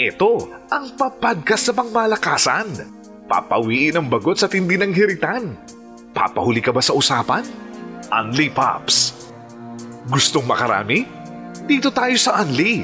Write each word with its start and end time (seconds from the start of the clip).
Ito 0.00 0.48
ang 0.72 0.96
papadkas 0.96 1.68
sa 1.68 1.76
pangmalakasan. 1.76 2.72
Papawiin 3.28 4.00
ang 4.00 4.08
bagot 4.08 4.40
sa 4.40 4.48
tindi 4.48 4.80
ng 4.80 4.96
hiritan. 4.96 5.52
Papahuli 6.16 6.64
ka 6.64 6.72
ba 6.72 6.80
sa 6.80 6.96
usapan? 6.96 7.44
Unli 8.08 8.48
Pops. 8.48 9.28
Gustong 10.08 10.48
makarami? 10.48 11.04
Dito 11.68 11.92
tayo 11.92 12.16
sa 12.16 12.40
Unli. 12.40 12.80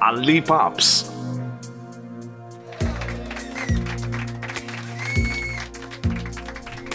Unli 0.00 0.40
Pops. 0.40 1.12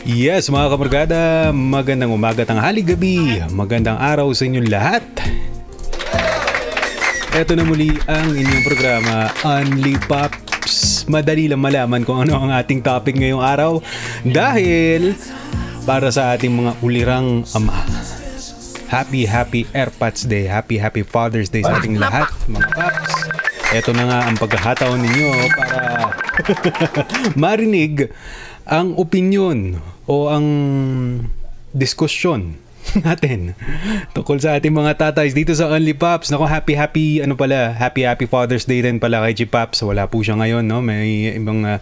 Yes, 0.02 0.50
mga 0.50 0.73
kamargada, 0.73 1.21
magandang 1.54 2.09
umaga, 2.09 2.41
tanghali, 2.50 2.82
gabi, 2.82 3.46
magandang 3.54 4.02
araw 4.02 4.34
sa 4.34 4.50
inyong 4.50 4.73
lahat. 4.73 5.05
Ito 7.32 7.55
na 7.55 7.63
muli 7.63 7.95
ang 8.11 8.36
inyong 8.36 8.63
programa, 8.68 9.31
Unli 9.48 9.95
Pops. 10.03 11.08
Madali 11.08 11.48
lang 11.48 11.63
malaman 11.63 12.03
kung 12.03 12.27
ano 12.27 12.35
ang 12.35 12.52
ating 12.52 12.84
topic 12.84 13.16
ngayong 13.16 13.39
araw 13.39 13.80
dahil 14.27 15.16
para 15.88 16.12
sa 16.12 16.36
ating 16.36 16.52
mga 16.52 16.72
ulirang 16.84 17.48
ama. 17.55 17.88
Happy, 18.91 19.23
happy 19.23 19.63
Airpods 19.72 20.27
Day. 20.27 20.44
Happy, 20.44 20.75
happy 20.75 21.08
Father's 21.08 21.48
Day 21.48 21.63
sa 21.63 21.80
ating 21.80 21.95
lahat, 21.95 22.27
mga 22.52 22.67
paps. 22.75 23.16
Ito 23.80 23.95
na 23.95 24.03
nga 24.11 24.20
ang 24.27 24.36
pagkakataon 24.36 25.00
ninyo 25.00 25.31
para 25.55 25.80
marinig 27.48 28.11
ang 28.67 28.91
opinion 29.00 29.80
o 30.03 30.27
ang 30.27 30.48
diskusyon 31.72 32.59
natin 33.05 33.53
tungkol 34.12 34.38
sa 34.41 34.58
ating 34.58 34.73
mga 34.73 34.98
tatays 34.98 35.38
dito 35.38 35.53
sa 35.53 35.72
Only 35.72 35.95
Pops. 35.95 36.30
Nako, 36.34 36.45
happy, 36.49 36.73
happy, 36.76 37.05
ano 37.23 37.38
pala, 37.38 37.72
happy, 37.73 38.03
happy 38.03 38.26
Father's 38.27 38.67
Day 38.67 38.84
din 38.84 38.99
pala 38.99 39.23
kay 39.26 39.34
G 39.34 39.41
Pops. 39.48 39.81
Wala 39.85 40.08
po 40.09 40.22
siya 40.22 40.38
ngayon, 40.38 40.66
no? 40.67 40.84
May 40.84 41.31
ibang 41.38 41.64
uh, 41.64 41.80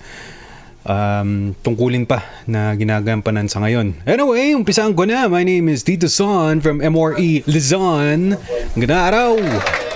um, 0.85 1.55
tungkulin 1.65 2.05
pa 2.05 2.23
na 2.45 2.75
ginagampanan 2.75 3.49
sa 3.49 3.63
ngayon. 3.63 3.97
Anyway, 4.05 4.53
umpisaan 4.55 4.93
ko 4.93 5.03
na. 5.07 5.27
My 5.27 5.43
name 5.43 5.67
is 5.71 5.83
Tito 5.83 6.07
Son 6.07 6.61
from 6.61 6.79
MRE 6.79 7.43
Luzon. 7.49 8.37
Ganda 8.77 8.97
araw! 9.09 9.88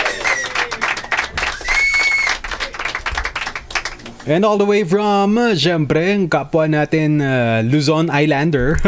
And 4.23 4.47
all 4.47 4.55
the 4.55 4.63
way 4.63 4.87
from, 4.87 5.35
uh, 5.35 5.51
syempre, 5.51 6.15
ang 6.15 6.31
kapwa 6.31 6.63
natin, 6.71 7.19
uh, 7.19 7.59
Luzon 7.59 8.07
Islander. 8.07 8.79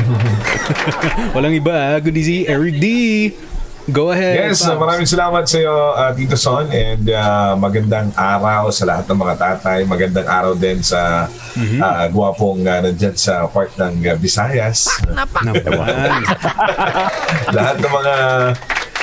Walang 1.36 1.52
iba, 1.60 2.00
good 2.00 2.16
si 2.16 2.48
Eric 2.48 2.80
D. 2.80 2.86
Go 3.92 4.16
ahead. 4.16 4.40
Yes, 4.40 4.64
uh, 4.64 4.80
maraming 4.80 5.04
salamat 5.04 5.44
sa 5.44 5.60
iyo, 5.60 5.76
uh, 5.92 6.08
Tito 6.16 6.40
Son, 6.40 6.64
and 6.72 7.04
uh, 7.12 7.52
magandang 7.60 8.08
araw 8.16 8.72
sa 8.72 8.88
lahat 8.88 9.04
ng 9.12 9.20
mga 9.20 9.34
tatay. 9.36 9.84
Magandang 9.84 10.24
araw 10.24 10.56
din 10.56 10.80
sa 10.80 11.28
mm-hmm. 11.28 11.84
uh, 11.84 12.08
guwapong 12.08 12.64
uh, 12.64 12.80
nandyan 12.80 13.12
sa 13.20 13.44
part 13.44 13.68
ng 13.76 14.00
uh, 14.00 14.16
Visayas. 14.16 14.88
One. 15.12 16.24
lahat 17.60 17.76
ng 17.84 17.92
mga 17.92 18.14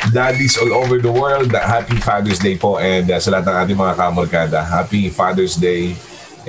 daddies 0.10 0.58
all 0.58 0.74
over 0.74 0.98
the 0.98 1.12
world, 1.12 1.54
happy 1.54 2.02
Father's 2.02 2.42
Day 2.42 2.58
po 2.58 2.82
and 2.82 3.06
uh, 3.06 3.22
sa 3.22 3.38
lahat 3.38 3.46
ng 3.46 3.58
ating 3.62 3.78
mga 3.78 3.94
kamorkada, 3.94 4.58
happy 4.66 5.14
Father's 5.14 5.54
Day 5.54 5.94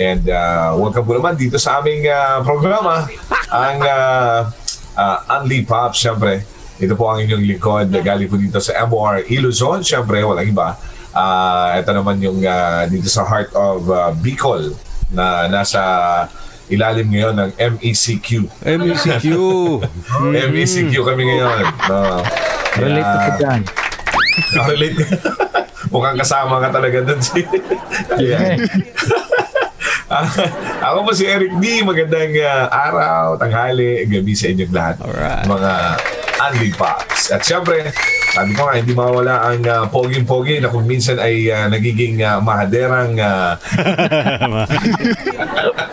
and 0.00 0.25
uh, 0.33 0.72
welcome 0.81 1.05
po 1.05 1.20
naman 1.20 1.36
dito 1.36 1.61
sa 1.61 1.84
aming 1.84 2.08
uh, 2.08 2.41
programa, 2.41 3.05
ang 3.53 3.78
uh, 3.84 4.48
uh, 4.97 5.36
Unli 5.36 5.69
Pop, 5.69 5.92
syempre. 5.92 6.48
Ito 6.80 6.97
po 6.97 7.12
ang 7.12 7.20
inyong 7.20 7.45
likod, 7.45 7.92
galing 7.92 8.33
po 8.33 8.41
dito 8.41 8.56
sa 8.56 8.89
MOR 8.89 9.28
Iluzon, 9.28 9.84
syempre, 9.84 10.25
walang 10.25 10.48
iba. 10.48 10.73
Uh, 11.12 11.77
ito 11.77 11.92
naman 11.92 12.17
yung 12.25 12.41
uh, 12.41 12.89
dito 12.89 13.12
sa 13.12 13.28
heart 13.28 13.53
of 13.53 13.84
uh, 13.92 14.17
Bicol 14.17 14.73
na 15.12 15.45
nasa 15.53 15.84
ilalim 16.73 17.12
ngayon 17.12 17.36
ng 17.36 17.50
MECQ. 17.77 18.48
MECQ. 18.64 19.27
MECQ 20.57 20.92
kami 21.05 21.23
ngayon. 21.29 21.64
Uh, 21.92 22.24
Relate 22.78 23.05
ko 23.05 23.18
po 23.18 23.30
dyan. 23.36 23.60
Relate. 24.70 24.96
Mukhang 25.92 26.16
kasama 26.16 26.56
ka 26.62 26.68
talaga 26.72 26.98
dun 27.05 27.20
si... 27.20 27.44
yeah. 28.16 28.56
ako 30.80 30.98
po 31.08 31.10
si 31.12 31.28
Eric 31.28 31.52
D. 31.60 31.84
Magandang 31.84 32.33
uh, 32.40 32.66
araw, 32.72 33.36
tanghali, 33.36 34.08
gabi 34.08 34.33
sa 34.33 34.48
inyong 34.48 34.72
lahat. 34.72 34.96
Alright. 35.05 35.44
Mga 35.44 35.72
Andy 36.42 36.70
Pops. 36.72 37.28
At 37.28 37.44
syempre, 37.44 37.92
sabi 38.33 38.56
ko 38.56 38.64
nga, 38.64 38.80
hindi 38.80 38.96
mawala 38.96 39.52
ang 39.52 39.60
uh, 39.68 39.84
poging-pogi 39.92 40.64
na 40.64 40.72
kung 40.72 40.89
minsan 40.89 41.20
ay 41.20 41.52
uh, 41.52 41.68
nagiging 41.68 42.24
uh, 42.24 42.40
mahaderang... 42.40 43.16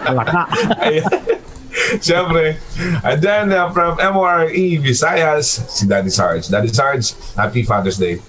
Uh, 0.10 0.16
Laka. 0.16 0.42
Siyempre. 1.98 2.62
And 3.02 3.18
then 3.18 3.52
uh, 3.52 3.74
from 3.74 3.98
MORE 3.98 4.50
Visayas, 4.80 5.66
si 5.66 5.90
Daddy 5.90 6.14
Sarge. 6.14 6.48
Daddy 6.48 6.70
Sarge, 6.70 7.18
happy 7.34 7.66
Father's 7.66 7.98
Day. 7.98 8.22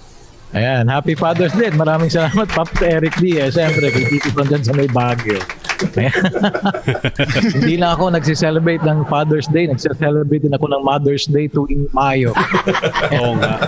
Ayan, 0.51 0.89
happy 0.91 1.15
Father's 1.15 1.55
Day. 1.55 1.71
Maraming 1.71 2.11
salamat, 2.11 2.49
Pop 2.51 2.67
Eric 2.83 3.15
D. 3.23 3.39
Eh, 3.39 3.47
siyempre, 3.47 3.87
Ton 4.35 4.47
dyan 4.51 4.63
sa 4.63 4.75
may 4.75 4.89
Baguio. 4.91 5.39
Hindi 7.55 7.75
lang 7.79 7.97
ako 7.97 8.13
nagsi-celebrate 8.13 8.83
ng 8.85 9.07
Father's 9.07 9.47
Day, 9.49 9.65
nagsi-celebrate 9.65 10.43
din 10.45 10.53
ako 10.53 10.69
ng 10.69 10.81
Mother's 10.83 11.25
Day 11.25 11.47
tuwing 11.49 11.89
Mayo. 11.95 12.35
Oo 13.17 13.33
nga. 13.39 13.65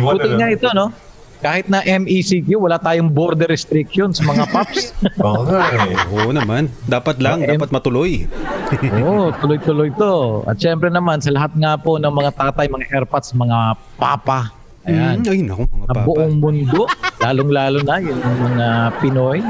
Buti 0.00 0.30
nga 0.40 0.48
ito, 0.50 0.68
no? 0.74 0.90
Kahit 1.44 1.68
na 1.68 1.84
MECQ, 1.84 2.56
wala 2.56 2.80
tayong 2.80 3.12
border 3.12 3.44
restrictions, 3.52 4.16
mga 4.24 4.48
paps. 4.48 4.96
Oo 5.20 5.44
nga 5.44 5.68
eh. 5.76 5.92
Oo 6.16 6.32
naman. 6.32 6.72
Dapat 6.88 7.20
lang, 7.20 7.44
dapat 7.44 7.68
matuloy. 7.68 8.24
Oo, 9.04 9.28
tuloy-tuloy 9.36 9.92
to. 9.92 10.40
At 10.48 10.56
syempre 10.56 10.88
naman, 10.88 11.20
sa 11.20 11.28
lahat 11.28 11.52
nga 11.52 11.76
po 11.76 12.00
ng 12.00 12.08
mga 12.08 12.32
tatay, 12.32 12.64
mga 12.72 12.88
airpods, 12.88 13.36
mga 13.36 13.76
papa, 14.00 14.56
Ayan. 14.84 15.20
Mm, 15.24 15.32
ay, 15.32 15.38
naku, 15.44 15.64
mga 15.64 15.86
papa. 15.92 16.04
buong 16.04 16.36
mundo, 16.40 16.84
lalong-lalo 17.20 17.80
na 17.84 17.96
yung 18.00 18.20
mga 18.20 18.66
Pinoy, 19.00 19.40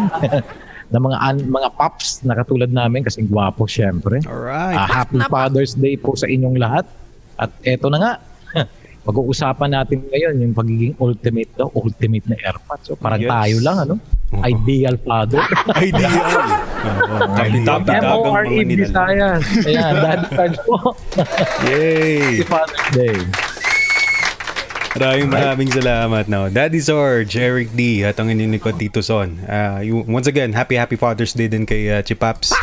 na 0.94 0.98
mga 0.98 1.18
an- 1.18 1.46
mga 1.50 1.68
paps 1.74 2.22
na 2.22 2.38
katulad 2.38 2.70
namin 2.70 3.02
kasing 3.02 3.26
gwapo 3.26 3.66
syempre. 3.66 4.22
Alright. 4.26 4.78
Uh, 4.78 4.86
happy 4.86 5.18
Father's 5.26 5.74
Day 5.74 5.98
po 5.98 6.14
sa 6.14 6.26
inyong 6.26 6.58
lahat. 6.58 6.86
At 7.34 7.50
eto 7.66 7.90
na 7.90 7.98
nga, 7.98 8.12
pag-uusapan 9.04 9.70
natin 9.76 10.00
ngayon 10.08 10.34
yung 10.40 10.54
pagiging 10.56 10.96
ultimate 10.96 11.52
daw, 11.54 11.68
ultimate 11.76 12.24
na 12.24 12.36
airpods. 12.40 12.88
So 12.88 12.96
parang 12.96 13.20
Yes. 13.20 13.30
tayo 13.30 13.56
lang, 13.60 13.76
ano? 13.84 13.94
Oo. 14.32 14.42
Ideal 14.42 14.96
father. 15.04 15.44
Ideal. 15.88 16.40
MORE 18.24 18.48
mga 18.48 18.64
nila. 18.64 18.84
Visayas. 18.88 19.42
Ayan, 19.68 19.92
Daddy 20.00 20.26
Cards 20.32 20.58
po. 20.64 20.76
Yay! 21.68 22.40
Happy 22.40 22.48
Father's 22.48 22.86
Day. 22.96 23.18
Maraming 24.94 25.26
maraming 25.26 25.70
salamat 25.74 26.24
no. 26.30 26.46
Daddy 26.46 26.78
Sorge, 26.78 27.34
Eric 27.34 27.74
D, 27.74 28.06
at 28.06 28.14
ang 28.22 28.30
inyong 28.30 28.54
likod 28.54 28.78
Tito 28.78 29.02
Son. 29.02 29.42
Uh, 29.42 29.82
you, 29.82 30.06
once 30.06 30.30
again, 30.30 30.54
happy 30.54 30.78
happy 30.78 30.94
Father's 30.94 31.34
Day 31.34 31.50
din 31.50 31.66
kay 31.66 31.90
uh, 31.90 31.98
Chipaps. 31.98 32.54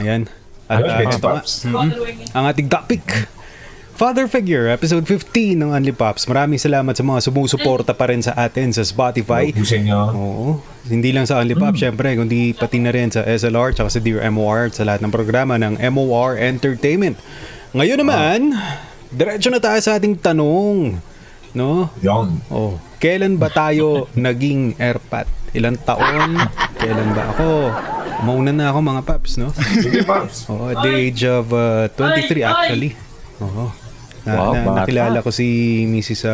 Ayan. 0.00 0.24
At 0.64 0.80
uh, 0.80 1.12
Father's 1.20 1.60
ito 1.60 1.68
mm-mm, 1.68 1.92
ang 2.32 2.44
ating 2.48 2.72
topic. 2.72 3.04
Father 3.94 4.26
Figure, 4.26 4.66
episode 4.66 5.06
15 5.06 5.54
ng 5.54 5.70
Only 5.70 5.94
Pops. 5.94 6.26
Maraming 6.26 6.58
salamat 6.58 6.98
sa 6.98 7.06
mga 7.06 7.30
sumusuporta 7.30 7.94
pa 7.94 8.10
rin 8.10 8.18
sa 8.18 8.34
atin 8.34 8.74
sa 8.74 8.82
Spotify. 8.82 9.54
Sa 9.54 9.78
inyo. 9.78 10.00
Oo. 10.18 10.46
Hindi 10.90 11.14
lang 11.14 11.30
sa 11.30 11.38
Only 11.38 11.54
Pop, 11.54 11.78
syempre, 11.78 12.10
kundi 12.18 12.58
pati 12.58 12.82
na 12.82 12.90
rin 12.90 13.14
sa 13.14 13.22
SLR 13.22 13.70
tsaka 13.70 13.94
sa 13.94 14.02
Dear 14.02 14.26
MOR 14.34 14.66
at 14.66 14.74
sa 14.74 14.82
lahat 14.82 14.98
ng 14.98 15.14
programa 15.14 15.54
ng 15.62 15.78
MOR 15.94 16.34
Entertainment. 16.34 17.14
Ngayon 17.70 18.02
naman, 18.02 18.58
diretso 19.14 19.46
na 19.54 19.62
tayo 19.62 19.78
sa 19.78 19.94
ating 19.94 20.18
tanong. 20.18 20.98
No? 21.54 21.86
Yon. 22.02 22.42
Oh, 22.50 22.82
kailan 22.98 23.38
ba 23.38 23.46
tayo 23.46 24.10
naging 24.18 24.74
airpat? 24.74 25.30
Ilang 25.54 25.78
taon? 25.86 26.34
Kailan 26.82 27.14
ba 27.14 27.30
ako? 27.30 27.70
Mauna 28.26 28.50
na 28.50 28.74
ako 28.74 28.78
mga 28.82 29.02
paps, 29.06 29.38
no? 29.38 29.54
Sige, 29.54 30.02
Pops. 30.02 30.50
Oh, 30.50 30.66
at 30.66 30.82
the 30.82 30.90
age 30.90 31.22
of 31.22 31.54
uh, 31.54 31.86
23 31.94 32.42
actually. 32.42 32.98
Oo. 33.38 33.83
Na, 34.24 34.32
Wow, 34.40 34.52
na- 34.56 34.76
nakilala 34.80 35.20
ko 35.20 35.28
si 35.28 35.46
Mrs. 35.84 36.24
sa 36.24 36.32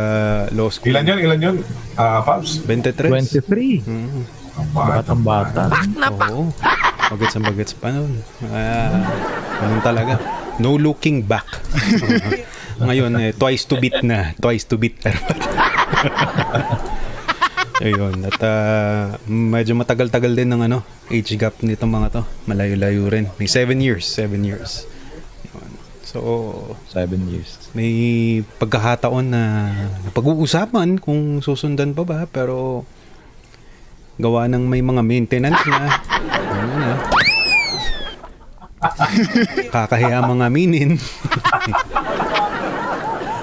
law 0.55 0.71
school. 0.71 0.95
Ilan 0.95 1.11
yun? 1.11 1.19
Ilan 1.19 1.39
yun? 1.43 1.57
Ah, 1.99 2.23
Pops? 2.23 2.63
23. 2.63 3.11
23. 3.11 3.83
Mm. 3.83 4.23
Ang 4.51 4.69
bata. 4.71 4.95
Batang 5.03 5.23
bata. 5.23 5.63
Oo. 6.11 6.43
Bagets 7.11 7.35
ang 7.35 7.43
bagets 7.43 7.75
pa 7.75 7.91
nun. 7.91 8.23
Ah, 8.47 9.03
ganun 9.59 9.83
talaga. 9.83 10.15
No 10.63 10.79
looking 10.79 11.27
back. 11.27 11.47
Ngayon, 12.81 13.13
eh, 13.19 13.33
twice 13.35 13.67
to 13.67 13.77
beat 13.77 13.99
na. 14.01 14.33
Twice 14.39 14.65
to 14.65 14.79
beat. 14.79 14.97
Ayun. 17.81 18.23
At 18.23 18.41
ah, 18.45 19.17
medyo 19.25 19.73
matagal-tagal 19.75 20.37
din 20.37 20.53
ng 20.53 20.63
ano, 20.69 20.79
age 21.09 21.35
gap 21.35 21.59
nitong 21.65 21.91
mga 21.91 22.09
to. 22.21 22.23
Malayo-layo 22.45 23.09
rin. 23.09 23.27
May 23.41 23.49
7 23.49 23.81
years. 23.81 24.05
7 24.07 24.37
years. 24.45 24.85
So, 26.11 26.75
Seven 26.91 27.31
years. 27.31 27.71
may 27.71 27.95
pagkakataon 28.59 29.31
na 29.31 29.43
pag-uusapan 30.11 30.99
kung 30.99 31.39
susundan 31.39 31.95
pa 31.95 32.03
ba 32.03 32.27
pero 32.27 32.83
gawa 34.19 34.51
ng 34.51 34.67
may 34.67 34.83
mga 34.83 35.07
maintenance 35.07 35.63
na. 35.71 35.87
Ano 36.51 36.75
na. 36.83 36.93
Kakahiya 39.71 40.27
mga 40.27 40.45
aminin. 40.51 40.99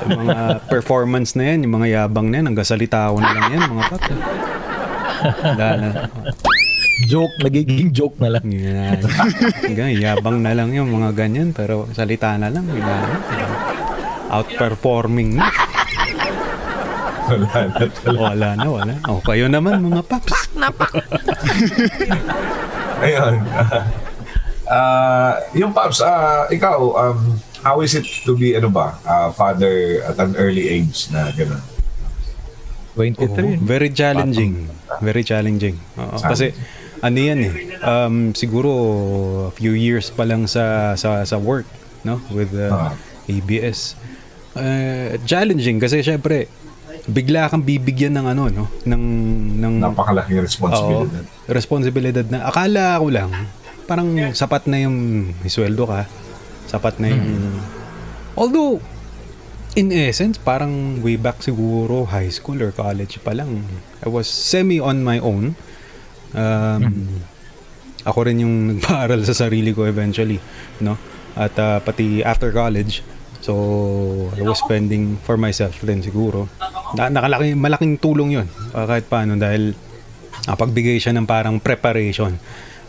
yung 0.08 0.28
mga 0.28 0.68
performance 0.68 1.40
na 1.40 1.56
yan, 1.56 1.64
yung 1.64 1.74
mga 1.80 1.88
yabang 1.88 2.28
na 2.28 2.44
yan, 2.44 2.52
hanggang 2.52 2.68
salita 2.68 3.12
ko 3.12 3.20
na 3.20 3.32
lang 3.32 3.48
yan, 3.56 3.64
mga 3.64 3.86
paps. 3.96 4.12
Wala 5.44 5.68
na. 5.80 5.90
Joke, 7.06 7.38
nagiging 7.46 7.94
joke 7.94 8.18
na 8.18 8.38
lang. 8.38 8.46
Yan. 8.50 8.98
Yabang 10.02 10.42
na 10.42 10.58
lang 10.58 10.74
yung 10.74 10.90
mga 10.90 11.14
ganyan, 11.14 11.54
pero 11.54 11.86
salita 11.94 12.34
na 12.42 12.50
lang. 12.50 12.66
Na. 12.66 12.96
Outperforming 14.34 15.38
na. 15.38 15.46
Wala 17.28 17.60
na 17.70 17.86
talaga. 17.92 18.18
Wala 18.18 18.50
na, 18.58 18.68
wala. 18.72 18.94
O, 19.12 19.22
kayo 19.22 19.46
naman, 19.46 19.84
mga 19.84 20.02
paps. 20.10 20.50
Ayun. 23.06 23.36
Ah, 24.68 25.40
yung 25.56 25.72
Pops, 25.72 26.04
ah, 26.04 26.44
ikaw, 26.52 26.76
um, 26.92 27.40
how 27.64 27.80
is 27.80 27.96
it 27.96 28.04
to 28.28 28.36
be, 28.36 28.52
ano 28.52 28.68
ba, 28.68 29.00
ah, 29.08 29.32
father 29.32 30.04
at 30.04 30.20
an 30.20 30.36
early 30.36 30.68
age 30.68 31.08
na 31.08 31.32
gano'n? 31.32 31.64
23. 33.00 33.64
Very 33.64 33.88
challenging. 33.96 34.68
Very 35.00 35.24
challenging. 35.24 35.80
Oo, 35.96 36.20
kasi 36.20 36.52
ano 37.00 37.18
yan 37.18 37.40
eh. 37.42 37.54
Um, 37.80 38.16
siguro 38.34 38.72
a 39.46 39.54
few 39.54 39.72
years 39.72 40.10
pa 40.10 40.24
lang 40.24 40.46
sa 40.46 40.64
sa 40.94 41.22
sa 41.24 41.38
work, 41.38 41.66
no? 42.02 42.22
With 42.30 42.52
uh, 42.52 42.92
Ah. 42.92 42.94
ABS. 43.26 43.94
Uh, 44.52 45.20
challenging 45.24 45.78
kasi 45.78 46.02
syempre 46.02 46.50
bigla 47.06 47.48
kang 47.48 47.62
bibigyan 47.62 48.12
ng 48.12 48.26
ano 48.28 48.44
no 48.50 48.66
ng 48.84 49.04
ng 49.56 49.74
Napakalaking 49.80 50.40
oo, 50.40 50.44
responsibility. 50.44 51.18
responsibilidad 51.48 52.26
na 52.26 52.44
akala 52.44 52.98
ko 52.98 53.08
lang 53.08 53.30
parang 53.86 54.10
sapat 54.34 54.66
na 54.66 54.82
yung 54.82 54.98
sweldo 55.46 55.86
ka 55.86 56.04
sapat 56.66 57.00
na 57.00 57.14
yung 57.14 57.24
although 58.34 58.82
in 59.74 59.94
essence 59.94 60.36
parang 60.36 61.00
way 61.00 61.16
back 61.16 61.40
siguro 61.40 62.04
high 62.04 62.28
school 62.28 62.60
or 62.60 62.74
college 62.74 63.22
pa 63.22 63.32
lang 63.32 63.64
I 64.02 64.10
was 64.10 64.26
semi 64.28 64.82
on 64.82 65.00
my 65.00 65.22
own 65.22 65.54
um, 66.34 66.84
ako 68.08 68.20
rin 68.28 68.44
yung 68.44 68.56
nagpaaral 68.76 69.20
sa 69.28 69.36
sarili 69.36 69.76
ko 69.76 69.84
eventually 69.84 70.40
no? 70.82 70.96
At 71.38 71.54
uh, 71.60 71.78
pati 71.84 72.26
after 72.26 72.50
college 72.50 73.06
so 73.44 73.54
I 74.34 74.42
was 74.42 74.60
spending 74.60 75.22
for 75.22 75.38
myself 75.38 75.78
din 75.86 76.02
siguro. 76.02 76.50
Na, 76.98 77.08
nakalaki, 77.08 77.54
malaking 77.54 78.02
tulong 78.02 78.34
yun 78.42 78.48
uh, 78.74 78.86
kahit 78.90 79.06
paano 79.06 79.38
dahil 79.38 79.78
napagbigay 80.48 80.98
siya 80.98 81.14
ng 81.14 81.28
parang 81.28 81.60
preparation 81.60 82.40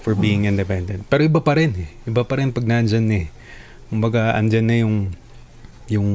for 0.01 0.15
being 0.15 0.47
independent. 0.47 1.05
Pero 1.11 1.27
iba 1.27 1.43
pa 1.43 1.59
rin 1.59 1.75
eh. 1.75 1.91
Iba 2.07 2.23
pa 2.23 2.39
rin 2.39 2.55
pag 2.55 2.65
nandyan 2.65 3.11
eh. 3.11 3.27
Kumbaga 3.91 4.33
andyan 4.39 4.67
na 4.67 4.77
yung 4.79 4.97
yung 5.91 6.09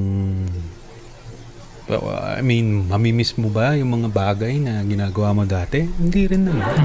I 1.84 2.40
mean, 2.40 2.88
mamimiss 2.88 3.36
mo 3.36 3.52
ba 3.52 3.76
yung 3.76 4.00
mga 4.00 4.08
bagay 4.08 4.56
na 4.56 4.80
ginagawa 4.88 5.36
mo 5.36 5.44
dati? 5.44 5.84
Hindi 5.84 6.32
rin 6.32 6.48
naman. 6.48 6.64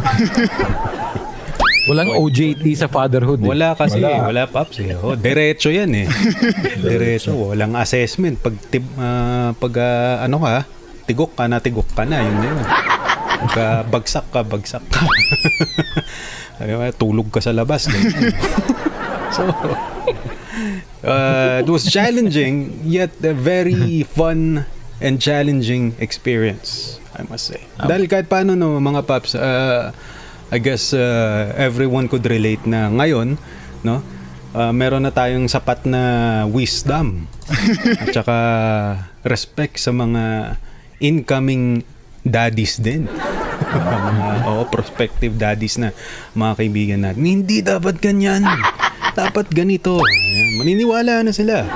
Walang 1.88 2.20
OJT 2.20 2.64
sa 2.76 2.90
fatherhood. 2.90 3.40
Eh. 3.40 3.48
Wala 3.48 3.72
kasi, 3.72 4.02
Wala. 4.02 4.28
wala, 4.28 4.42
paps 4.44 4.76
eh. 4.84 4.92
Oh, 4.92 5.16
diretso 5.16 5.72
yan 5.72 5.88
eh. 5.96 6.04
diretso, 6.84 7.32
walang 7.32 7.72
assessment. 7.80 8.36
Pag, 8.44 8.60
tib, 8.68 8.84
ah, 9.00 9.56
pag 9.56 9.72
ah, 9.80 10.28
ano 10.28 10.36
ka, 10.42 10.68
tigok 11.08 11.32
ka 11.32 11.48
na, 11.48 11.64
tigok 11.64 11.88
ka 11.96 12.04
na, 12.04 12.20
yun 12.20 12.36
na 12.36 12.44
yun. 12.44 12.60
Pag 13.48 13.54
ah, 13.56 13.80
bagsak 13.88 14.26
ka, 14.28 14.44
bagsak 14.44 14.84
ka. 14.84 15.00
Ayun, 16.60 16.92
tulog 16.98 17.32
ka 17.32 17.40
sa 17.40 17.56
labas. 17.56 17.88
so, 19.32 19.48
uh, 21.06 21.64
it 21.64 21.68
was 21.72 21.88
challenging, 21.88 22.84
yet 22.84 23.16
very 23.22 24.04
fun 24.04 24.68
and 24.98 25.22
challenging 25.22 25.94
experience, 26.02 26.98
I 27.14 27.26
must 27.26 27.50
say. 27.50 27.62
Dahil 27.78 28.10
kahit 28.10 28.26
paano 28.26 28.58
no, 28.58 28.78
mga 28.78 29.06
paps, 29.06 29.34
uh, 29.38 29.94
I 30.48 30.58
guess 30.58 30.96
uh, 30.96 31.54
everyone 31.54 32.08
could 32.08 32.26
relate 32.26 32.64
na 32.66 32.90
ngayon, 32.90 33.38
no? 33.84 34.02
Uh, 34.56 34.72
meron 34.72 35.04
na 35.04 35.12
tayong 35.12 35.44
sapat 35.44 35.84
na 35.84 36.42
wisdom 36.48 37.28
at 38.00 38.16
saka 38.16 38.38
respect 39.22 39.76
sa 39.76 39.92
mga 39.92 40.56
incoming 41.04 41.84
daddies 42.24 42.80
din. 42.80 43.06
mga 43.68 44.48
oh, 44.48 44.64
prospective 44.72 45.36
daddies 45.36 45.76
na 45.76 45.92
mga 46.32 46.52
kaibigan 46.64 47.00
natin. 47.04 47.22
Hindi 47.22 47.60
dapat 47.60 48.00
ganyan. 48.00 48.42
Dapat 49.12 49.52
ganito. 49.52 50.00
Ayan, 50.00 50.62
maniniwala 50.62 51.26
na 51.26 51.32
sila. 51.34 51.68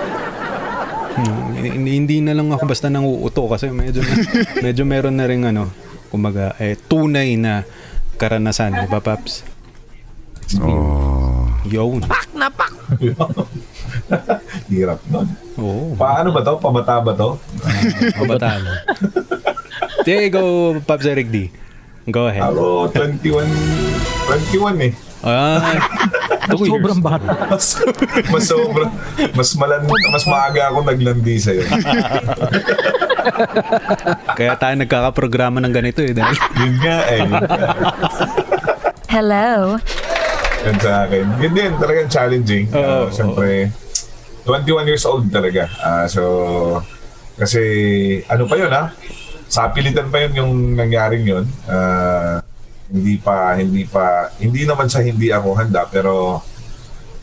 Hindi, 1.63 1.91
hindi 1.95 2.17
na 2.19 2.35
lang 2.35 2.51
ako 2.51 2.67
basta 2.67 2.91
nanguuto 2.91 3.47
kasi 3.47 3.71
medyo 3.71 4.03
medyo 4.59 4.83
meron 4.83 5.17
na 5.17 5.31
rin 5.31 5.47
ano, 5.47 5.71
kumbaga 6.11 6.59
eh, 6.59 6.75
tunay 6.75 7.39
na 7.39 7.63
karanasan, 8.19 8.83
di 8.83 8.89
ba 8.91 8.99
Paps? 8.99 9.47
Oh. 10.59 11.47
Yun. 11.65 12.03
Hirap 14.69 15.01
nun. 15.09 15.29
Oo. 15.57 15.95
Paano 15.95 16.35
ba 16.35 16.43
to? 16.43 16.59
Pabata 16.59 17.01
ba 17.01 17.13
to? 17.15 17.39
Kabataan. 18.19 18.61
Sige, 20.05 20.29
go 20.29 20.77
Paps 20.83 21.07
Eric 21.07 21.31
D. 21.31 21.49
Go 22.11 22.27
ahead. 22.27 22.43
Ako, 22.43 22.91
21, 22.91 23.47
21 24.27 24.91
eh. 24.91 24.93
Ah, 25.23 25.63
two 26.51 26.67
years. 26.67 26.75
Sobrang 26.75 27.01
bata. 27.01 27.31
Mas, 27.49 27.79
mas 28.27 28.43
sobra, 28.45 28.91
mas 29.33 29.49
malan, 29.55 29.81
mas 29.87 30.25
maaga 30.27 30.69
ako 30.69 30.83
naglandi 30.83 31.39
sa'yo. 31.39 31.63
Kaya 34.35 34.59
tayo 34.59 34.75
nagkakaprograma 34.77 35.63
ng 35.63 35.71
ganito 35.71 36.03
eh. 36.03 36.11
Dahil 36.11 36.35
Yun 36.61 36.75
nga 36.79 36.99
eh. 37.07 37.21
Yun 37.21 37.31
nga. 37.31 37.47
Hello. 39.07 39.79
Yun 40.63 40.77
sa 40.79 41.07
akin. 41.07 41.25
Yun 41.39 41.53
din, 41.55 41.71
talagang 41.79 42.09
challenging. 42.09 42.67
Oo, 42.73 43.07
Uh, 43.07 43.11
Siyempre, 43.11 43.71
21 44.43 44.91
years 44.91 45.07
old 45.07 45.31
talaga. 45.31 45.71
Ah, 45.79 46.07
so, 46.07 46.83
kasi 47.39 47.63
ano 48.27 48.51
pa 48.51 48.59
yun 48.59 48.71
ha? 48.71 48.91
Sa 49.47 49.71
pilitan 49.71 50.11
pa 50.11 50.19
yun 50.19 50.33
yung 50.35 50.53
nangyaring 50.75 51.23
yun. 51.23 51.45
Ah, 51.65 52.42
hindi 52.93 53.17
pa, 53.17 53.57
hindi 53.57 53.89
pa, 53.89 54.29
hindi 54.37 54.69
naman 54.69 54.87
sa 54.93 55.01
hindi 55.01 55.33
ako 55.33 55.57
handa, 55.57 55.89
pero 55.89 56.45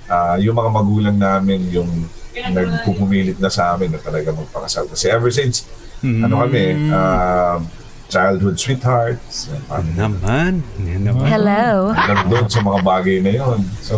ah, 0.09 0.35
yung 0.41 0.57
mga 0.57 0.71
magulang 0.73 1.17
namin 1.21 1.69
yung 1.69 1.89
nagpupumilit 2.33 3.37
na 3.37 3.53
sa 3.53 3.77
amin 3.77 3.93
na 3.93 4.01
talaga 4.01 4.33
magpakasal. 4.33 4.89
Kasi 4.89 5.13
ever 5.13 5.29
since, 5.29 5.69
ano 6.01 6.41
kami, 6.41 6.89
ah, 6.89 7.61
childhood 8.09 8.57
sweethearts, 8.57 9.53
parang 9.69 9.93
naman. 9.93 10.65
Yan 10.81 11.05
naman. 11.05 11.29
Hello. 11.29 11.93
nandun 11.93 12.49
sa 12.49 12.65
mga 12.65 12.79
bagay 12.81 13.21
na 13.21 13.31
yon. 13.37 13.61
So, 13.85 13.95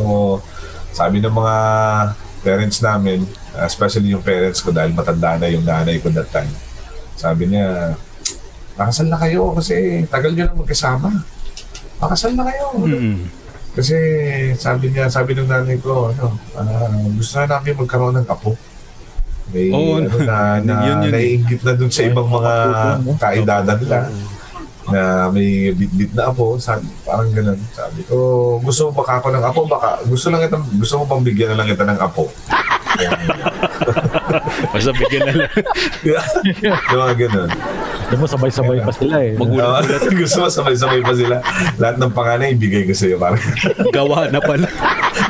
sabi 0.92 1.24
ng 1.24 1.32
mga 1.32 1.56
parents 2.44 2.84
namin, 2.84 3.24
especially 3.64 4.12
yung 4.12 4.20
parents 4.20 4.60
ko 4.60 4.76
dahil 4.76 4.92
matanda 4.92 5.40
na 5.40 5.48
yung 5.48 5.64
nanay 5.64 6.04
ko 6.04 6.12
that 6.12 6.28
time, 6.28 6.52
sabi 7.16 7.48
niya, 7.48 7.96
pakasal 8.76 9.08
na 9.08 9.16
kayo 9.16 9.56
kasi 9.56 10.04
tagal 10.12 10.36
nyo 10.36 10.44
na 10.52 10.60
magkasama. 10.60 11.10
Pakasal 12.02 12.34
na 12.34 12.50
kayo. 12.50 12.66
Mm. 12.82 13.30
Kasi 13.72 13.96
sabi 14.58 14.92
niya, 14.92 15.08
sabi 15.08 15.32
ng 15.32 15.48
nanay 15.48 15.80
ko, 15.80 16.12
ano, 16.12 16.36
ah, 16.60 16.92
gusto 17.16 17.40
na 17.40 17.56
namin 17.56 17.78
magkaroon 17.78 18.16
ng 18.20 18.28
apo. 18.28 18.58
May 19.54 19.72
Oo, 19.72 20.02
ano 20.02 20.12
na, 20.26 20.58
na 20.66 20.74
yun 20.84 21.08
yun 21.08 21.14
naiingit 21.14 21.62
na 21.64 21.78
dun 21.78 21.94
sa 21.94 22.04
ibang 22.04 22.28
mga 22.28 22.54
kaedada 23.16 23.72
nila 23.80 24.12
na 24.92 25.30
may 25.30 25.72
bit-bit 25.72 26.12
na 26.12 26.34
apo, 26.34 26.58
sabi, 26.60 26.90
parang 27.08 27.32
ganun. 27.32 27.60
Sabi 27.72 28.02
ko, 28.10 28.18
gusto 28.60 28.90
mo 28.90 29.06
baka 29.06 29.22
ako 29.22 29.28
ng 29.32 29.46
apo? 29.46 29.62
Baka, 29.70 30.04
gusto 30.10 30.28
lang 30.34 30.42
kita, 30.44 30.58
gusto 30.58 30.94
mo 31.00 31.04
bang 31.08 31.24
bigyan 31.24 31.50
na 31.54 31.58
lang 31.64 31.70
kita 31.70 31.86
ng 31.86 32.00
apo? 32.02 32.28
Basta 34.74 34.92
bigyan 34.92 35.22
na 35.24 35.34
lang. 35.40 35.52
Yung 36.04 37.00
mga 37.00 37.14
ganun. 37.18 37.50
Alam 38.12 38.18
mo, 38.18 38.28
sabay-sabay 38.28 38.78
pa 38.84 38.92
sila 38.92 39.16
eh. 39.24 39.34
Magulat. 39.36 39.88
Ah, 39.92 40.12
gusto 40.12 40.38
mo 40.38 40.48
sabay-sabay 40.48 41.00
pa 41.00 41.14
sila. 41.14 41.36
Lahat 41.80 41.96
ng 41.96 42.12
panganay, 42.12 42.52
ibigay 42.52 42.84
ko 42.84 42.92
sa'yo. 42.92 43.16
Parang 43.16 43.40
Gawa 43.96 44.28
na 44.28 44.40
pala. 44.40 44.68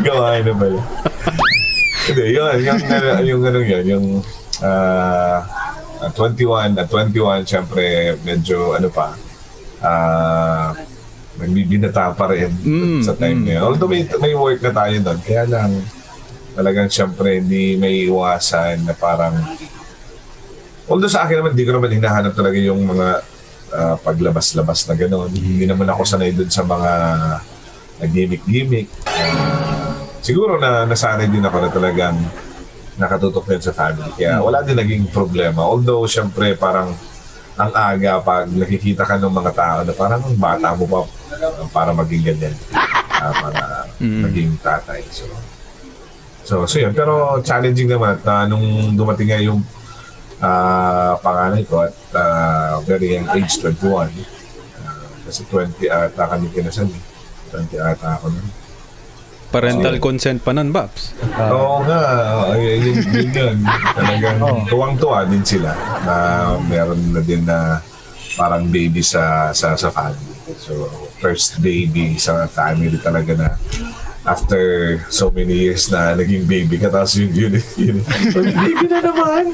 gawain 0.01 0.43
na 0.43 0.53
pala. 0.53 0.81
Hindi, 2.01 2.23
yun, 2.33 2.55
yung, 2.59 2.79
yung, 2.81 3.21
yung, 3.23 3.41
ano 3.45 3.59
yun, 3.61 3.83
yung 3.85 4.05
at 6.01 6.13
21, 6.17 6.73
at 6.73 6.89
21, 6.89 7.45
syempre, 7.45 8.17
medyo, 8.25 8.73
ano 8.73 8.89
pa, 8.89 9.13
ah, 9.79 10.73
nagbibinata 11.37 12.13
pa 12.13 12.25
rin 12.27 12.49
Mm, 12.51 13.01
sa 13.01 13.13
time 13.13 13.45
na 13.45 13.51
yun. 13.57 13.63
Although 13.63 13.89
may, 13.89 14.05
may 14.17 14.33
work 14.33 14.61
na 14.61 14.73
tayo 14.73 14.95
doon, 14.97 15.19
kaya 15.21 15.43
lang, 15.45 15.69
talagang 16.55 16.89
syempre, 16.91 17.39
hindi 17.39 17.79
may 17.79 18.07
iwasan 18.07 18.83
na 18.83 18.93
parang, 18.95 19.35
although 20.87 21.11
sa 21.11 21.23
akin 21.23 21.41
naman, 21.41 21.51
hindi 21.55 21.65
ko 21.67 21.71
naman 21.79 21.91
hinahanap 21.95 22.33
talaga 22.35 22.57
yung 22.59 22.81
mga 22.83 23.07
ah, 23.71 23.95
paglabas-labas 23.99 24.87
na 24.87 24.95
gano'n. 24.99 25.31
Hindi 25.31 25.65
naman 25.65 25.87
ako 25.87 26.01
sanay 26.03 26.35
dun 26.35 26.51
sa 26.51 26.67
mga 26.67 26.91
nag-gimmick-gimmick. 28.03 28.87
Ah, 29.07 29.95
siguro 30.19 30.59
na 30.59 30.83
nasanay 30.83 31.31
din 31.31 31.45
ako 31.45 31.57
na 31.61 31.69
talagang 31.71 32.17
nakatutok 32.99 33.47
din 33.47 33.63
sa 33.63 33.71
family. 33.71 34.11
Kaya 34.19 34.43
wala 34.43 34.61
din 34.61 34.77
naging 34.77 35.07
problema. 35.09 35.63
Although, 35.63 36.03
syempre, 36.05 36.53
parang 36.59 36.93
ang 37.59 37.71
aga 37.75 38.23
pag 38.23 38.47
nakikita 38.47 39.03
ka 39.03 39.19
ng 39.19 39.31
mga 39.31 39.51
tao 39.53 39.79
na 39.83 39.93
parang 39.93 40.23
ang 40.23 40.37
bata 40.39 40.71
mo 40.73 40.87
pa 40.87 40.99
para 41.69 41.91
maging 41.93 42.23
ganyan. 42.33 42.55
Ah, 43.11 43.33
para 43.37 43.63
maging 44.01 44.57
tatay. 44.59 45.05
So, 45.13 45.29
so, 46.41 46.65
so 46.65 46.77
yun. 46.77 46.91
Pero 46.91 47.13
challenging 47.41 47.87
naman 47.87 48.15
at 48.15 48.23
ah, 48.25 48.43
nung 48.45 48.63
dumating 48.93 49.27
nga 49.27 49.39
yung 49.39 49.61
ah, 50.39 51.15
panganay 51.17 51.63
ko 51.63 51.83
at 51.83 51.95
ah, 52.11 52.77
very 52.81 53.15
young 53.15 53.29
age, 53.31 53.59
21. 53.59 54.09
Ah, 54.77 55.05
kasi 55.23 55.41
20 55.45 55.85
ata 55.87 56.23
kami 56.27 56.49
kinasal. 56.49 56.87
eh. 56.87 57.03
20 57.51 57.77
ata 57.77 58.15
ako 58.15 58.27
nun. 58.29 58.47
Parental 59.51 59.99
consent 59.99 60.39
pa 60.39 60.55
nun, 60.55 60.71
Babs. 60.71 61.11
Oo 61.37 61.83
nga, 61.83 61.99
ay, 62.55 62.79
yun, 62.79 63.03
yun 63.03 63.29
yun. 63.29 63.57
Talagang 63.91 64.39
tuwang-tuwa 64.63 65.27
din 65.27 65.43
sila 65.43 65.75
na 66.01 66.15
meron 66.63 67.11
na 67.11 67.19
din 67.19 67.43
na 67.43 67.83
parang 68.39 68.63
baby 68.65 69.03
sa 69.03 69.51
sa 69.51 69.75
sa 69.75 69.91
family. 69.91 70.31
So, 70.55 70.87
first 71.19 71.59
baby 71.59 72.15
sa 72.15 72.47
family 72.47 72.95
talaga 72.95 73.35
na 73.35 73.47
after 74.21 74.61
so 75.09 75.33
many 75.33 75.53
years 75.65 75.89
na 75.89 76.13
naging 76.13 76.45
baby 76.45 76.77
ka 76.77 76.93
tapos 76.93 77.17
yun 77.17 77.33
yun 77.33 77.53
yun, 77.77 77.97
baby 78.53 78.85
na 78.85 78.99
naman 79.01 79.49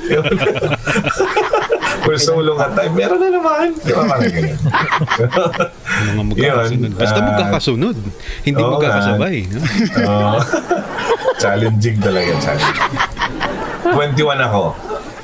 for 2.03 2.19
so 2.19 2.35
long 2.39 2.59
at 2.59 2.75
time 2.75 2.91
meron 2.91 3.19
na 3.19 3.31
naman 3.31 3.71
di 3.79 3.91
ba 3.95 4.03
parang 4.03 4.31
ganyan 4.31 4.59
Mga 5.97 6.23
magkakasunod. 6.29 6.77
Yun, 6.77 6.93
Basta 6.93 7.19
ah, 7.19 7.25
magkakasunod. 7.25 7.97
Hindi 8.45 8.61
nga. 8.61 8.69
magkakasabay. 8.77 9.37
No? 9.49 9.59
Oo. 10.05 10.37
challenging 11.41 11.97
talaga, 11.97 12.31
challenging. 12.37 12.93
21 13.93 14.47
ako. 14.47 14.63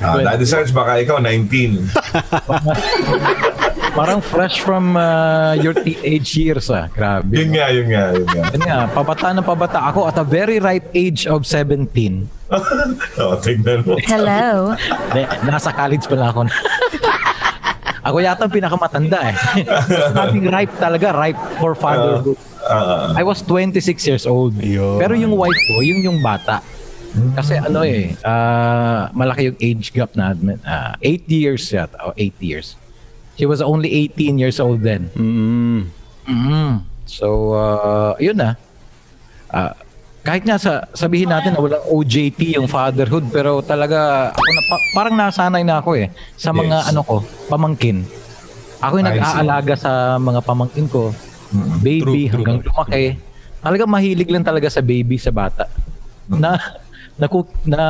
Uh, 0.02 0.18
Daddy 0.20 0.46
Sarge, 0.46 0.72
baka 0.74 0.98
ikaw 1.00 1.22
19. 1.22 1.88
Parang 3.94 4.18
fresh 4.18 4.58
from 4.58 4.98
uh, 4.98 5.54
your 5.62 5.70
teenage 5.70 6.34
years 6.34 6.66
ah. 6.66 6.90
Grabe. 6.90 7.30
Yun 7.30 7.54
nga, 7.54 7.70
yun 7.70 7.86
nga, 7.86 8.04
yun 8.10 8.26
nga. 8.26 8.42
Yun 8.50 8.62
nga, 8.66 8.78
pabata 8.90 9.30
na 9.30 9.38
pabata 9.38 9.78
ako 9.86 10.10
at 10.10 10.18
a 10.18 10.26
very 10.26 10.58
ripe 10.58 10.90
age 10.98 11.30
of 11.30 11.46
17. 11.46 11.86
Oo, 13.22 13.34
tignan 13.38 13.86
mo. 13.86 13.94
Hello. 14.02 14.74
De, 15.14 15.22
nasa 15.46 15.70
college 15.70 16.10
pa 16.10 16.18
lang 16.18 16.28
ako. 16.34 16.40
ako 18.10 18.16
yata 18.18 18.50
ang 18.50 18.52
pinakamatanda 18.52 19.30
eh. 19.30 19.36
Sabing 20.18 20.50
ripe 20.50 20.74
talaga, 20.74 21.14
ripe 21.14 21.38
for 21.62 21.78
fatherhood. 21.78 22.34
Ah, 22.66 23.14
I 23.14 23.22
was 23.22 23.46
26 23.46 23.78
years 24.10 24.26
old. 24.26 24.58
Yun. 24.58 24.98
Pero 24.98 25.14
yung 25.14 25.38
wife 25.38 25.62
ko, 25.70 25.86
yung 25.86 26.02
yung 26.02 26.18
bata. 26.18 26.58
Kasi 27.38 27.62
ano 27.62 27.86
eh, 27.86 28.18
ah, 28.26 29.06
malaki 29.14 29.54
yung 29.54 29.58
age 29.62 29.94
gap 29.94 30.18
natin. 30.18 30.58
8 30.98 30.98
years 31.30 31.62
yata, 31.70 31.94
o 32.02 32.10
8 32.18 32.42
years. 32.42 32.74
She 33.34 33.46
was 33.46 33.58
only 33.58 33.90
18 34.14 34.38
years 34.38 34.62
old 34.62 34.82
then. 34.82 35.10
Mm. 35.14 35.90
mm 36.24 36.72
So, 37.04 37.52
uh, 37.52 38.16
yun 38.16 38.38
na. 38.38 38.56
Ah, 39.52 39.76
kahit 40.24 40.40
nga 40.42 40.56
sa, 40.56 40.88
sabihin 40.96 41.28
natin 41.28 41.52
na 41.52 41.60
walang 41.60 41.84
OJT 41.84 42.56
yung 42.56 42.64
fatherhood, 42.64 43.28
pero 43.28 43.60
talaga, 43.60 44.30
ako 44.32 44.50
na, 44.50 44.62
pa- 44.64 44.86
parang 44.96 45.14
nasanay 45.14 45.60
na 45.60 45.84
ako 45.84 46.00
eh, 46.00 46.08
sa 46.34 46.50
mga 46.50 46.80
Yes. 46.80 46.88
ano 46.90 47.00
ko, 47.04 47.16
pamangkin. 47.46 48.08
Ako 48.80 48.98
yung 48.98 49.08
nag-aalaga 49.12 49.74
sa 49.76 50.16
mga 50.16 50.40
pamangkin 50.40 50.88
ko, 50.88 51.12
baby, 51.84 52.00
True, 52.00 52.16
true. 52.16 52.28
hanggang 52.32 52.58
lumaki. 52.64 53.20
Talaga 53.60 53.84
mahilig 53.84 54.28
lang 54.32 54.44
talaga 54.44 54.68
sa 54.72 54.80
baby, 54.80 55.20
sa 55.20 55.28
bata. 55.28 55.68
Na, 56.26 56.56
na, 57.20 57.26
na, 57.68 57.80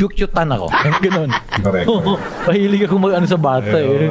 cute-cutean 0.00 0.48
ako. 0.48 0.72
Yung 0.72 1.00
ganun. 1.04 1.30
Correct. 1.60 1.86
Oo, 1.92 2.16
mahilig 2.48 2.88
ako 2.88 2.94
mag 2.96 3.20
ano 3.20 3.26
sa 3.28 3.36
bata 3.36 3.76
eh. 3.76 4.08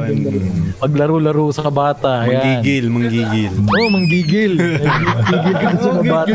Maglaro-laro 0.78 1.50
sa 1.50 1.66
bata. 1.66 2.22
Ayan. 2.22 2.62
Manggigil, 2.62 2.84
manggigil. 2.86 3.52
Oo, 3.58 3.74
oh, 3.74 3.88
manggigil. 3.90 4.52
Manggigil 4.54 5.56
ka 5.58 5.66
sa 5.74 5.88
mga 5.90 6.04
bata. 6.06 6.30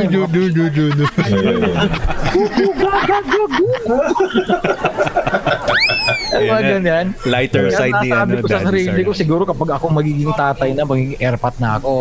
Mga 6.36 6.62
ganyan. 6.68 7.06
Lighter 7.24 7.72
Kaya 7.72 7.78
side 7.80 7.96
ni 8.04 8.10
nasabi 8.12 8.34
ano, 8.36 8.44
ko 8.44 8.48
sa 8.52 8.60
sarili 8.60 9.02
ko, 9.08 9.12
siguro 9.16 9.42
kapag 9.48 9.70
ako 9.80 9.86
magiging 9.88 10.36
tatay 10.36 10.76
na, 10.76 10.84
magiging 10.84 11.16
airpat 11.24 11.56
na 11.64 11.80
ako, 11.80 11.94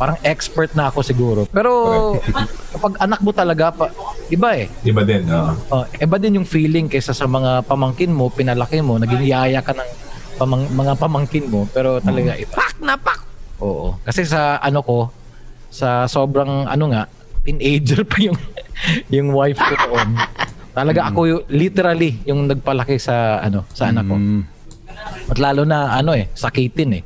parang 0.00 0.18
expert 0.24 0.72
na 0.72 0.88
ako 0.88 0.98
siguro. 1.04 1.40
Pero 1.52 1.72
kapag 2.74 2.98
anak 2.98 3.20
mo 3.20 3.30
talaga, 3.30 3.70
pa, 3.70 3.92
iba 4.34 4.48
eh. 4.58 4.66
Iba 4.82 5.02
din, 5.06 5.22
oo. 5.30 5.52
Uh, 5.70 5.86
iba 5.96 6.16
din 6.18 6.42
yung 6.42 6.48
feeling 6.48 6.90
kaysa 6.90 7.14
sa 7.14 7.30
mga 7.30 7.64
pamangkin 7.64 8.10
mo, 8.10 8.28
pinalaki 8.28 8.82
mo, 8.82 8.98
naging 8.98 9.24
yaya 9.24 9.62
ka 9.62 9.72
ng 9.72 9.90
pamang, 10.36 10.66
mga 10.74 10.92
pamangkin 10.98 11.46
mo, 11.46 11.70
pero 11.70 12.02
talaga 12.02 12.34
iba. 12.34 12.54
Pak 12.54 12.82
na 12.82 12.98
pak! 12.98 13.20
Oo. 13.62 13.94
Kasi 14.02 14.26
sa 14.26 14.58
ano 14.58 14.82
ko, 14.82 14.98
sa 15.70 16.10
sobrang 16.10 16.66
ano 16.66 16.84
nga, 16.90 17.06
teenager 17.46 18.02
pa 18.02 18.18
yung 18.18 18.38
yung 19.14 19.28
wife 19.30 19.58
ko 19.58 19.74
noon. 19.88 20.10
Talaga 20.74 21.06
ako 21.06 21.20
yung, 21.30 21.42
literally 21.46 22.18
yung 22.26 22.50
nagpalaki 22.50 22.98
sa 22.98 23.38
ano 23.38 23.62
sa 23.70 23.94
anak 23.94 24.04
ko. 24.10 24.16
Mm. 24.18 24.42
At 25.30 25.38
lalo 25.38 25.62
na 25.62 25.94
ano 25.94 26.12
eh, 26.18 26.26
sakitin 26.34 26.98
eh. 26.98 27.02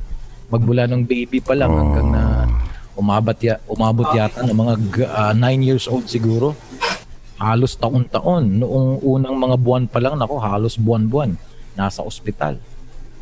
Magbula 0.49 0.89
ng 0.89 1.05
baby 1.05 1.37
pa 1.37 1.53
lang 1.53 1.69
hanggang 1.69 2.09
na 2.09 2.23
umabat 2.99 3.37
ya, 3.39 3.55
umabot 3.69 4.11
yata 4.11 4.43
ng 4.43 4.57
mga 4.57 4.73
9 5.37 5.39
years 5.63 5.87
old 5.87 6.09
siguro. 6.09 6.51
Halos 7.39 7.79
taon-taon. 7.79 8.59
Noong 8.59 8.99
unang 8.99 9.35
mga 9.39 9.55
buwan 9.55 9.83
pa 9.87 10.03
lang, 10.03 10.19
nako 10.19 10.43
halos 10.43 10.75
buwan-buwan. 10.75 11.39
Nasa 11.79 12.03
ospital. 12.03 12.59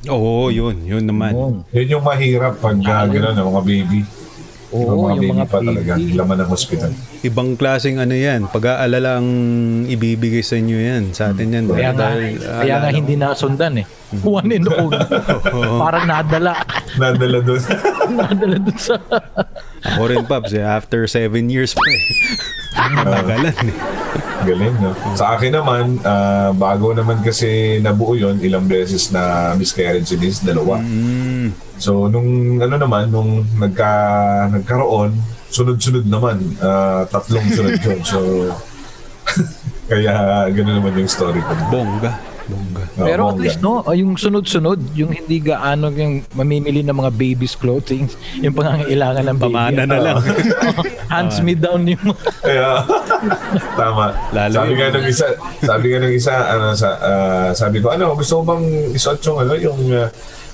Oo, 0.10 0.50
yun. 0.50 0.82
Yun 0.86 1.06
naman. 1.06 1.34
Oo. 1.38 1.62
Yun 1.70 1.88
yung 1.98 2.04
mahirap 2.06 2.58
pag 2.58 2.78
uh, 2.82 3.06
gano'n, 3.06 3.38
ng 3.38 3.48
mga 3.54 3.62
baby. 3.62 4.02
Oo, 4.68 4.84
yung 4.84 5.00
mga 5.00 5.14
yung 5.14 5.22
baby 5.22 5.32
mga 5.38 5.46
pa 5.48 5.58
talaga. 5.62 5.94
baby. 5.96 6.12
Laman 6.18 6.38
ng 6.44 6.50
hospital. 6.50 6.92
Ibang 7.24 7.50
klaseng 7.56 7.98
ano 8.02 8.16
yan. 8.18 8.50
Pag-aalala 8.50 9.22
ang 9.22 9.30
ibibigay 9.86 10.42
sa 10.42 10.58
inyo 10.58 10.78
yan. 10.82 11.04
Sa 11.14 11.32
atin 11.32 11.54
yan. 11.54 11.66
Kaya 11.70 11.94
nga, 11.94 12.10
Dahil, 12.14 12.36
kaya 12.42 12.76
nga 12.82 12.90
hindi 12.90 13.14
nasundan 13.16 13.74
eh. 13.80 13.86
One 14.26 14.50
and 14.50 14.68
all. 14.68 14.92
Parang 15.82 16.06
nadala. 16.10 16.58
Nadala 16.98 17.38
doon. 17.46 17.62
nadala 18.20 18.58
dun 18.60 18.78
sa... 18.82 18.96
Ako 19.94 20.04
rin, 20.10 20.24
Paps. 20.26 20.52
Eh, 20.58 20.64
after 20.66 21.06
seven 21.06 21.48
years 21.48 21.72
pa 21.78 21.86
eh. 21.86 22.02
Matagalan 22.78 23.56
eh. 23.68 23.78
Galing, 24.48 24.76
no? 24.80 24.94
Sa 25.18 25.36
akin 25.36 25.52
naman, 25.52 25.98
ah, 26.06 26.54
bago 26.54 26.94
naman 26.94 27.20
kasi 27.26 27.82
nabuo 27.82 28.14
yon 28.14 28.38
ilang 28.40 28.70
beses 28.70 29.10
na 29.10 29.54
miscarriage 29.58 30.14
is 30.14 30.40
dalawa. 30.46 30.78
Mm. 30.80 31.52
So, 31.82 32.08
nung 32.08 32.62
ano 32.62 32.76
naman, 32.78 33.10
nung 33.10 33.44
nagka, 33.58 33.92
nagkaroon, 34.54 35.18
sunod-sunod 35.52 36.06
naman. 36.06 36.38
ah, 36.62 37.04
tatlong 37.10 37.46
sunod 37.50 37.82
yun. 37.82 38.00
So, 38.06 38.20
kaya 39.92 40.48
gano'n 40.52 40.76
naman 40.80 41.00
yung 41.00 41.12
story 41.12 41.42
ko. 41.44 41.52
Bongga. 41.74 42.37
Bongga. 42.48 42.84
Ah, 42.96 43.04
Pero 43.04 43.22
at 43.28 43.36
bongga. 43.36 43.44
least 43.44 43.60
no, 43.60 43.84
ah, 43.84 43.92
yung 43.92 44.16
sunod-sunod, 44.16 44.80
yung 44.96 45.12
hindi 45.12 45.38
gaano 45.38 45.92
yung 45.92 46.24
mamimili 46.32 46.80
ng 46.80 46.96
mga 46.96 47.12
baby's 47.12 47.54
clothing, 47.54 48.08
yung 48.40 48.56
pangangailangan 48.56 49.24
ng 49.28 49.38
baby. 49.38 49.52
Pamana 49.52 49.84
na 49.84 49.98
lang. 50.00 50.18
Hands 51.14 51.38
me 51.42 51.54
down 51.54 51.84
yung 51.84 52.08
Kaya, 52.40 52.88
tama. 53.76 54.16
Lalo 54.32 54.54
sabi 54.54 54.72
yung- 54.72 54.80
nga 54.80 54.88
nung 54.90 55.08
isa, 55.08 55.28
sabi 55.60 55.86
nga 55.88 55.98
nung 56.00 56.16
isa, 56.16 56.34
ano, 56.34 56.66
sa, 56.72 56.90
ah, 56.98 57.50
sabi 57.52 57.78
ko, 57.78 57.92
ano, 57.92 58.16
gusto 58.16 58.40
mo 58.40 58.56
bang 58.56 58.66
isuot 58.96 59.20
yung, 59.22 59.38
ano, 59.44 59.54
yung, 59.54 59.80
ah, 59.92 60.10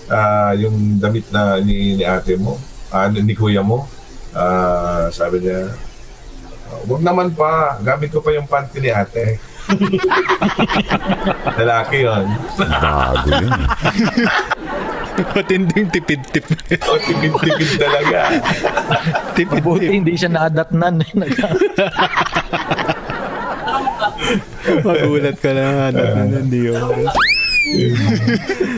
ah, 0.10 0.52
yung 0.58 0.76
damit 0.98 1.30
na 1.30 1.62
ni, 1.62 1.96
ni 1.96 2.04
ate 2.04 2.34
mo, 2.36 2.58
ah, 2.90 3.06
ni, 3.06 3.22
ni 3.22 3.34
kuya 3.34 3.62
mo? 3.62 3.86
Ah, 4.34 5.08
sabi 5.10 5.40
niya, 5.40 5.70
Huwag 6.84 7.00
naman 7.00 7.32
pa, 7.32 7.78
gamit 7.80 8.10
ko 8.10 8.20
pa 8.20 8.34
yung 8.34 8.50
panty 8.50 8.82
ni 8.82 8.90
ate. 8.90 9.38
Lalaki 11.60 11.98
yun. 12.04 12.26
Bago 12.58 13.30
yun. 13.32 13.52
Matinding 15.14 15.88
tipid-tip. 15.94 16.46
O, 16.90 16.98
tipid-tipid 16.98 17.70
talaga. 17.78 18.20
tipid-tip. 19.38 19.64
Buti 19.64 19.88
hindi 19.94 20.14
siya 20.18 20.30
nadatnan. 20.30 21.06
Magulat 24.84 25.38
ka 25.38 25.52
na. 25.54 25.92
Uh, 25.92 26.26
hindi 26.42 26.60
yun. 26.66 26.82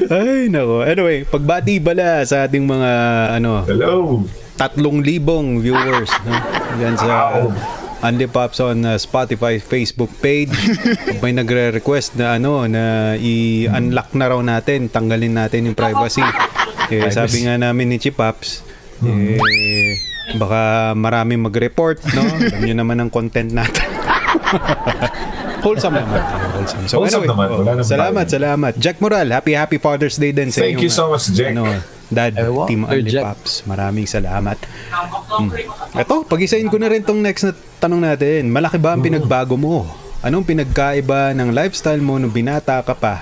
Ay, 0.08 0.48
nako. 0.48 0.84
Anyway, 0.84 1.26
pagbati 1.26 1.80
bala 1.80 2.24
sa 2.24 2.46
ating 2.46 2.64
mga 2.64 2.92
ano, 3.34 3.66
Hello. 3.66 4.24
tatlong 4.56 5.04
libong 5.04 5.60
viewers 5.60 6.12
no? 6.24 6.32
Yan 6.80 6.96
sa 6.96 7.32
Wow. 7.34 7.52
Andy 8.06 8.30
Pops 8.30 8.62
on 8.62 8.86
uh, 8.86 9.02
Spotify 9.02 9.58
Facebook 9.58 10.14
page. 10.22 10.54
Pag 11.10 11.20
may 11.26 11.34
nagre-request 11.34 12.14
na 12.22 12.38
ano 12.38 12.70
na 12.70 13.18
i-unlock 13.18 14.14
na 14.14 14.26
raw 14.30 14.40
natin, 14.46 14.94
tanggalin 14.94 15.34
natin 15.34 15.66
yung 15.66 15.78
privacy. 15.78 16.22
Eh, 16.94 17.10
sabi 17.10 17.50
nga 17.50 17.58
namin 17.58 17.90
ni 17.90 17.98
Chipaps, 17.98 18.62
eh, 19.02 19.42
baka 20.38 20.94
maraming 20.94 21.42
mag-report, 21.42 21.98
no? 22.14 22.22
Alam 22.22 22.62
nyo 22.62 22.76
naman 22.78 22.98
ang 23.02 23.10
content 23.10 23.50
natin. 23.50 23.90
wholesome 25.66 25.98
naman. 25.98 26.22
Wholesome. 26.54 26.86
So, 26.86 26.96
Wholesome 27.02 27.26
naman. 27.26 27.48
oh, 27.50 27.66
Wala 27.66 27.82
salamat, 27.82 28.26
salamat. 28.30 28.74
Jack 28.78 29.02
Moral, 29.02 29.34
happy, 29.34 29.58
happy 29.58 29.82
Father's 29.82 30.22
Day 30.22 30.30
din 30.30 30.54
sa 30.54 30.62
Thank 30.62 30.86
you 30.86 30.94
so 30.94 31.10
much, 31.10 31.34
Jack. 31.34 31.58
Ano, 31.58 31.66
Dad, 32.06 32.38
Team 32.70 32.86
Only 32.86 33.10
Jack. 33.10 33.26
Pops. 33.26 33.66
Maraming 33.66 34.06
salamat. 34.06 34.62
Hmm. 34.94 35.50
Ito, 35.98 36.30
pag-isahin 36.30 36.70
ko 36.70 36.78
na 36.78 36.94
rin 36.94 37.02
tong 37.02 37.18
next 37.18 37.50
na 37.50 37.54
tanong 37.86 38.02
natin. 38.02 38.50
Malaki 38.50 38.82
ba 38.82 38.98
ang 38.98 39.06
pinagbago 39.06 39.54
mo? 39.54 39.86
Anong 40.26 40.42
pinagkaiba 40.42 41.38
ng 41.38 41.54
lifestyle 41.54 42.02
mo 42.02 42.18
nung 42.18 42.34
binata 42.34 42.82
ka 42.82 42.98
pa? 42.98 43.22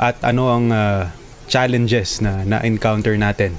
At 0.00 0.16
ano 0.24 0.48
ang 0.48 0.72
ah, 0.72 1.12
challenges 1.44 2.24
na 2.24 2.40
na-encounter 2.48 3.20
natin? 3.20 3.52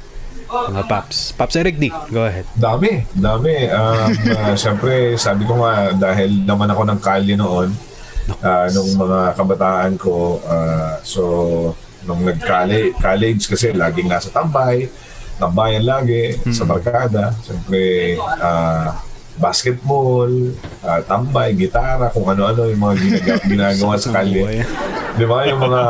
Mga 0.49 0.83
Paps. 0.89 1.37
Paps 1.37 1.55
Eric 1.55 1.77
D, 1.77 1.93
go 2.09 2.25
ahead. 2.25 2.49
Dami, 2.57 3.05
dami. 3.13 3.69
Um, 3.69 4.09
uh, 4.35 4.55
Siyempre, 4.57 5.15
sabi 5.21 5.45
ko 5.45 5.61
nga, 5.61 5.93
dahil 5.93 6.43
naman 6.43 6.67
ako 6.73 6.81
ng 6.89 6.99
kalye 6.99 7.37
noon, 7.37 7.69
uh, 8.41 8.67
nung 8.73 8.89
mga 8.97 9.37
kabataan 9.37 9.93
ko, 10.01 10.41
uh, 10.43 10.97
so, 11.05 11.21
nung 12.03 12.25
nag-college, 12.25 12.97
college 12.97 13.47
kasi 13.47 13.71
laging 13.71 14.09
nasa 14.09 14.33
tambay, 14.33 14.89
tambayan 15.37 15.85
lagi, 15.85 16.35
sa 16.51 16.65
barkada. 16.67 17.31
Siyempre, 17.45 18.17
uh, 18.19 19.10
basketball, 19.41 20.29
uh, 20.85 21.01
tambay, 21.09 21.57
gitara, 21.57 22.13
kung 22.13 22.29
ano-ano 22.29 22.69
yung 22.69 22.81
mga 22.81 22.95
ginagawa, 23.01 23.41
ginagawa 23.57 23.93
sa 23.97 24.09
kalye. 24.13 24.61
Di 25.17 25.25
ba? 25.25 25.43
Yung 25.49 25.59
mga 25.59 25.81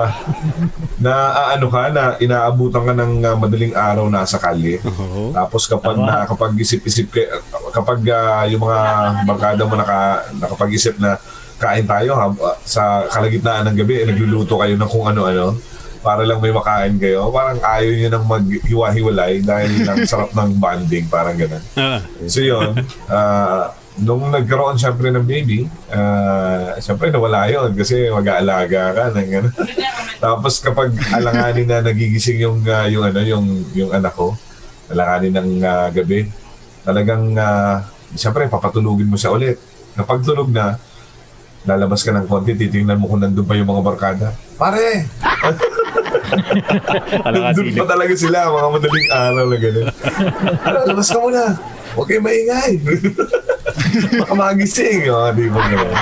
na 1.02 1.14
ano 1.58 1.68
ka 1.68 1.92
na 1.92 2.16
inaabutan 2.18 2.88
ka 2.88 2.94
ng 2.96 3.14
uh, 3.22 3.36
madaling 3.36 3.76
araw 3.76 4.08
na 4.08 4.24
sa 4.24 4.40
kalye. 4.40 4.80
Oo. 4.82 5.36
Tapos 5.36 5.68
kapag 5.68 6.00
na 6.00 6.24
kapag 6.24 6.56
isip-isip 6.56 7.12
ka, 7.12 7.22
kapag 7.76 8.00
ah, 8.10 8.48
yung 8.48 8.64
mga 8.64 8.80
barkada 9.28 9.62
mo 9.68 9.76
naka 9.76 10.26
nakapag-isip 10.40 10.98
na 10.98 11.20
kain 11.62 11.86
tayo 11.86 12.18
ha, 12.18 12.26
sa 12.66 13.06
kalagitnaan 13.06 13.70
ng 13.70 13.78
gabi, 13.78 14.02
eh, 14.02 14.06
nagluluto 14.10 14.58
kayo 14.58 14.74
ng 14.74 14.90
kung 14.90 15.06
ano-ano 15.06 15.54
para 16.02 16.26
lang 16.26 16.42
may 16.42 16.50
makain 16.50 16.98
kayo. 16.98 17.30
Parang 17.30 17.62
ayaw 17.62 17.92
nyo 17.94 18.10
nang 18.10 18.26
maghiwa-hiwalay 18.26 19.46
dahil 19.46 19.72
lang 19.86 20.02
sarap 20.10 20.34
ng 20.34 20.58
bonding, 20.58 21.06
parang 21.08 21.38
ganun. 21.38 21.64
Ah, 21.78 22.02
So 22.26 22.42
yun, 22.42 22.74
ah, 23.08 23.74
nung 24.02 24.34
nagkaroon 24.34 24.82
syempre 24.82 25.14
ng 25.14 25.26
baby, 25.26 25.70
uh, 25.94 26.74
syempre 26.82 27.14
nawala 27.14 27.46
yun 27.52 27.70
kasi 27.78 28.10
mag-aalaga 28.10 28.98
ka 28.98 29.04
ng 29.14 29.30
ano. 29.30 29.50
Tapos 30.24 30.62
kapag 30.62 30.94
alanganin 31.14 31.70
na 31.70 31.86
nagigising 31.86 32.42
yung 32.42 32.66
ah, 32.66 32.90
yung 32.90 33.06
ano 33.06 33.20
yung 33.22 33.46
yung 33.78 33.92
anak 33.94 34.14
ko, 34.18 34.34
alanganin 34.90 35.38
ng 35.38 35.50
ah, 35.62 35.90
gabi, 35.94 36.26
talagang 36.82 37.38
uh, 37.38 37.84
syempre 38.18 38.50
papatulugin 38.50 39.10
mo 39.10 39.18
siya 39.20 39.34
ulit. 39.34 39.58
Kapag 39.92 40.24
tulog 40.24 40.48
na, 40.50 40.80
lalabas 41.68 42.02
ka 42.02 42.16
ng 42.16 42.26
konti, 42.26 42.56
titingnan 42.56 42.98
mo 42.98 43.12
kung 43.12 43.22
nandun 43.22 43.46
pa 43.46 43.60
yung 43.60 43.70
mga 43.70 43.84
barkada. 43.84 44.28
Pare! 44.56 45.06
Nandun 47.34 47.76
pa 47.76 47.86
talaga 47.88 48.14
sila, 48.16 48.52
mga 48.52 48.70
madaling 48.72 49.10
araw 49.12 49.46
na 49.48 49.58
gano'n. 49.58 49.88
Ano, 50.66 50.78
labas 50.88 51.08
ka 51.10 51.18
muna. 51.20 51.42
Huwag 51.92 52.08
kayo 52.08 52.22
maingay. 52.24 52.72
Baka 54.24 54.34
magising. 54.36 55.08
Mga 55.08 55.30
di 55.36 55.46
ba 55.52 55.62
gano'n. 55.66 55.96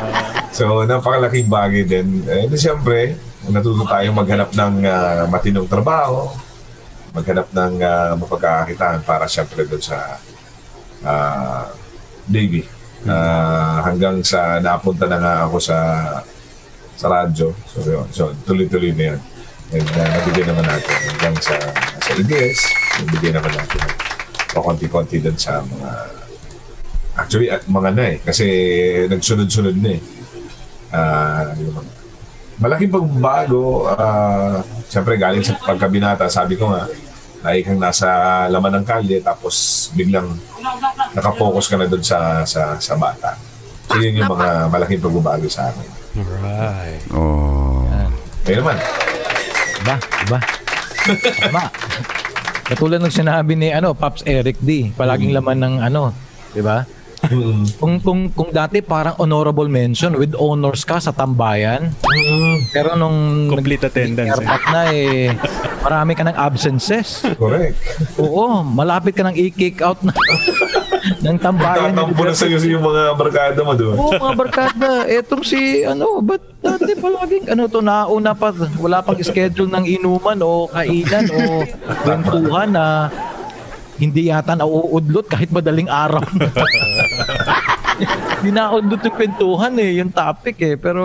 So, 0.53 0.83
napakalaking 0.85 1.49
bagay 1.49 1.83
din. 1.85 2.25
Eh, 2.25 2.49
siyempre, 2.57 3.17
natuto 3.49 3.85
tayong 3.87 4.17
maghanap 4.17 4.51
ng 4.53 4.73
ah, 4.85 5.23
matinong 5.29 5.69
trabaho, 5.69 6.29
maghanap 7.15 7.49
ng 7.49 7.73
uh, 7.81 8.13
mapagkakakitaan 8.21 9.01
para 9.01 9.25
siyempre 9.25 9.65
doon 9.65 9.81
sa 9.81 10.21
ah, 11.01 11.65
baby. 12.29 12.65
Ah, 13.07 13.79
hanggang 13.87 14.19
sa 14.21 14.59
napunta 14.59 15.07
na 15.07 15.17
nga 15.17 15.33
ako 15.47 15.57
sa 15.57 15.77
sa 16.99 17.07
radyo. 17.07 17.55
So, 17.63 17.79
yun. 17.79 18.07
So, 18.11 18.35
tuloy-tuloy 18.43 18.91
na 18.91 19.15
yun. 19.15 19.21
And 19.69 19.85
uh, 19.85 20.07
nabigyan 20.17 20.47
naman 20.49 20.65
natin. 20.65 20.95
Hanggang 21.13 21.35
sa, 21.41 21.55
sa 22.01 22.11
EBS. 22.17 22.59
Nabigyan 23.05 23.37
naman 23.37 23.53
natin 23.53 23.81
o 24.57 24.65
konti-konti 24.65 25.21
din 25.21 25.37
sa 25.37 25.61
mga 25.61 25.89
actually 27.21 27.53
at 27.53 27.61
mga 27.69 27.89
na 27.93 28.03
eh. 28.09 28.17
Kasi 28.23 28.45
nagsunod-sunod 29.05 29.75
na 29.77 29.91
eh. 29.93 30.01
Ah, 30.89 31.53
yung 31.61 31.77
mga- 31.77 31.97
malaking 32.59 32.91
pagbabago 32.91 33.87
ah 33.87 34.59
siyempre 34.89 35.15
galing 35.15 35.45
sa 35.45 35.55
pagkabinata. 35.61 36.27
Sabi 36.27 36.57
ko 36.59 36.73
nga 36.73 36.89
lagi 37.39 37.63
kang 37.63 37.79
nasa 37.79 38.09
laman 38.51 38.81
ng 38.81 38.85
kalye 38.89 39.23
tapos 39.23 39.87
biglang 39.95 40.27
nakafocus 41.15 41.71
ka 41.71 41.79
na 41.79 41.87
doon 41.87 42.03
sa, 42.03 42.43
sa 42.43 42.75
sa 42.75 42.99
bata. 42.99 43.37
So 43.87 43.95
yun 44.01 44.19
yung 44.19 44.27
mga 44.27 44.67
malaking 44.67 44.99
pagbabago 44.99 45.47
sa 45.47 45.71
akin 45.71 45.87
alright. 46.19 47.01
kayo 48.43 48.65
naman 48.65 48.77
Diba? 49.79 49.95
Diba? 50.27 50.39
Tama. 51.39 51.63
Katulad 52.69 53.01
ng 53.01 53.09
sinabi 53.09 53.57
ni 53.57 53.73
ano, 53.73 53.97
Pops 53.97 54.21
Eric 54.29 54.61
D. 54.61 54.93
Palaging 54.93 55.33
laman 55.33 55.57
ng 55.57 55.75
ano, 55.81 56.13
'di 56.53 56.61
ba? 56.61 56.85
Kung 57.81 57.99
kung 57.99 58.31
kung 58.31 58.49
dati 58.55 58.79
parang 58.79 59.19
honorable 59.19 59.67
mention 59.67 60.15
with 60.15 60.31
honors 60.39 60.87
ka 60.87 61.03
sa 61.03 61.11
tambayan, 61.11 61.91
pero 62.71 62.95
nung 62.95 63.51
Complete 63.51 63.91
attendance, 63.91 64.39
eh. 64.39 64.47
na 64.71 64.81
eh, 64.87 65.27
marami 65.83 66.15
ka 66.15 66.23
ng 66.23 66.37
absences. 66.39 67.27
correct 67.35 67.75
Oo, 68.15 68.63
malapit 68.63 69.19
ka 69.19 69.27
nang 69.27 69.35
i-kick 69.35 69.83
out 69.83 69.99
na 69.99 70.15
ng 71.19 71.37
tambayan. 71.39 71.91
tatampo 71.91 72.21
na 72.23 72.33
sa'yo 72.35 72.57
yung 72.63 72.83
mga 72.83 73.03
barkada 73.19 73.59
mo 73.59 73.73
doon 73.75 73.95
Oo, 73.99 74.15
mga 74.15 74.35
barkada. 74.39 74.89
Etong 75.05 75.43
si, 75.43 75.83
ano, 75.83 76.23
ba't 76.23 76.39
dati 76.63 76.95
palaging, 76.95 77.45
ano 77.51 77.67
to, 77.67 77.83
nauna 77.83 78.31
pa, 78.31 78.55
wala 78.79 79.03
pang 79.03 79.19
schedule 79.19 79.67
ng 79.67 79.85
inuman 79.99 80.39
o 80.39 80.71
kainan 80.71 81.27
o 81.31 81.39
kwentuhan 82.07 82.69
na 82.71 83.11
hindi 83.99 84.31
yata 84.31 84.55
nauudlot 84.55 85.27
kahit 85.27 85.51
madaling 85.51 85.91
araw. 85.91 86.23
Hindi 88.39 88.55
nauudlot 88.55 89.03
yung 89.03 89.17
kwentuhan 89.19 89.73
eh, 89.75 89.99
yung 89.99 90.07
topic 90.15 90.55
eh. 90.63 90.79
Pero, 90.79 91.03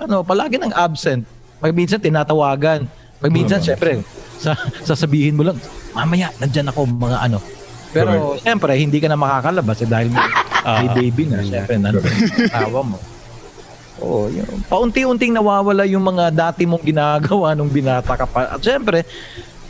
ano, 0.00 0.24
palagi 0.24 0.56
nang 0.56 0.72
absent. 0.72 1.28
Pag 1.60 1.76
minsan, 1.76 2.00
tinatawagan. 2.00 2.88
Pag 3.20 3.28
minsan, 3.28 3.60
syempre, 3.60 4.00
sa, 4.40 4.56
sasabihin 4.80 5.36
mo 5.36 5.44
lang, 5.44 5.60
mamaya, 5.92 6.32
nandyan 6.40 6.72
ako, 6.72 6.88
mga 6.88 7.18
ano. 7.20 7.38
Pero, 7.92 8.40
syempre, 8.40 8.72
hindi 8.80 8.98
ka 8.98 9.08
na 9.12 9.20
makakalabas 9.20 9.84
eh, 9.84 9.88
dahil 9.88 10.08
may, 10.08 10.24
may 10.24 10.88
Ah, 10.88 10.94
baby 10.96 11.28
na. 11.28 11.44
Syempre, 11.44 11.76
nandun 11.76 12.06
yung 12.06 12.48
asawa 12.48 12.80
mo. 12.86 12.98
Oo, 14.02 14.26
yun. 14.32 14.48
Paunti-unting 14.66 15.30
nawawala 15.30 15.86
yung 15.86 16.02
mga 16.02 16.32
dati 16.32 16.66
mong 16.66 16.82
ginagawa 16.82 17.54
nung 17.54 17.70
binata 17.70 18.18
ka 18.18 18.26
pa. 18.26 18.56
At 18.56 18.62
syempre, 18.64 19.06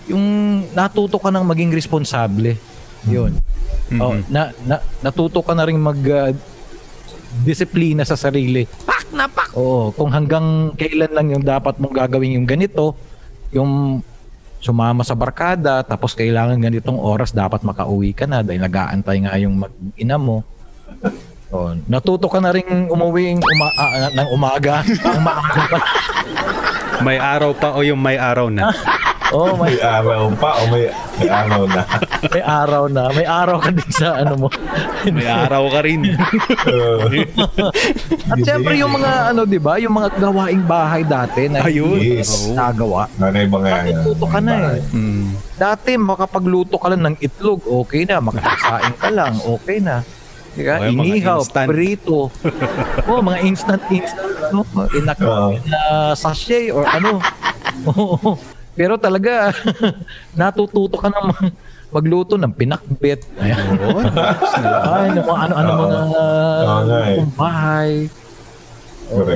yung 0.08 0.24
natuto 0.72 1.20
ka 1.20 1.28
ng 1.28 1.44
maging 1.44 1.70
responsable. 1.74 2.56
Yun. 3.08 3.36
Oh, 4.00 4.16
na, 4.32 4.54
na, 4.64 4.80
natuto 5.04 5.44
ka 5.44 5.52
na 5.52 5.68
rin 5.68 5.76
mag 5.76 5.98
ah, 6.08 6.32
disiplina 7.44 8.04
sa 8.04 8.16
sarili. 8.16 8.64
Pak 8.64 9.12
na 9.12 9.28
pak! 9.28 9.52
Oo, 9.56 9.92
kung 9.92 10.12
hanggang 10.12 10.72
kailan 10.76 11.12
lang 11.12 11.26
yung 11.32 11.44
dapat 11.44 11.76
mong 11.76 11.92
gagawin 11.92 12.40
yung 12.40 12.48
ganito, 12.48 12.96
yung 13.52 14.00
sumama 14.62 15.02
sa 15.02 15.18
barkada, 15.18 15.82
tapos 15.82 16.14
kailangan 16.14 16.54
ganitong 16.62 16.96
oras 16.96 17.34
dapat 17.34 17.66
makauwi 17.66 18.14
ka 18.14 18.30
na 18.30 18.46
dahil 18.46 18.62
nag-aantay 18.62 19.26
nga 19.26 19.34
yung 19.42 19.58
mag-ina 19.58 20.16
mo. 20.16 20.46
Oh, 21.52 21.74
natuto 21.84 22.30
ka 22.32 22.40
na 22.40 22.54
rin 22.54 22.88
umuwi 22.88 23.36
uma- 23.36 23.76
ah, 23.76 24.08
ng 24.08 24.28
umaga. 24.32 24.80
Ang 25.12 25.20
maaga 25.20 25.62
pa. 25.68 25.78
May 27.02 27.18
araw 27.18 27.52
pa 27.52 27.74
o 27.76 27.82
yung 27.84 28.00
may 28.00 28.16
araw 28.16 28.48
na? 28.48 28.70
Oh, 29.32 29.56
may, 29.56 29.72
may 29.72 29.80
araw 29.80 30.28
pa 30.36 30.50
o 30.60 30.68
may, 30.68 30.84
may 31.18 31.28
araw 31.32 31.64
na 31.64 31.82
may 32.34 32.44
araw 32.44 32.84
na. 32.86 33.02
May 33.10 33.26
araw 33.26 33.56
ka 33.58 33.70
din 33.74 33.90
sa 33.90 34.22
ano 34.22 34.46
mo. 34.46 34.48
May 35.08 35.26
araw 35.26 35.72
ka 35.72 35.80
rin. 35.82 36.00
Uh, 36.68 37.10
At 38.32 38.38
syempre 38.44 38.78
yung 38.78 38.94
mga 38.94 39.34
ano, 39.34 39.42
'di 39.42 39.58
ba? 39.58 39.80
Yung 39.82 39.94
mga 39.96 40.08
gawaing 40.20 40.64
bahay 40.68 41.02
dati 41.02 41.50
na 41.50 41.66
Ayun. 41.66 41.98
Yes. 41.98 42.52
Nagawa. 42.54 43.10
ano 43.18 43.36
yung 43.36 43.54
mga 43.56 43.68
Natuto 43.90 44.26
ka 44.30 44.38
na 44.38 44.78
eh. 44.78 44.94
Mm. 44.94 45.26
Dati 45.58 45.90
makapagluto 45.98 46.76
ka 46.78 46.86
lang 46.94 47.02
ng 47.12 47.16
itlog, 47.18 47.64
okay 47.66 48.06
na. 48.06 48.22
Makakasain 48.22 48.94
ka 49.00 49.08
lang, 49.10 49.34
okay 49.42 49.78
na. 49.82 50.06
Di 50.52 50.62
ba? 50.68 50.76
O, 50.78 50.84
yung 50.84 51.00
mga 51.00 51.08
Inihaw, 51.08 51.40
instant. 51.40 51.68
prito. 51.72 52.18
oh, 53.08 53.20
mga 53.24 53.38
instant 53.48 53.82
instant 53.88 54.32
no? 54.52 54.62
Inak 54.92 55.18
Oo. 55.24 55.56
na 55.64 55.80
sachet 56.12 56.70
or 56.70 56.84
ano. 56.84 57.18
Oo. 57.88 58.36
Pero 58.72 58.96
talaga 58.96 59.52
natututo 60.38 60.96
ka 60.96 61.12
na 61.12 61.20
mag- 61.28 61.54
magluto 61.92 62.40
ng 62.40 62.52
pinakbit. 62.56 63.20
Ayan. 63.36 63.60
Ay, 64.80 65.12
ng 65.12 65.24
mga 65.28 65.40
ano-ano 65.44 65.70
mga 65.76 66.00
lutong 66.88 67.32
bahay. 67.36 67.92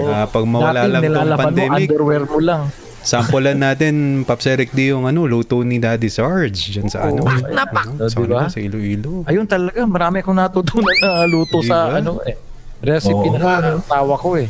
Ah, 0.08 0.24
pag 0.24 0.44
mawala 0.48 0.88
lang 0.88 1.04
tong 1.04 1.12
nilalaban 1.12 1.36
mo, 1.36 1.48
pandemic, 1.52 1.88
underwear 1.92 2.24
mo 2.24 2.38
lang. 2.40 2.62
Sampulan 3.06 3.54
natin, 3.54 4.24
Pops 4.26 4.50
Eric 4.50 4.74
D, 4.74 4.90
yung 4.90 5.06
ano, 5.06 5.30
luto 5.30 5.62
ni 5.62 5.78
Daddy 5.78 6.10
Sarge 6.10 6.74
dyan 6.74 6.90
sa 6.90 7.06
ano. 7.06 7.22
Napak! 7.28 7.86
ano, 7.94 8.10
sa, 8.10 8.18
diba? 8.18 8.50
sa 8.50 8.58
Iloilo. 8.58 9.22
Ayun 9.30 9.46
talaga, 9.46 9.86
marami 9.86 10.24
akong 10.24 10.34
natutunan 10.34 10.96
na 10.98 11.22
luto 11.28 11.62
sa 11.62 11.92
Diba? 11.92 12.02
ano 12.02 12.12
eh. 12.26 12.34
Recipe 12.84 13.28
Oo 13.32 13.38
na 13.40 13.76
no? 13.76 13.80
tawa 13.88 14.14
ko 14.20 14.36
eh. 14.36 14.48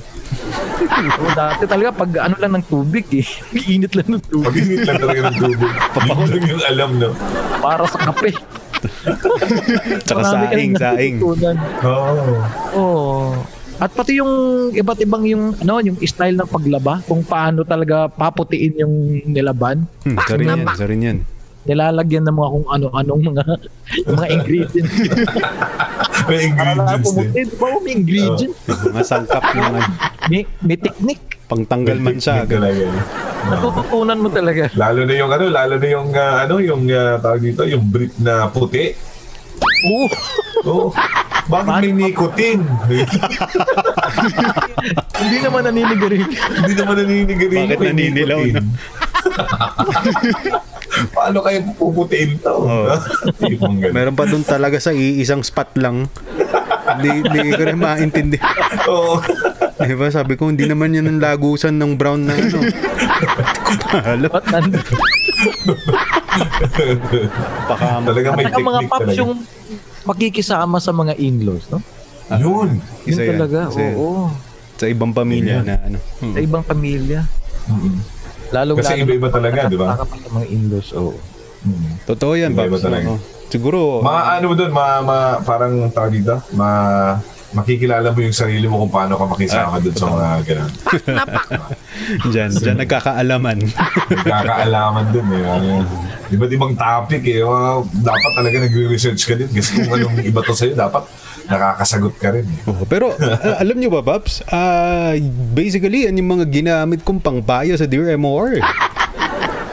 so, 1.17 1.23
dati 1.33 1.63
talaga 1.65 1.91
pag 1.95 2.11
ano 2.27 2.35
lang 2.43 2.53
ng 2.59 2.65
tubig 2.67 3.07
eh. 3.15 3.27
Init 3.75 3.95
lang 3.95 4.19
ng 4.19 4.25
tubig 4.27 4.51
Pag-init 4.51 4.83
lang 4.87 4.99
talaga 4.99 5.21
ng 5.31 5.37
tubig. 5.39 5.71
Yun 6.07 6.29
lang 6.31 6.45
yung 6.51 6.65
alam, 6.67 6.91
no? 6.99 7.11
para 7.63 7.83
sa 7.87 7.99
kape. 8.11 8.31
Tsaka 10.07 10.23
saing, 10.23 10.73
saing. 10.79 11.17
Oo. 11.23 12.35
Oo. 12.77 13.35
At 13.77 13.93
pati 13.93 14.17
yung 14.17 14.33
iba't 14.73 15.05
ibang 15.05 15.29
yung 15.29 15.53
ano 15.61 15.85
yung 15.85 16.01
style 16.01 16.33
ng 16.33 16.49
paglaba 16.49 17.05
kung 17.05 17.21
paano 17.21 17.61
talaga 17.61 18.09
paputiin 18.09 18.73
yung 18.81 18.95
nilaban. 19.29 19.85
Hmm, 20.01 20.17
isa 20.17 20.35
rin 20.41 20.49
yan, 20.49 20.61
isa 20.65 20.87
rin 20.89 21.01
yan. 21.05 21.19
Nilalagyan 21.67 22.25
ng 22.25 22.33
mga 22.33 22.49
kung 22.49 22.67
ano-anong 22.69 23.23
mga 23.25 23.43
mga 24.11 24.27
ingredients. 24.31 24.91
May 26.27 26.51
Para 26.51 26.73
ingredients 26.73 27.13
din. 27.13 27.29
pumuti, 27.29 27.41
di 27.45 27.55
ba 27.55 27.67
may 27.77 27.93
ingredients? 27.93 28.59
Mga 28.67 29.05
sangkap 29.05 29.43
ng 29.45 29.63
mga 29.63 29.81
May, 30.31 30.43
may 30.61 30.77
technique. 30.77 31.23
pangtanggal 31.47 31.99
man 31.99 32.19
siya. 32.19 32.43
Talaga. 32.43 32.83
Natututunan 33.47 34.19
mo 34.19 34.27
talaga. 34.27 34.67
Lalo 34.75 35.07
na 35.07 35.15
yung 35.15 35.31
ano, 35.31 35.45
lalo 35.47 35.75
na 35.77 35.87
yung 35.87 36.09
ah, 36.11 36.43
ano, 36.43 36.55
yung 36.59 36.83
ah, 36.89 37.15
tawag 37.17 37.43
dito, 37.45 37.63
yung 37.63 37.87
brief 37.87 38.11
na 38.19 38.51
puti. 38.51 38.91
Oo. 39.87 40.07
Oh, 40.67 40.91
bakit 41.47 41.87
may 41.87 42.11
nicotine? 42.11 42.67
Hindi 45.15 45.37
naman 45.39 45.63
naninigarig. 45.63 46.27
Hindi 46.27 46.73
naman 46.75 46.95
naninigarilyo. 46.99 47.67
Bakit 47.71 47.79
naninilaw, 47.87 48.41
nicotine. 48.43 48.69
Paano 51.17 51.39
kayo 51.43 51.59
puputiin 51.75 52.39
to? 52.41 52.55
Ganun. 53.41 53.93
Meron 53.93 54.17
pa 54.17 54.25
doon 54.25 54.43
talaga 54.43 54.79
sa 54.79 54.91
iisang 54.91 55.43
spot 55.43 55.77
lang. 55.77 56.09
Hindi, 56.97 57.11
hindi 57.23 57.51
ko 57.53 57.63
rin 57.65 57.79
maintindihan. 57.79 58.57
Oo. 58.91 59.21
Di 59.77 59.93
ba? 59.93 60.09
Sabi 60.09 60.35
ko, 60.35 60.49
hindi 60.49 60.65
naman 60.65 60.95
yan 60.95 61.07
ang 61.07 61.21
lagusan 61.21 61.77
ng 61.77 61.99
brown 61.99 62.25
na 62.25 62.33
ano. 62.33 62.59
Baka 67.67 67.87
Talaga 68.03 68.27
may 68.35 68.47
ang 68.47 68.55
mga 68.57 68.81
technique 68.81 68.89
pops 68.89 69.03
talaga. 69.05 69.21
yung 69.21 69.33
makikisama 70.07 70.77
sa 70.79 70.93
mga 70.95 71.13
in-laws, 71.19 71.67
no? 71.69 71.81
Yun. 72.33 72.81
Yun 73.05 73.07
Isa 73.07 73.23
yan, 73.23 73.31
talaga, 73.37 73.61
yan. 73.71 73.95
oo. 73.95 74.31
sa 74.77 74.87
ibang 74.87 75.09
pamilya 75.11 75.63
Yun. 75.63 75.65
na 75.65 75.77
ano. 75.81 75.99
Hmm. 76.21 76.35
Sa 76.35 76.41
ibang 76.41 76.61
pamilya. 76.61 77.21
Mm. 77.67 77.99
Lalo 78.55 78.79
Kasi 78.79 79.03
iba-iba 79.03 79.29
talaga, 79.29 79.67
di 79.67 79.79
ba? 79.79 79.95
Nakakapag 79.95 80.33
mga 80.33 80.47
in-laws, 80.51 80.91
oo. 80.95 81.15
Mm. 81.67 81.93
Totoo 82.07 82.33
yan, 82.39 82.51
Iba-iba 82.55 82.79
Babs. 82.79 82.85
talaga. 82.85 83.07
Oo. 83.11 83.19
Siguro, 83.47 83.79
Mga 84.03 84.23
ano 84.29 84.45
mo 84.47 84.55
doon, 84.55 84.73
ma, 84.75 84.87
ma, 85.03 85.17
parang 85.43 85.75
tawag 85.91 86.13
dito, 86.15 86.35
ma, 86.53 86.69
makikilala 87.55 88.11
mo 88.11 88.19
yung 88.21 88.35
sarili 88.37 88.67
mo 88.67 88.85
kung 88.85 88.93
paano 88.93 89.17
ka 89.17 89.25
makisama 89.25 89.79
doon 89.79 89.97
sa 89.97 90.07
mga 90.11 90.29
ganun. 90.45 90.73
dyan, 92.35 92.51
dyan 92.53 92.77
nagkakaalaman. 92.77 93.59
Nagkakaalaman 94.13 95.05
doon 95.15 95.29
eh. 95.31 95.45
Ano, 95.47 95.69
iba't 96.29 96.53
ibang 96.53 96.75
topic 96.75 97.23
eh. 97.25 97.41
Dapat 98.03 98.31
talaga 98.35 98.57
nagre-research 98.61 99.23
ka 99.25 99.35
din 99.39 99.49
kasi 99.49 99.79
kung 99.79 99.89
anong 99.89 100.21
iba 100.21 100.43
to 100.43 100.53
sa'yo, 100.53 100.75
dapat 100.75 101.07
nakakasagot 101.47 102.15
ka 102.19 102.29
rin 102.31 102.47
eh. 102.47 102.59
Oo, 102.67 102.85
pero 102.85 103.15
ah, 103.47 103.59
alam 103.59 103.77
nyo 103.77 103.91
ba, 103.91 104.03
Babs? 104.03 104.43
Ah, 104.47 105.15
basically, 105.53 106.05
yan 106.05 106.19
yung 106.19 106.39
mga 106.39 106.47
ginamit 106.47 107.03
kong 107.03 107.19
pangbayo 107.19 107.75
sa 107.75 107.87
Dear 107.87 108.15
MOR. 108.15 108.59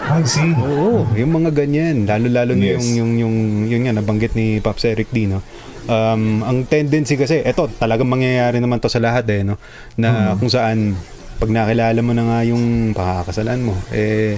I 0.04 0.22
see. 0.28 0.54
Oo, 0.54 1.08
yung 1.16 1.32
mga 1.34 1.50
ganyan. 1.56 2.06
Lalo-lalo 2.06 2.54
Yes. 2.54 2.78
yung, 2.78 2.88
yung, 2.94 3.12
yung, 3.18 3.36
yun 3.66 3.82
nga, 3.84 3.94
nabanggit 3.96 4.38
ni 4.38 4.60
Pops 4.60 4.86
Eric 4.86 5.10
Dino. 5.10 5.42
Um, 5.84 6.46
ang 6.46 6.64
tendency 6.64 7.18
kasi, 7.18 7.42
eto, 7.42 7.68
talagang 7.68 8.08
mangyayari 8.08 8.62
naman 8.62 8.80
to 8.80 8.88
sa 8.88 9.02
lahat 9.02 9.26
eh, 9.28 9.42
no? 9.44 9.60
Na 9.98 10.38
kung 10.38 10.48
saan, 10.48 10.96
pag 11.42 11.50
nakilala 11.50 12.00
mo 12.00 12.14
na 12.14 12.24
nga 12.24 12.40
yung 12.46 12.94
pakakasalan 12.94 13.60
mo, 13.60 13.76
eh, 13.92 14.38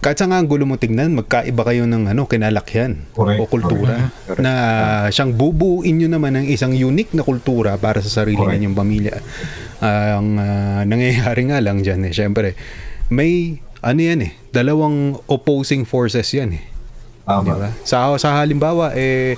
kahit 0.00 0.16
sa 0.16 0.24
nga 0.24 0.40
ang 0.40 0.48
gulo 0.48 0.64
mo 0.64 0.80
tignan, 0.80 1.12
magkaiba 1.12 1.60
kayo 1.60 1.84
ng 1.84 2.08
ano, 2.08 2.24
kinalakyan 2.24 3.04
Correct. 3.12 3.36
o 3.36 3.44
kultura 3.44 4.08
na 4.40 4.52
siyang 5.12 5.36
bubuin 5.36 6.00
nyo 6.00 6.08
naman 6.08 6.40
ng 6.40 6.46
isang 6.48 6.72
unique 6.72 7.12
na 7.12 7.20
kultura 7.20 7.76
para 7.76 8.00
sa 8.00 8.24
sarili 8.24 8.40
Correct. 8.40 8.56
ninyong 8.56 8.76
pamilya. 8.76 9.14
Ah, 9.84 10.16
ang 10.16 10.40
ah, 10.40 10.82
nangyayari 10.88 11.52
nga 11.52 11.60
lang 11.60 11.84
dyan 11.84 12.08
eh, 12.08 12.12
syempre, 12.16 12.56
may 13.12 13.60
ano 13.84 14.00
yan 14.00 14.20
eh, 14.24 14.32
dalawang 14.52 15.20
opposing 15.28 15.84
forces 15.84 16.32
yan 16.32 16.56
eh. 16.56 16.64
Tama. 17.28 17.44
Di 17.44 17.52
ba? 17.52 17.68
Sa, 17.84 18.16
sa 18.16 18.40
halimbawa, 18.40 18.96
eh, 18.96 19.36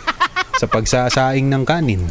sa 0.63 0.71
pagsasaing 0.71 1.51
ng 1.51 1.63
kanin, 1.67 2.03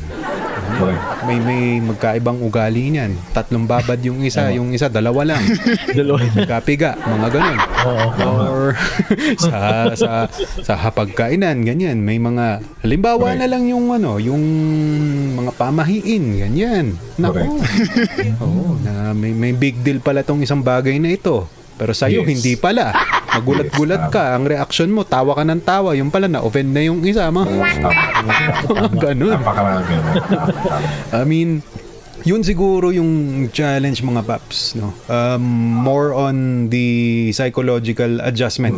Correct. 0.81 1.03
may 1.29 1.37
may 1.37 1.61
magkaibang 1.77 2.41
ugali 2.41 2.89
niyan. 2.89 3.13
Tatlong 3.31 3.69
babad 3.69 4.01
yung 4.01 4.25
isa, 4.25 4.49
yung 4.49 4.73
isa 4.73 4.89
dalawa 4.89 5.21
lang. 5.35 5.43
Dalawa. 5.97 6.17
Magkapiga, 6.33 6.97
mga 6.97 7.27
ganun. 7.29 7.57
Oo. 7.85 8.07
Or 8.49 8.65
sa 9.45 9.57
sa 9.93 10.09
sa 10.65 10.73
hapagkainan, 10.73 11.61
ganyan. 11.61 12.01
May 12.01 12.17
mga 12.17 12.65
halimbawa 12.81 13.37
na 13.37 13.45
lang 13.45 13.69
yung 13.69 13.93
ano, 13.93 14.17
yung 14.17 14.41
mga 15.37 15.51
pamahiin, 15.55 16.23
ganyan. 16.41 16.85
Nako. 17.21 17.61
Oo, 18.43 18.75
na 18.81 19.13
may 19.13 19.31
may 19.37 19.53
big 19.53 19.79
deal 19.85 20.01
pala 20.01 20.25
tong 20.25 20.41
isang 20.41 20.65
bagay 20.65 20.97
na 20.97 21.13
ito. 21.13 21.45
Pero 21.81 21.97
sa'yo, 21.97 22.21
Yes. 22.21 22.29
hindi 22.29 22.53
pala. 22.53 22.93
Magulat-gulat 23.33 24.05
Yes, 24.05 24.13
ka. 24.13 24.37
Ang 24.37 24.45
reaction 24.45 24.93
mo, 24.93 25.01
tawa 25.01 25.33
ka 25.33 25.41
ng 25.41 25.65
tawa. 25.65 25.97
Yung 25.97 26.13
pala, 26.13 26.29
na-offend 26.29 26.69
na 26.69 26.85
yung 26.85 27.01
isa. 27.01 27.25
Mga 27.25 27.49
ganun. 29.03 29.41
I 31.11 31.23
mean, 31.23 31.65
yun 32.21 32.45
siguro 32.45 32.93
yung 32.93 33.09
challenge 33.49 33.99
mga 33.99 34.21
paps, 34.21 34.77
no. 34.77 34.93
Um, 35.07 35.41
more 35.81 36.13
on 36.13 36.69
the 36.69 36.87
psychological 37.31 38.21
adjustment, 38.21 38.77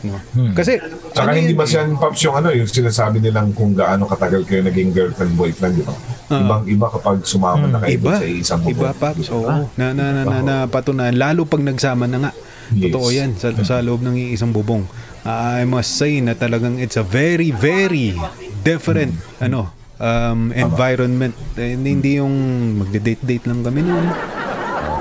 no. 0.00 0.16
Kasi 0.56 0.80
Tsaka 1.12 1.28
ano 1.28 1.36
hindi 1.36 1.52
ba 1.52 1.68
siyan, 1.68 2.00
Pops, 2.00 2.24
yung 2.24 2.40
ano, 2.40 2.48
yung 2.50 2.64
sinasabi 2.64 3.20
nilang 3.20 3.52
kung 3.52 3.76
gaano 3.76 4.08
katagal 4.08 4.48
kayo 4.48 4.64
naging 4.64 4.96
girlfriend, 4.96 5.36
boyfriend, 5.36 5.76
di 5.76 5.84
ba? 5.84 5.92
Ibang-iba 6.30 6.86
kapag 6.94 7.26
sumama 7.26 7.66
na 7.66 7.82
kayo 7.82 7.98
iba, 7.98 8.14
sa 8.14 8.26
isang 8.26 8.62
bubong. 8.62 8.78
iba 8.78 8.90
paps, 8.94 9.26
oo. 9.34 9.50
Na, 9.74 9.90
na, 9.90 10.04
na, 10.14 10.22
na, 10.22 10.38
na 10.40 10.54
patunayan, 10.70 11.18
lalo 11.18 11.42
pag 11.42 11.58
nagsama 11.58 12.06
na 12.06 12.28
nga. 12.28 12.32
Yes. 12.70 12.86
Totoo 12.86 13.08
yan, 13.10 13.30
sa, 13.34 13.50
sa 13.66 13.82
loob 13.82 14.06
ng 14.06 14.14
isang 14.30 14.54
bubong. 14.54 14.86
I 15.26 15.66
must 15.66 15.98
say 15.98 16.22
na 16.22 16.38
talagang 16.38 16.78
it's 16.78 16.94
a 16.94 17.02
very, 17.02 17.50
very 17.50 18.14
different, 18.62 19.18
ano, 19.42 19.74
um, 19.98 20.54
environment. 20.54 21.34
Eh, 21.58 21.74
hindi 21.74 22.22
yung 22.22 22.32
magde-date-date 22.78 23.50
lang 23.50 23.66
kami 23.66 23.82
noon. 23.82 24.06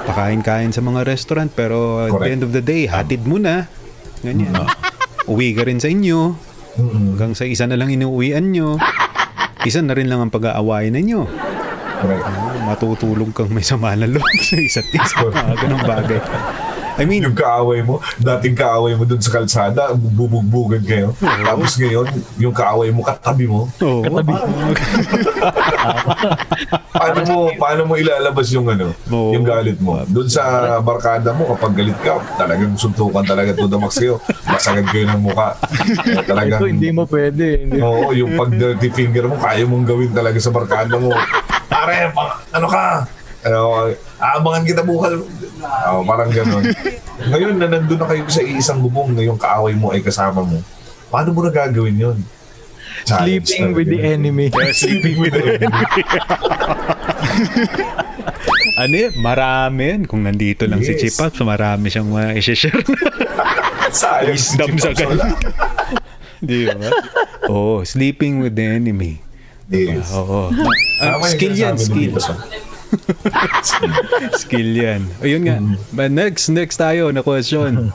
Pakain-kain 0.10 0.74
sa 0.74 0.82
mga 0.82 1.06
restaurant, 1.06 1.54
pero 1.54 2.02
at 2.02 2.10
the 2.10 2.18
Correct. 2.18 2.34
end 2.34 2.42
of 2.42 2.52
the 2.58 2.64
day, 2.66 2.90
hatid 2.90 3.22
mo 3.30 3.38
na. 3.38 3.70
Ganyan. 4.26 4.52
Uwi 5.30 5.54
ka 5.54 5.62
rin 5.62 5.78
sa 5.78 5.94
inyo. 5.94 6.34
Hanggang 6.74 7.38
sa 7.38 7.46
isa 7.46 7.70
na 7.70 7.78
lang 7.78 7.94
inuwian 7.94 8.50
nyo. 8.50 8.82
Isa 9.68 9.84
na 9.84 9.96
rin 9.96 10.08
lang 10.08 10.24
ang 10.24 10.32
pag-aawayan 10.32 10.96
ninyo. 10.96 11.22
Correct. 12.00 12.24
matutulog 12.64 13.36
kang 13.36 13.52
may 13.52 13.60
sama 13.66 13.92
na 13.92 14.08
loob 14.08 14.24
sa 14.40 14.56
isa't 14.56 14.88
isa. 14.88 15.20
Mga 15.36 15.56
ganong 15.68 15.84
bagay. 15.84 16.22
I 17.00 17.08
mean, 17.08 17.24
Yung 17.24 17.34
kaaway 17.34 17.80
mo, 17.80 17.98
dating 18.20 18.54
kaaway 18.54 18.92
mo 18.92 19.08
dun 19.08 19.24
sa 19.24 19.32
kalsada, 19.32 19.96
bubugbugan 19.96 20.84
kayo. 20.84 21.16
Tapos 21.18 21.80
ngayon, 21.80 22.12
yung 22.36 22.52
kaaway 22.52 22.92
mo, 22.92 23.02
katabi 23.02 23.48
mo. 23.48 23.72
oh, 23.80 24.04
Katabi. 24.04 24.34
Paano 26.90 27.20
mo, 27.24 27.38
paano 27.56 27.82
mo 27.88 27.94
ilalabas 27.96 28.52
yung 28.52 28.68
ano, 28.68 28.92
Oo. 29.08 29.32
yung 29.32 29.48
galit 29.48 29.80
mo? 29.80 30.04
Doon 30.04 30.28
sa 30.28 30.44
barkada 30.82 31.32
mo, 31.32 31.48
kapag 31.56 31.80
galit 31.80 31.96
ka, 32.04 32.20
talagang 32.36 32.76
suntukan 32.76 33.24
talaga 33.24 33.56
to 33.56 33.72
the 33.72 33.80
max 33.80 33.96
kayo. 33.96 34.20
Masagad 34.44 34.84
kayo 34.92 35.08
ng 35.08 35.22
muka. 35.24 35.56
Talagang, 36.30 36.60
Ito 36.60 36.68
hindi 36.68 36.92
mo 36.92 37.08
pwede. 37.08 37.64
Hindi. 37.64 37.80
Oo, 37.80 38.12
yung 38.12 38.36
pag 38.36 38.52
dirty 38.52 38.92
finger 38.92 39.32
mo, 39.32 39.40
kaya 39.40 39.64
mong 39.64 39.88
gawin 39.88 40.12
talaga 40.12 40.36
sa 40.38 40.52
barkada 40.52 41.00
mo. 41.00 41.16
Pare, 41.72 42.12
pa, 42.12 42.44
ano 42.52 42.68
ka? 42.68 42.84
Ano, 43.48 43.60
aabangan 44.20 44.64
kita 44.64 44.82
bukas. 44.84 45.16
Oh, 45.88 46.04
parang 46.04 46.30
gano'n. 46.30 46.64
Ngayon 47.26 47.56
na 47.56 47.68
nandun 47.68 47.98
na 47.98 48.08
kayo 48.08 48.24
sa 48.28 48.40
iisang 48.40 48.80
bubong 48.80 49.12
na 49.12 49.24
yung 49.24 49.36
kaaway 49.36 49.74
mo 49.74 49.92
ay 49.92 50.00
kasama 50.00 50.40
mo, 50.40 50.60
paano 51.08 51.32
mo 51.32 51.42
na 51.42 51.52
gagawin 51.52 51.96
yun? 51.96 52.18
Challenge 53.00 53.48
Sleeping 53.48 53.72
with 53.72 53.88
the 53.88 54.02
enemy. 54.04 54.48
Sleeping 54.72 55.18
with 55.18 55.32
the 55.32 55.46
enemy. 55.56 55.84
ano 58.76 58.94
yun? 58.94 59.14
Marami. 59.18 60.04
Kung 60.04 60.24
nandito 60.24 60.68
lang 60.68 60.84
si 60.84 60.96
Yes. 60.96 61.16
Chipat, 61.16 61.40
marami 61.42 61.88
siyang 61.88 62.12
uh, 62.12 62.36
i-share. 62.36 62.76
Sayang 63.90 64.36
si 64.36 64.60
Wisdom 64.60 64.70
sa 64.78 64.92
Chipaps, 64.92 65.08
wala. 65.10 65.26
Di 66.48 66.72
ba? 66.72 66.88
Oh, 67.48 67.84
sleeping 67.84 68.40
with 68.40 68.56
the 68.56 68.68
enemy. 68.70 69.20
Yes. 69.68 70.12
Oo. 70.12 70.50
Tama 70.50 70.72
Ah, 71.00 71.20
yung 71.20 71.24
skill 71.26 71.54
yan, 71.56 71.76
skill. 71.76 72.16
Sam. 72.20 72.38
Skill 74.42 74.70
yan. 74.74 75.02
Ayun 75.22 75.44
nga. 75.46 75.58
But 75.94 76.10
next, 76.10 76.50
next 76.50 76.78
tayo 76.78 77.14
na 77.14 77.22
question. 77.22 77.94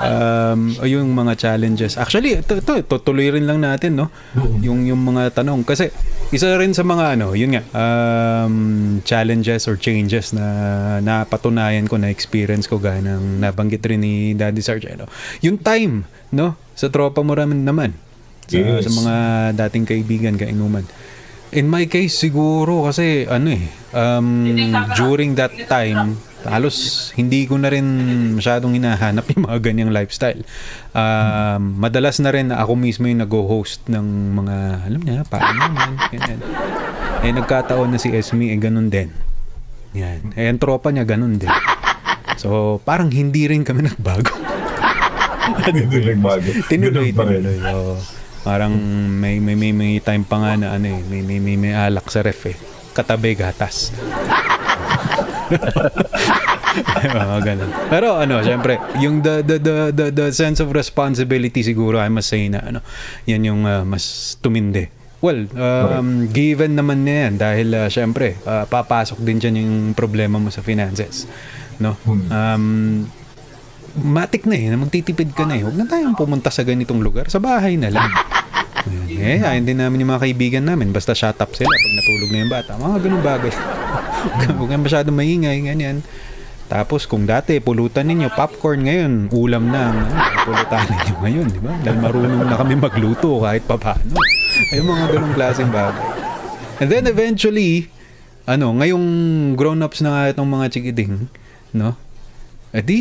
Um, 0.00 0.72
o 0.80 0.88
yung 0.88 1.12
mga 1.12 1.36
challenges. 1.38 1.96
Actually, 2.00 2.40
ito, 2.40 2.58
ito, 2.58 2.72
tutuloy 2.84 3.28
rin 3.28 3.44
lang 3.44 3.60
natin, 3.60 3.96
no? 3.98 4.08
Yung, 4.60 4.88
yung 4.88 5.00
mga 5.00 5.42
tanong. 5.42 5.64
Kasi, 5.64 5.92
isa 6.32 6.48
rin 6.56 6.72
sa 6.72 6.84
mga, 6.84 7.18
ano, 7.18 7.36
yun 7.36 7.56
nga, 7.56 7.62
um, 7.76 8.54
challenges 9.04 9.68
or 9.68 9.76
changes 9.76 10.32
na 10.32 10.44
napatunayan 11.04 11.86
ko, 11.88 12.00
na 12.00 12.08
experience 12.08 12.64
ko, 12.64 12.80
gaya 12.80 13.00
ng 13.04 13.40
nabanggit 13.42 13.84
rin 13.84 14.00
ni 14.00 14.32
Daddy 14.32 14.64
Sargento. 14.64 15.08
Yung 15.44 15.60
time, 15.60 16.08
no? 16.32 16.56
Sa 16.72 16.88
tropa 16.88 17.20
mo 17.20 17.36
naman. 17.36 17.92
Sa, 18.48 18.58
Yes. 18.58 18.84
sa 18.84 18.90
mga 18.90 19.14
dating 19.66 19.86
kaibigan, 19.86 20.34
kainuman. 20.36 20.84
In 21.52 21.68
my 21.68 21.84
case, 21.84 22.16
siguro 22.16 22.88
kasi 22.88 23.28
ano 23.28 23.52
eh, 23.52 23.68
um, 23.92 24.48
during 24.96 25.36
that 25.36 25.52
time, 25.68 26.16
halos 26.48 27.10
hindi 27.14 27.44
ko 27.44 27.60
na 27.60 27.68
rin 27.68 27.84
masyadong 28.40 28.72
hinahanap 28.72 29.28
yung 29.36 29.44
mga 29.44 29.58
ganyang 29.60 29.92
lifestyle. 29.92 30.40
Um, 30.96 31.76
madalas 31.76 32.18
na 32.24 32.32
rin 32.32 32.48
ako 32.50 32.72
mismo 32.72 33.04
yung 33.04 33.20
nag-host 33.20 33.84
ng 33.92 34.06
mga, 34.40 34.56
alam 34.88 35.00
niya, 35.04 35.18
paano 35.28 35.60
ganyan. 36.08 36.40
Eh, 37.22 37.30
nagkataon 37.36 37.92
na 37.92 38.00
si 38.00 38.08
Esme, 38.10 38.48
eh, 38.48 38.58
ganun 38.58 38.88
din. 38.88 39.12
Yan. 39.92 40.32
Eh, 40.32 40.48
ang 40.48 40.56
tropa 40.56 40.88
niya, 40.88 41.04
ganun 41.04 41.36
din. 41.36 41.52
So, 42.40 42.80
parang 42.82 43.12
hindi 43.12 43.44
rin 43.44 43.62
kami 43.62 43.92
nagbago. 43.92 44.32
Hindi 45.68 46.00
nagbago. 46.00 46.48
Tinuloy, 46.66 47.12
rin. 47.12 47.14
tinuloy. 47.14 47.58
oo. 47.60 48.21
Parang 48.42 48.74
may, 49.22 49.38
may, 49.38 49.54
may, 49.54 49.70
may 49.70 49.92
time 50.02 50.26
pa 50.26 50.36
nga 50.42 50.52
na 50.58 50.66
ano 50.74 50.86
eh, 50.90 51.00
may, 51.06 51.22
may, 51.22 51.38
may, 51.38 51.56
may 51.56 51.72
alak 51.74 52.10
sa 52.10 52.26
ref 52.26 52.50
eh. 52.50 52.56
Katabi 52.92 53.38
gatas. 53.38 53.94
Mga 57.02 57.40
ganun. 57.44 57.70
Pero 57.92 58.16
ano, 58.16 58.40
syempre, 58.40 58.80
yung 58.98 59.20
the, 59.20 59.44
the, 59.44 59.56
the, 59.60 59.74
the, 59.92 60.06
the 60.10 60.26
sense 60.32 60.58
of 60.60 60.72
responsibility 60.72 61.60
siguro, 61.62 62.00
I 62.00 62.08
must 62.08 62.32
say 62.32 62.48
na 62.48 62.64
ano, 62.64 62.80
yan 63.28 63.44
yung 63.44 63.62
uh, 63.68 63.84
mas 63.84 64.36
tumindi. 64.40 64.88
Well, 65.22 65.46
um, 65.54 66.26
given 66.34 66.74
naman 66.74 67.06
na 67.06 67.30
yan 67.30 67.32
dahil 67.38 67.68
uh, 67.78 67.86
syempre, 67.86 68.34
uh, 68.42 68.66
papasok 68.66 69.22
din 69.22 69.38
dyan 69.38 69.54
yung 69.62 69.74
problema 69.94 70.42
mo 70.42 70.50
sa 70.50 70.66
finances. 70.66 71.30
No? 71.78 71.94
Um, 72.26 73.06
matik 73.98 74.48
na 74.48 74.56
eh, 74.56 74.72
magtitipid 74.72 75.36
ka 75.36 75.44
na 75.44 75.60
eh. 75.60 75.62
Huwag 75.66 75.76
na 75.76 75.84
tayong 75.84 76.16
pumunta 76.16 76.48
sa 76.48 76.64
ganitong 76.64 77.04
lugar. 77.04 77.28
Sa 77.28 77.42
bahay 77.42 77.76
na 77.76 77.92
lang. 77.92 78.08
Ayun. 78.82 79.20
Eh, 79.20 79.40
ayun 79.44 79.64
din 79.68 79.78
namin 79.78 80.02
yung 80.02 80.10
mga 80.10 80.22
kaibigan 80.26 80.64
namin. 80.64 80.90
Basta 80.90 81.12
shut 81.12 81.38
up 81.38 81.52
sila 81.54 81.70
pag 81.70 81.94
natulog 81.94 82.30
na 82.32 82.38
yung 82.42 82.52
bata. 82.52 82.70
Mga 82.80 82.96
ganun 83.04 83.22
bagay. 83.22 83.52
Huwag 84.58 84.70
kang 84.70 84.84
masyadong 84.84 85.16
maingay, 85.16 85.58
ganyan. 85.62 86.02
Tapos 86.72 87.04
kung 87.04 87.28
dati 87.28 87.60
pulutan 87.60 88.08
ninyo 88.08 88.32
popcorn 88.32 88.88
ngayon, 88.88 89.12
ulam 89.28 89.68
na 89.68 89.92
ang 89.92 89.98
pulutan 90.48 90.88
ninyo 90.88 91.14
ngayon, 91.20 91.46
di 91.52 91.60
ba? 91.60 91.72
Dahil 91.84 91.98
marunong 92.00 92.48
na 92.48 92.56
kami 92.56 92.74
magluto 92.80 93.44
kahit 93.44 93.68
papaano. 93.68 94.16
Ay 94.72 94.80
mga 94.80 95.04
ganung 95.12 95.34
klaseng 95.36 95.68
bagay. 95.68 96.06
And 96.80 96.88
then 96.88 97.04
eventually, 97.04 97.92
ano, 98.48 98.72
ngayong 98.74 99.06
grown-ups 99.54 100.00
na 100.00 100.10
nga 100.10 100.22
itong 100.32 100.48
mga 100.48 100.66
chikiding, 100.72 101.28
no? 101.76 101.94
Eh 102.72 102.80
di, 102.80 103.00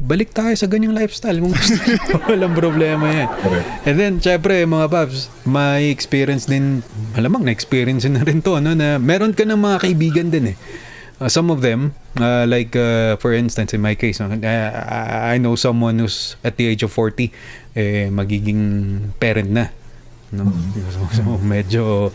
balik 0.00 0.32
tayo 0.32 0.56
sa 0.56 0.64
ganyang 0.64 0.96
lifestyle 0.96 1.44
kung 1.44 1.52
gusto. 1.52 1.76
Walang 2.32 2.56
problema 2.56 3.04
yan. 3.04 3.28
Correct. 3.28 3.68
And 3.84 3.94
then, 4.00 4.12
syempre, 4.16 4.64
mga 4.64 4.88
paps, 4.88 5.28
may 5.44 5.92
experience 5.92 6.48
din, 6.48 6.80
malamang 7.12 7.44
na-experience 7.44 8.08
na 8.08 8.24
rin 8.24 8.40
to, 8.40 8.56
no, 8.64 8.72
na 8.72 8.96
meron 8.96 9.36
ka 9.36 9.44
ng 9.44 9.60
mga 9.60 9.76
kaibigan 9.84 10.32
din 10.32 10.56
eh. 10.56 10.58
Uh, 11.20 11.28
some 11.28 11.52
of 11.52 11.60
them, 11.60 11.92
uh, 12.16 12.48
like 12.48 12.72
uh, 12.72 13.20
for 13.20 13.36
instance, 13.36 13.76
in 13.76 13.84
my 13.84 13.92
case, 13.92 14.24
uh, 14.24 14.32
I 14.32 15.36
know 15.36 15.52
someone 15.52 16.00
who's 16.00 16.40
at 16.40 16.56
the 16.56 16.64
age 16.72 16.80
of 16.80 16.88
40, 16.88 17.28
eh, 17.76 18.08
magiging 18.08 19.12
parent 19.20 19.52
na. 19.52 19.68
No? 20.32 20.48
So, 20.96 21.04
so, 21.12 21.22
medyo, 21.44 22.08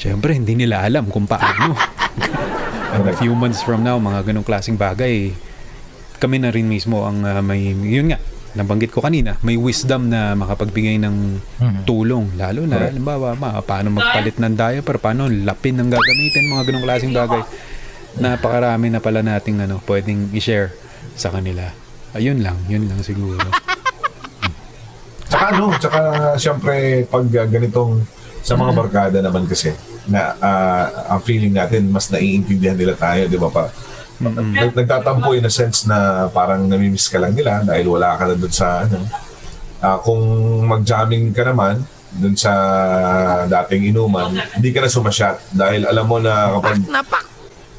syempre, 0.00 0.32
hindi 0.32 0.56
nila 0.56 0.88
alam 0.88 1.12
kung 1.12 1.28
paano. 1.28 1.76
A 2.96 3.12
few 3.20 3.36
months 3.36 3.60
from 3.60 3.84
now, 3.84 4.00
mga 4.00 4.32
ganong 4.32 4.46
klaseng 4.48 4.80
bagay, 4.80 5.36
kami 6.16 6.42
na 6.42 6.50
rin 6.50 6.66
mismo 6.66 7.04
ang 7.04 7.24
uh, 7.24 7.40
may, 7.44 7.72
yun 7.72 8.12
nga, 8.12 8.18
nabanggit 8.56 8.88
ko 8.88 9.04
kanina, 9.04 9.36
may 9.44 9.60
wisdom 9.60 10.08
na 10.08 10.32
makapagbigay 10.32 10.96
ng 10.96 11.16
tulong. 11.84 12.32
Lalo 12.40 12.64
na, 12.64 12.88
halimbawa, 12.88 13.36
ma, 13.36 13.60
paano 13.60 13.92
magpalit 13.92 14.40
ng 14.40 14.56
diaper, 14.56 14.96
paano 14.96 15.28
lapin 15.28 15.76
ng 15.76 15.92
gagamitin, 15.92 16.52
mga 16.56 16.64
ganong 16.72 16.84
klaseng 16.88 17.12
bagay. 17.12 17.42
Napakarami 18.16 18.88
na 18.88 19.04
pala 19.04 19.20
nating 19.20 19.60
ano, 19.60 19.76
pwedeng 19.84 20.32
i-share 20.32 20.72
sa 21.12 21.28
kanila. 21.28 21.68
Ayun 22.16 22.40
lang, 22.40 22.56
yun 22.64 22.88
lang 22.88 23.04
siguro. 23.04 23.44
Tsaka 25.28 25.52
ano, 25.52 25.74
tsaka 25.74 26.00
siyempre 26.38 27.02
pag 27.10 27.26
uh, 27.26 27.46
ganitong 27.50 28.06
sa 28.46 28.54
mga 28.54 28.72
barkada 28.78 29.18
naman 29.18 29.42
kasi 29.50 29.74
na 30.06 30.38
ah, 30.38 30.86
ang 31.10 31.20
feeling 31.26 31.50
natin 31.50 31.90
mas 31.90 32.06
naiintindihan 32.14 32.78
nila 32.78 32.94
tayo, 32.94 33.26
di 33.26 33.34
ba 33.34 33.50
pa? 33.50 33.66
Nag- 34.20 34.76
Nagtatampo 34.76 35.36
in 35.36 35.44
a 35.44 35.52
sense 35.52 35.84
na 35.84 36.28
parang 36.32 36.64
namimiss 36.64 37.12
ka 37.12 37.20
lang 37.20 37.36
nila 37.36 37.60
dahil 37.60 37.86
wala 37.88 38.16
ka 38.16 38.24
na 38.28 38.34
dun 38.34 38.52
sa 38.52 38.84
ano. 38.84 39.04
Ah, 39.84 40.00
kung 40.00 40.20
mag-jamming 40.64 41.36
ka 41.36 41.44
naman 41.44 41.84
dun 42.16 42.32
sa 42.32 42.52
dating 43.44 43.92
inuman, 43.92 44.32
hindi 44.56 44.72
ka 44.72 44.80
na 44.80 44.88
sumasyat 44.88 45.52
dahil 45.52 45.84
alam 45.84 46.06
mo 46.08 46.16
na 46.16 46.56
kapag 46.56 46.80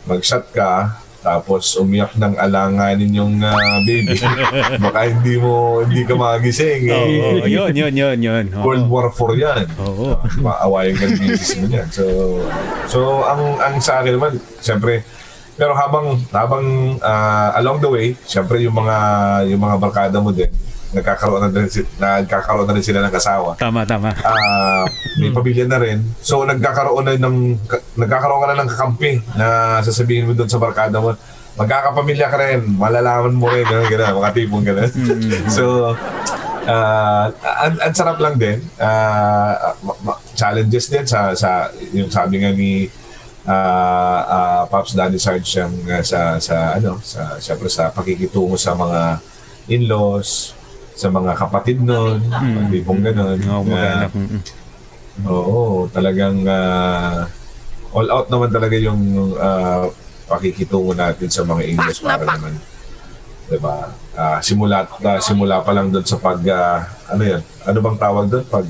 mag-shot 0.05 0.45
ka 0.53 1.01
tapos 1.27 1.75
umiyak 1.75 2.15
ng 2.15 2.39
alanganin 2.39 3.11
yung 3.11 3.33
ah, 3.43 3.83
baby 3.83 4.15
baka 4.85 5.11
hindi 5.11 5.35
mo 5.35 5.83
hindi 5.83 6.07
ka 6.07 6.15
magising 6.15 6.87
eh. 6.87 6.95
Oo, 6.95 7.43
yun, 7.43 7.73
yun, 7.75 7.91
yun, 7.91 8.17
yun. 8.21 8.45
Oo. 8.55 8.63
World 8.63 8.87
War 8.87 9.07
4 9.11 9.35
yan. 9.35 9.65
Oo. 9.81 10.15
Maawayan 10.39 10.95
ka 10.95 11.05
ng 11.09 11.19
mo 11.27 11.67
yan. 11.67 11.87
So, 11.91 12.05
so 12.87 13.27
ang 13.27 13.59
ang 13.59 13.75
sa 13.83 13.99
akin 13.99 14.15
naman, 14.15 14.39
siyempre, 14.63 15.03
pero 15.57 15.73
habang 15.73 16.21
habang 16.29 16.65
ah, 17.01 17.51
along 17.57 17.81
the 17.81 17.89
way, 17.89 18.07
siyempre 18.23 18.61
yung 18.61 18.77
mga 18.77 18.97
yung 19.49 19.59
mga 19.59 19.77
barkada 19.81 20.17
mo 20.21 20.29
din, 20.29 20.47
nagkakaroon 20.93 21.41
na 21.41 21.49
din, 21.49 21.65
si- 21.65 21.89
nagkakaroon 21.97 22.69
na 22.69 22.77
rin 22.77 22.85
sila 22.85 23.01
ng 23.01 23.11
kasawa. 23.11 23.57
Tama, 23.57 23.81
tama. 23.83 24.13
Ah, 24.21 24.85
may 25.17 25.33
pamilya 25.33 25.65
na 25.65 25.81
rin. 25.81 26.05
So 26.21 26.45
nagkakaroon 26.45 27.03
na 27.03 27.17
ng 27.17 27.57
ka- 27.65 27.83
nagkakaroon 27.97 28.39
ka 28.39 28.47
na 28.47 28.61
ng 28.61 28.71
kakampi 28.71 29.11
na 29.33 29.47
sasabihin 29.81 30.29
mo 30.29 30.37
doon 30.37 30.47
sa 30.47 30.61
barkada 30.61 31.01
mo. 31.01 31.17
Magkakapamilya 31.57 32.29
ka 32.29 32.37
rin, 32.37 32.77
malalaman 32.77 33.33
mo 33.33 33.49
rin, 33.49 33.65
gano'n, 33.65 33.89
gano'n, 33.89 34.13
mga 34.21 34.31
tipong 34.37 34.61
gano'n. 34.61 34.91
so, 35.49 35.89
ah 36.69 37.33
ang, 37.65 37.81
ang 37.81 37.93
sarap 37.97 38.21
lang 38.21 38.37
din. 38.37 38.61
Ma- 40.05 40.21
challenges 40.37 40.85
din 40.87 41.01
sa, 41.09 41.33
sa, 41.33 41.73
yung 41.91 42.13
sabi 42.13 42.45
nga 42.45 42.53
ni 42.53 42.85
ah 43.47 44.19
ah, 44.27 44.61
Pops 44.65 44.91
Danny 44.91 45.15
Sarge 45.17 45.47
yung, 45.57 45.73
ah, 45.87 46.03
sa, 46.03 46.35
sa, 46.37 46.75
ano, 46.75 46.99
sa, 47.01 47.39
syempre 47.39 47.67
sa 47.67 47.89
pakikitungo 47.89 48.55
sa 48.55 48.75
mga 48.75 49.23
in-laws, 49.67 50.51
sa 50.93 51.07
mga 51.07 51.31
kapatid 51.33 51.79
nun, 51.79 52.19
mga 52.27 52.67
tipong 52.69 53.01
gano'n. 53.01 53.39
Oo, 53.39 53.63
na- 53.63 53.63
mag-anak. 53.63 54.11
Mm-mm. 54.13 54.41
Oo, 55.23 55.59
talagang 55.87 56.43
ah, 56.45 57.25
all 57.89 58.09
out 58.09 58.27
naman 58.27 58.51
talaga 58.51 58.75
yung 58.75 58.99
ah, 59.35 59.87
pakikitungo 60.27 60.91
natin 60.91 61.27
sa 61.27 61.41
mga 61.41 61.63
English 61.65 62.03
para 62.03 62.21
naman. 62.21 62.53
'Di 63.47 63.57
ba? 63.57 63.87
Ah, 64.11 64.39
simula 64.39 64.83
ah, 64.83 65.19
simula 65.19 65.63
pa 65.63 65.71
lang 65.71 65.87
doon 65.87 66.03
sa 66.03 66.19
pag 66.19 66.37
ah, 66.47 66.83
ano 67.07 67.23
'yan? 67.23 67.41
Ano 67.63 67.77
bang 67.79 67.97
tawag 67.97 68.27
doon? 68.27 68.43
Pag 68.43 68.65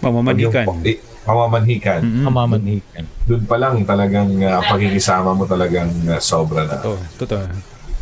Pamamanhikan. 0.00 0.64
pag 0.64 0.72
yung- 0.72 0.84
eh, 0.84 0.96
pamamanhikan. 1.26 2.00
Mm-mm. 2.00 2.24
Kamamanhikan. 2.24 3.04
Doon 3.26 3.42
pa 3.44 3.56
lang 3.58 3.74
talagang 3.82 4.30
ah, 4.40 4.62
pakikisama 4.62 5.34
mo 5.34 5.42
talagang 5.44 5.90
ah, 6.06 6.16
sobra 6.16 6.62
na. 6.62 6.78
Totoo, 6.78 6.96
totoo. 7.18 7.42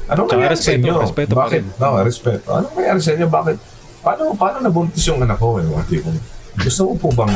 Ano 0.04 0.20
Tsaka 0.22 0.36
kaya 0.36 0.44
sa 0.44 0.52
respeto, 0.52 0.84
inyo? 0.84 0.94
respeto 1.00 1.32
pa 1.32 1.38
Bakit? 1.42 1.56
rin. 1.56 1.64
No, 1.80 1.88
respeto. 1.98 2.48
Ano 2.52 2.66
kaya 2.70 2.92
sa 3.00 3.10
inyo? 3.10 3.26
Bakit? 3.26 3.56
Paano, 4.04 4.22
paano 4.36 4.56
nabuntis 4.60 5.02
yung 5.08 5.18
anak 5.18 5.40
ko? 5.40 5.56
Eh, 5.56 5.64
mga 5.64 5.84
tipong, 5.88 6.18
gusto 6.54 6.80
mo 6.84 6.92
po 6.94 7.08
bang 7.16 7.32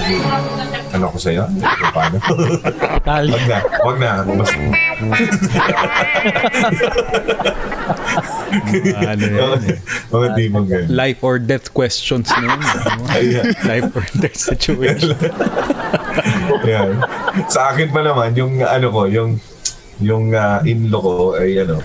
ano 0.93 1.05
ko 1.09 1.19
sa'yo? 1.19 1.49
Paano? 1.91 2.21
Wag 3.09 3.45
na, 3.49 3.59
wag 3.83 3.97
na. 3.99 4.11
Mas, 4.29 4.53
ano 9.05 9.25
yan 9.25 9.61
eh. 9.69 9.79
mga 10.09 10.29
tipong 10.35 10.67
ganyan. 10.69 10.89
Life 10.93 11.21
or 11.23 11.37
death 11.39 11.69
questions 11.73 12.29
na 12.33 12.45
yun. 12.49 12.61
Ayan. 13.13 13.45
Life 13.65 13.91
or 13.95 14.05
death 14.19 14.39
situation. 14.39 15.17
Ayan. 16.65 17.03
Sa 17.53 17.73
akin 17.73 17.89
pa 17.93 18.01
naman, 18.03 18.33
yung 18.35 18.61
ano 18.65 18.87
ko, 18.89 19.07
yung 19.07 19.37
yung 19.99 20.31
uh, 20.31 20.63
in-law 20.63 21.03
ko 21.03 21.15
ay 21.37 21.63
ano, 21.63 21.83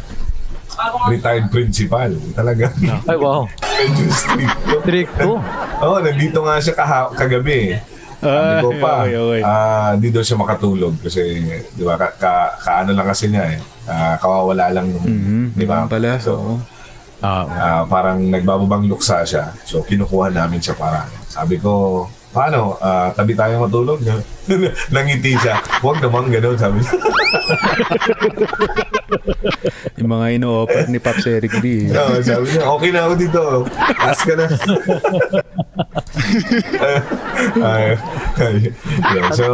retired 1.10 1.50
principal. 1.50 2.14
Talaga. 2.34 2.70
Ay, 3.10 3.18
wow. 3.18 3.46
Medyo 3.62 4.06
strict. 4.10 4.58
Trick 4.86 5.10
to. 5.18 5.38
Oo, 5.84 5.98
oh, 5.98 6.00
nandito 6.00 6.40
nga 6.46 6.56
siya 6.62 6.76
kaha- 6.78 7.14
kagabi. 7.14 7.78
Sabi 8.24 8.56
ko 8.64 8.70
Ah, 8.72 8.80
pa, 8.80 8.92
okay, 9.04 9.18
okay. 9.18 9.42
ah, 9.44 9.88
hindi 9.94 10.08
daw 10.10 10.24
siya 10.24 10.40
makatulog 10.40 10.94
kasi, 10.98 11.22
di 11.70 11.84
ba, 11.84 12.00
ka, 12.00 12.08
ka, 12.16 12.34
kaano 12.58 12.96
lang 12.96 13.06
kasi 13.06 13.28
niya 13.28 13.44
eh. 13.52 13.60
Ah, 13.84 14.16
kawawala 14.16 14.72
lang, 14.72 14.88
Mhm, 14.96 15.54
di 15.54 15.66
ba? 15.68 15.84
pala, 15.86 16.16
So, 16.18 16.32
oo. 16.34 16.56
Ah, 17.20 17.44
ah, 17.48 17.82
parang 17.84 18.20
nagbababang 18.20 18.84
luksa 18.84 19.24
siya. 19.24 19.52
So, 19.64 19.80
kinukuha 19.80 20.28
namin 20.28 20.60
siya 20.60 20.76
para. 20.76 21.08
Sabi 21.26 21.56
ko, 21.56 22.04
paano? 22.34 22.82
Ah, 22.82 23.14
tabi 23.14 23.38
tayo 23.38 23.62
matulog? 23.62 24.02
Nangiti 24.94 25.38
siya. 25.38 25.62
Huwag 25.80 26.02
naman 26.02 26.34
ganun, 26.34 26.58
sabi 26.58 26.82
niya. 26.82 26.98
Yung 30.02 30.10
mga 30.10 30.42
ino-offer 30.42 30.90
ni 30.90 30.98
Pops 31.00 31.26
Eric 31.30 31.62
B. 31.62 31.94
Oo, 31.94 32.18
sabi 32.26 32.50
niya, 32.50 32.66
okay 32.66 32.90
na 32.90 33.06
ako 33.08 33.14
dito. 33.16 33.42
Taas 33.72 34.20
ka 34.26 34.34
na. 34.34 34.50
Ay, 37.60 38.00
ay, 38.40 38.72
yeah. 39.14 39.30
So, 39.36 39.46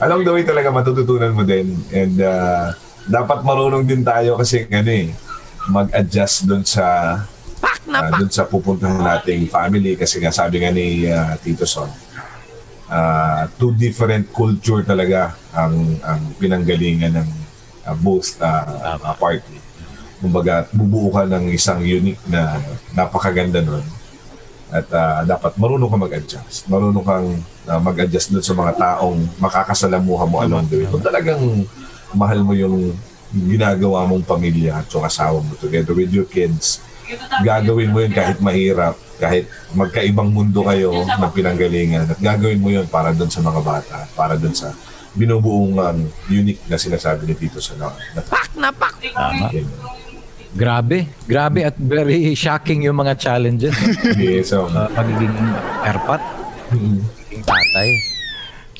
along 0.00 0.24
the 0.24 0.32
way 0.32 0.46
talaga 0.46 0.72
matututunan 0.72 1.34
mo 1.36 1.44
din. 1.44 1.76
And 1.92 2.16
uh, 2.22 2.72
dapat 3.06 3.44
marunong 3.44 3.84
din 3.84 4.02
tayo 4.06 4.38
kasi 4.38 4.64
ano 4.70 4.90
eh, 4.90 5.10
mag-adjust 5.68 6.48
dun 6.48 6.64
sa 6.64 7.18
uh, 7.62 8.10
dun 8.18 8.30
sa 8.30 8.44
pupuntahan 8.44 9.00
nating 9.00 9.46
family 9.46 9.94
kasi 9.94 10.18
nga 10.18 10.34
sabi 10.34 10.62
nga 10.62 10.70
ni 10.74 11.06
uh, 11.06 11.34
Tito 11.38 11.64
Son 11.64 11.90
uh, 12.92 13.48
two 13.56 13.72
different 13.72 14.28
culture 14.28 14.84
talaga 14.84 15.32
ang 15.56 15.96
ang 16.04 16.20
pinanggalingan 16.36 17.16
ng 17.16 17.28
uh, 17.88 17.96
both 17.96 18.36
uh, 18.44 19.00
uh, 19.00 19.16
party. 19.16 19.56
Kumbaga 20.20 20.68
bubuo 20.70 21.10
ka 21.10 21.26
ng 21.26 21.50
isang 21.50 21.82
unique 21.82 22.20
na 22.28 22.60
napakaganda 22.94 23.64
nun. 23.64 23.82
At 24.72 24.88
uh, 24.88 25.20
dapat 25.28 25.52
marunong 25.60 25.90
ka 25.90 25.98
mag-adjust. 25.98 26.70
Marunong 26.70 27.04
kang 27.04 27.28
uh, 27.68 27.80
mag-adjust 27.82 28.32
dun 28.32 28.44
sa 28.44 28.54
mga 28.54 28.72
taong 28.78 29.18
makakasalamuha 29.42 30.24
mo 30.28 30.40
along 30.40 30.68
the 30.70 30.84
way. 30.84 30.88
Kung 30.88 31.04
talagang 31.04 31.66
mahal 32.14 32.40
mo 32.44 32.54
yung 32.54 32.94
ginagawa 33.32 34.04
mong 34.04 34.28
pamilya 34.28 34.84
at 34.84 34.86
yung 34.92 35.04
asawa 35.08 35.40
mo 35.40 35.56
together 35.56 35.96
with 35.96 36.12
your 36.12 36.28
kids 36.28 36.84
gagawin 37.44 37.90
mo 37.90 37.98
yun 38.02 38.12
kahit 38.12 38.38
mahirap 38.38 38.94
kahit 39.18 39.46
magkaibang 39.76 40.30
mundo 40.34 40.66
kayo 40.66 41.04
ng 41.06 41.32
pinanggalingan 41.32 42.10
at 42.10 42.18
gagawin 42.18 42.60
mo 42.60 42.68
yun 42.70 42.86
para 42.88 43.14
doon 43.14 43.30
sa 43.30 43.40
mga 43.40 43.60
bata 43.62 43.98
para 44.18 44.34
doon 44.34 44.54
sa 44.54 44.74
binubuong 45.12 45.76
um, 45.76 45.98
unique 46.32 46.64
na 46.66 46.80
sinasabi 46.80 47.28
ni 47.28 47.36
Tito 47.36 47.60
sa 47.60 47.76
na, 47.76 47.92
pak 48.24 48.48
na 48.56 48.72
pak 48.72 48.94
grabe. 50.56 51.08
Grabe 51.24 51.64
at 51.64 51.76
very 51.80 52.36
shocking 52.36 52.84
yung 52.84 53.00
mga 53.00 53.16
challenges. 53.16 53.76
yeah, 54.20 54.44
so 54.44 54.68
Uh, 54.72 54.88
pagiging 54.96 55.32
erpat, 55.84 56.22
mm, 56.72 57.00
pagiging 57.04 57.44
tatay. 57.44 57.88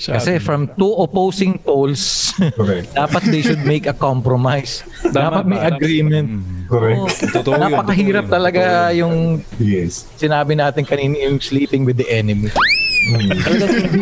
Kasi 0.02 0.42
from 0.42 0.66
two 0.74 0.90
opposing 0.98 1.60
poles, 1.62 2.34
dapat 2.96 3.22
they 3.28 3.44
should 3.44 3.62
make 3.62 3.86
a 3.86 3.94
compromise. 3.94 4.82
Tama, 5.04 5.14
dapat 5.14 5.44
may 5.46 5.60
tama. 5.60 5.70
agreement. 5.76 6.28
Correct 6.72 6.96
Oh, 6.96 7.08
Totoo 7.30 7.52
yun, 7.52 7.62
napakahirap 7.68 8.24
totoo 8.24 8.32
yun. 8.32 8.32
talaga 8.32 8.62
yung 8.90 9.14
yes 9.60 10.08
sinabi 10.16 10.56
natin 10.56 10.82
kanina 10.82 11.20
yung 11.22 11.36
sleeping 11.38 11.84
with 11.84 11.96
the 11.96 12.08
enemy. 12.08 12.48
mm. 12.48 13.28
Hindi, 13.28 14.00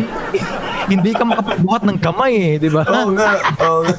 hindi 0.88 1.10
ka 1.10 1.24
makapagbuhat 1.24 1.82
ng 1.82 1.98
kamay 1.98 2.32
eh, 2.36 2.54
di 2.56 2.68
ba? 2.68 2.82
oo 2.84 3.10
nga 3.10 3.30
oo 3.60 3.80
nga 3.82 3.96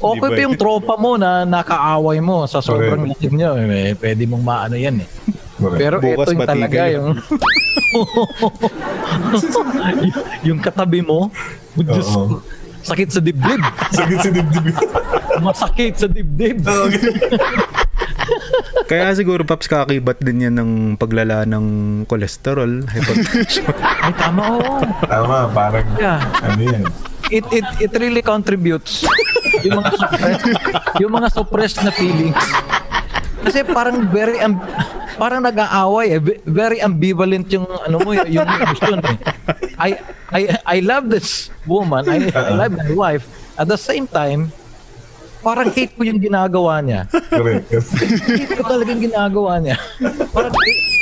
Okay 0.00 0.32
pa 0.32 0.40
yung 0.40 0.56
tropa 0.56 0.96
mo 0.96 1.14
na 1.14 1.44
nakaaway 1.44 2.18
mo 2.18 2.48
sa 2.48 2.58
sobrang 2.58 3.04
lakim 3.04 3.36
nyo. 3.36 3.52
Eh, 3.52 3.92
pwede 3.94 4.24
mong 4.24 4.40
maano 4.40 4.72
yan 4.72 4.96
eh. 4.96 5.08
correct 5.54 5.76
Pero 5.76 5.96
Bukas 6.00 6.24
ito 6.24 6.32
yung 6.32 6.48
talaga 6.48 6.72
kayo. 6.72 6.88
yung... 6.96 7.08
yung, 10.00 10.16
yung 10.48 10.58
katabi 10.58 11.04
mo, 11.04 11.28
Diyos 11.76 12.08
ko, 12.08 12.40
sakit 12.80 13.12
sa 13.12 13.20
dibdib. 13.20 13.60
sakit 13.92 14.18
sa 14.18 14.30
dibdib 14.32 14.64
Masakit 15.44 15.94
sa 15.94 16.08
dibdib. 16.08 16.64
Kaya 18.86 19.12
siguro, 19.12 19.42
Pops, 19.42 19.66
kakibat 19.66 20.18
din 20.18 20.44
yan 20.44 20.54
ng 20.54 20.70
paglala 20.96 21.44
ng 21.44 21.66
kolesterol, 22.04 22.82
hypertension. 22.84 23.70
Ay, 24.04 24.12
tama, 24.14 24.42
oo. 24.52 24.74
tama 25.02 25.46
parang 25.48 25.86
Yeah. 25.94 26.18
ano 26.40 26.62
yan 26.62 26.82
It, 27.30 27.46
it, 27.52 27.62
it 27.78 27.92
really 27.94 28.20
contributes 28.20 29.06
yung 29.62 29.78
mga 29.78 29.94
suppressed, 29.94 30.46
yung 30.98 31.12
mga 31.12 31.28
suppressed 31.30 31.78
na 31.80 31.94
feelings. 31.94 32.42
Kasi 33.40 33.62
parang 33.62 34.10
very 34.10 34.36
amb- 34.36 34.58
parang 35.14 35.38
nag-aaway 35.38 36.10
eh. 36.10 36.20
Ve- 36.20 36.42
Very 36.42 36.82
ambivalent 36.82 37.46
yung 37.48 37.70
ano 37.70 38.02
mo 38.02 38.10
yung 38.12 38.26
emotion 38.26 38.98
eh. 39.00 39.16
I 39.78 39.90
I 40.28 40.40
I 40.66 40.78
love 40.82 41.06
this 41.06 41.54
woman. 41.64 42.04
I, 42.04 42.34
I 42.34 42.50
love 42.50 42.74
my 42.74 42.90
wife. 42.92 43.24
At 43.54 43.70
the 43.70 43.78
same 43.78 44.04
time, 44.04 44.50
parang 45.40 45.68
hate 45.72 45.92
ko 45.96 46.02
yung 46.04 46.20
ginagawa 46.20 46.80
niya. 46.84 47.08
correct 47.32 47.68
Hate 48.40 48.54
ko 48.56 48.62
talaga 48.64 48.88
yung 48.92 49.04
ginagawa 49.08 49.52
niya. 49.60 49.76
Parang 50.30 50.52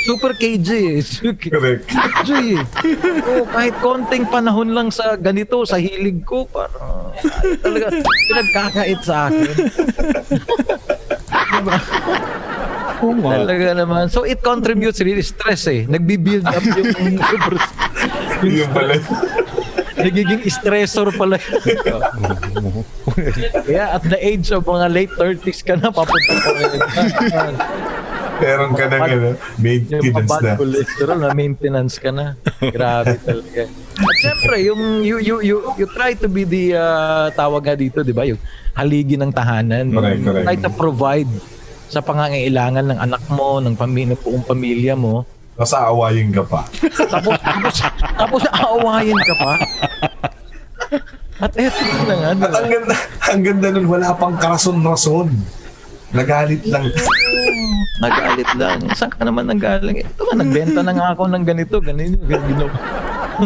super 0.07 0.31
KJ 0.33 0.69
eh. 0.71 1.01
Correct 1.37 1.83
KJ 1.85 2.29
eh. 2.55 2.63
Oh, 3.27 3.45
kahit 3.47 3.75
konting 3.83 4.25
panahon 4.27 4.71
lang 4.71 4.89
sa 4.89 5.19
ganito, 5.19 5.63
sa 5.67 5.77
hilig 5.77 6.23
ko, 6.23 6.47
parang 6.47 7.11
ay, 7.19 7.59
talaga 7.59 7.87
pinagkakait 8.01 8.99
sa 9.03 9.27
akin. 9.27 9.55
diba? 11.59 11.77
Oo 12.99 13.15
nga. 13.15 13.31
Talaga 13.43 13.67
naman. 13.75 14.03
So 14.11 14.23
it 14.27 14.39
contributes 14.43 14.99
really 15.03 15.23
stress 15.23 15.67
eh. 15.71 15.87
Nagbi-build 15.87 16.47
up 16.47 16.63
yung 16.63 17.19
super 17.31 17.55
yun 18.43 18.69
pala 18.71 18.95
nagiging 19.99 20.41
stressor 20.47 21.11
pala. 21.13 21.37
Kaya 23.67 23.99
at 23.99 24.03
the 24.07 24.19
age 24.19 24.49
of 24.55 24.63
mga 24.65 24.87
late 24.89 25.13
30s 25.13 25.59
ka 25.61 25.75
na, 25.75 25.91
papunta 25.91 26.33
pa 26.39 26.51
rin. 26.55 26.81
meron 28.39 28.71
ka 28.71 28.85
ano, 28.87 29.35
Yung 29.35 29.37
maintenance 29.59 30.07
mga 30.07 30.15
na 30.15 30.23
bad 30.23 30.57
cholesterol 30.57 31.17
na 31.19 31.29
maintenance 31.35 31.95
ka 31.99 32.09
na. 32.09 32.39
Grabe 32.63 33.19
talaga. 33.19 33.67
At 33.99 34.15
syempre, 34.23 34.55
yung 34.63 35.03
you 35.03 35.19
you 35.19 35.35
you 35.43 35.57
you 35.75 35.85
try 35.91 36.15
to 36.15 36.31
be 36.31 36.47
the 36.47 36.79
uh, 36.79 37.27
tawag 37.35 37.67
nga 37.67 37.75
dito, 37.75 37.99
'di 37.99 38.15
ba? 38.15 38.23
Yung 38.23 38.39
haligi 38.73 39.19
ng 39.19 39.31
tahanan. 39.35 39.91
Correct, 39.91 40.23
correct. 40.23 40.45
Try 40.47 40.57
to 40.63 40.71
provide 40.71 41.31
sa 41.91 41.99
pangangailangan 41.99 42.95
ng 42.95 42.99
anak 43.01 43.23
mo, 43.27 43.59
ng 43.59 43.75
pamilya, 43.75 44.15
ng 44.15 44.19
buong 44.23 44.45
pamilya 44.45 44.93
mo. 44.95 45.27
Masaawayin 45.59 46.31
ka 46.31 46.43
pa. 46.47 46.63
Tapos 47.11 47.35
tapos 47.35 47.75
tapos 48.15 48.41
aawayin 48.47 49.19
ka 49.27 49.35
pa. 49.35 49.51
At 51.39 51.51
eto 51.55 51.83
na 52.07 52.15
nga, 52.15 52.29
At 52.35 52.53
ang 52.55 52.67
ganda, 52.67 52.95
ang 53.31 53.41
ganda 53.43 53.67
nun, 53.71 53.87
wala 53.87 54.11
pang 54.15 54.35
karason-rason. 54.35 55.31
Nagalit 56.11 56.63
lang. 56.67 56.87
Nagalit 57.99 58.49
lang. 58.55 58.79
Saan 58.91 59.11
ka 59.11 59.23
naman 59.23 59.47
nanggaling? 59.47 60.03
Ito 60.03 60.19
nga, 60.19 60.35
nagbenta 60.35 60.79
na 60.83 60.91
nga 60.91 61.07
ako 61.15 61.31
ng 61.31 61.43
ganito, 61.47 61.79
ganito, 61.79 62.19
ganito. 62.23 62.65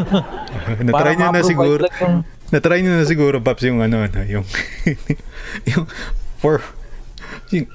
Natry 0.90 1.14
nyo 1.18 1.30
na 1.30 1.42
siguro. 1.46 1.86
yung- 2.02 2.26
Natry 2.50 2.82
nyo 2.82 2.94
na 2.98 3.06
siguro, 3.06 3.38
Pops, 3.42 3.62
yung 3.62 3.82
ano, 3.82 4.06
ano 4.06 4.22
yung, 4.26 4.46
yung, 5.70 5.86
for, 6.42 6.62
yung- 6.62 6.83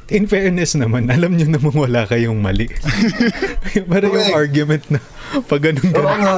in 0.08 0.24
fairness 0.24 0.74
naman, 0.74 1.06
alam 1.08 1.32
nyo 1.32 1.46
namang 1.46 1.76
wala 1.78 2.04
kayong 2.04 2.38
mali. 2.38 2.66
Parang 3.90 4.10
yung 4.10 4.34
argument 4.34 4.84
na 4.90 4.98
pag 5.44 5.60
ganun 5.60 5.86
Oo 5.86 5.94
ganun. 5.94 6.18
nga. 6.18 6.36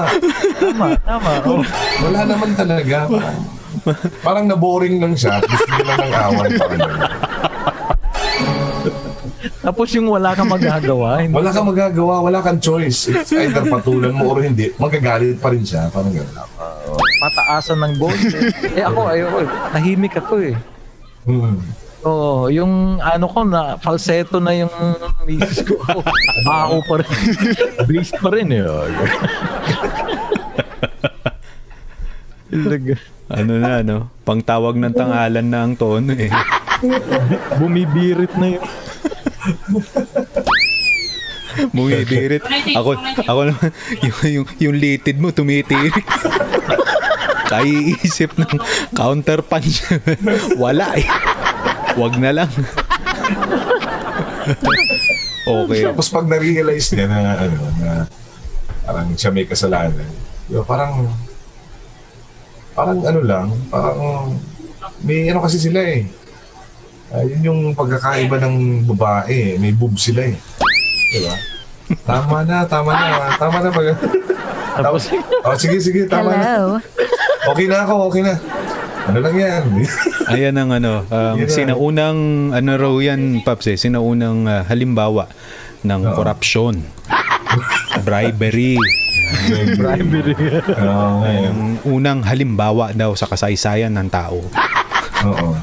Tama, 0.58 0.86
tama. 1.00 1.32
Oh. 1.46 1.62
Wala 2.04 2.20
naman 2.26 2.50
talaga. 2.52 2.96
Parang, 3.06 3.38
parang 4.20 4.44
na-boring 4.44 4.98
lang 4.98 5.14
siya. 5.14 5.38
Gusto 5.38 5.70
niya 5.70 5.84
lang 5.86 5.98
ng 6.02 6.12
away. 6.12 6.48
Parang. 6.58 6.90
Tapos 9.60 9.88
yung 9.92 10.08
wala 10.08 10.32
kang 10.32 10.48
magagawa. 10.48 11.20
Hindi. 11.20 11.36
Wala 11.36 11.50
kang 11.52 11.68
magagawa, 11.68 12.14
wala 12.20 12.38
kang 12.40 12.58
choice. 12.58 13.08
It's 13.08 13.30
either 13.30 13.62
patulan 13.62 14.12
mo 14.12 14.32
or 14.32 14.42
hindi. 14.42 14.72
Magagalit 14.74 15.38
pa 15.38 15.52
rin 15.52 15.62
siya. 15.62 15.86
Parang 15.88 16.10
gano'n. 16.10 16.34
Pataasan 17.20 17.78
ng 17.78 17.94
boses. 17.96 18.34
eh 18.74 18.82
ako, 18.82 19.00
ayoko. 19.06 19.38
Tahimik 19.70 20.14
ako 20.16 20.34
eh. 20.42 20.54
Hmm. 21.24 21.60
Oo, 22.00 22.48
yung 22.48 22.96
ano 22.96 23.28
ko 23.28 23.44
na 23.44 23.76
falsetto 23.76 24.40
na 24.40 24.56
yung 24.56 24.72
misis 25.28 25.60
ko. 25.68 25.76
Ako 26.48 26.76
pa 26.88 26.94
rin. 27.04 27.12
Bass 27.84 28.10
pa 28.16 28.28
rin 28.32 28.48
eh. 28.56 28.64
Talaga. 32.50 32.94
Ano 33.30 33.52
na, 33.62 33.70
ano, 33.84 33.96
pangtawag 34.26 34.74
ng 34.80 34.94
tangalan 34.96 35.46
na 35.46 35.58
ang 35.62 35.76
tono 35.76 36.16
eh. 36.16 36.32
Bumibirit 37.60 38.32
na 38.40 38.58
yung 38.58 38.66
Bumibirit. 41.76 42.42
Ako, 42.74 42.96
ako 43.26 43.40
naman, 43.52 43.70
yung, 44.00 44.18
yung, 44.24 44.46
yung 44.58 44.74
litid 44.78 45.20
mo 45.20 45.30
tumitirik. 45.30 45.94
Kaiisip 47.50 48.38
ng 48.38 48.52
counter 48.94 49.42
punch. 49.42 49.82
Wala 50.56 50.94
eh. 50.96 51.06
Wag 52.00 52.16
na 52.16 52.30
lang. 52.32 52.50
okay. 55.44 55.80
Tapos 55.84 56.08
pag 56.08 56.24
na-realize 56.24 56.88
niya 56.96 57.06
na, 57.06 57.18
ano, 57.36 57.60
na 57.76 57.90
parang 58.88 59.12
siya 59.14 59.30
may 59.30 59.44
kasalanan, 59.44 60.08
yun, 60.48 60.64
parang 60.64 61.12
parang 62.72 62.98
ano 63.04 63.20
lang, 63.20 63.46
parang 63.68 64.00
may 65.04 65.28
ano 65.28 65.44
kasi 65.44 65.60
sila 65.60 65.84
eh. 65.84 66.08
Ah, 67.10 67.26
yun 67.26 67.42
yung 67.42 67.60
pagkakaiba 67.74 68.38
ng 68.38 68.86
babae, 68.94 69.58
may 69.58 69.74
boob 69.74 69.98
sila 69.98 70.24
eh. 70.24 70.38
Di 71.10 71.18
ba? 71.26 71.34
Tama 72.06 72.46
na, 72.46 72.62
tama 72.64 72.94
na, 72.94 73.34
tama 73.34 73.58
na 73.58 73.68
pag... 73.74 73.98
Tapos, 74.78 75.10
oh, 75.44 75.56
sige, 75.58 75.82
sige, 75.82 76.06
tama 76.06 76.30
na. 76.30 76.38
Hello. 76.38 76.78
Okay 77.50 77.66
na 77.66 77.82
ako, 77.82 77.94
okay 78.06 78.22
na. 78.22 78.38
Ano 79.10 79.26
lang 79.26 79.34
yan? 79.34 79.62
Ayan 80.38 80.54
ang 80.54 80.70
ano, 80.70 81.02
um, 81.02 81.34
na. 81.34 81.50
sinaunang, 81.50 82.18
ano 82.54 82.70
raw 82.78 82.94
yan, 83.02 83.42
Paps 83.42 83.74
eh, 83.74 83.74
sinaunang 83.74 84.46
ah, 84.46 84.62
halimbawa 84.70 85.26
ng 85.82 86.02
Oo. 86.06 86.14
korupsyon. 86.14 86.78
Bribery. 88.06 88.78
bribery. 89.74 90.34
Oo. 90.78 91.26
Ang 91.26 91.82
unang 91.82 92.22
halimbawa 92.22 92.94
daw 92.94 93.18
sa 93.18 93.26
kasaysayan 93.26 93.90
ng 93.98 94.06
tao. 94.06 94.38
Oo. 95.26 95.58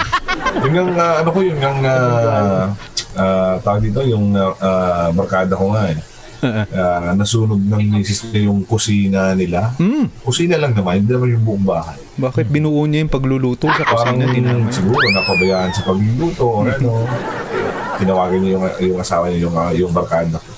Yung 0.68 0.76
ang, 0.76 0.92
ah, 1.00 1.24
ano 1.24 1.30
ko 1.32 1.40
yung 1.40 1.62
ang, 1.64 1.80
uh, 1.88 3.56
tawag 3.64 3.80
dito, 3.80 4.04
yung 4.04 4.36
ah, 4.36 5.08
barkada 5.16 5.56
ko 5.56 5.72
nga 5.72 5.88
eh. 5.88 5.98
Ah, 6.78 7.12
nasunog 7.12 7.58
ng 7.58 7.82
misis 7.90 8.22
niya 8.26 8.46
yung 8.46 8.62
kusina 8.62 9.34
nila. 9.34 9.74
Hmm, 9.76 10.06
Kusina 10.22 10.56
lang 10.56 10.72
naman, 10.72 11.02
hindi 11.02 11.10
naman 11.10 11.34
yung 11.34 11.44
buong 11.44 11.66
bahay. 11.66 11.98
bakit 12.16 12.46
binuo 12.48 12.84
niya 12.84 13.02
yung 13.02 13.12
pagluluto 13.12 13.66
sa 13.68 13.84
Parang 13.84 14.16
kusina 14.16 14.26
din 14.30 14.44
naman? 14.44 14.70
siguro 14.70 15.02
napabayaan 15.04 15.72
sa 15.72 15.82
pagluluto 15.84 16.44
or 16.44 16.66
ano. 16.68 17.06
Tinawagan 17.98 18.40
niya 18.40 18.52
yung, 18.54 18.66
yung 18.86 19.00
asawa 19.00 19.28
niya, 19.28 19.40
yung, 19.44 19.56
ah, 19.56 19.72
yung 19.72 19.90
barkada 19.90 20.38
ko. 20.38 20.52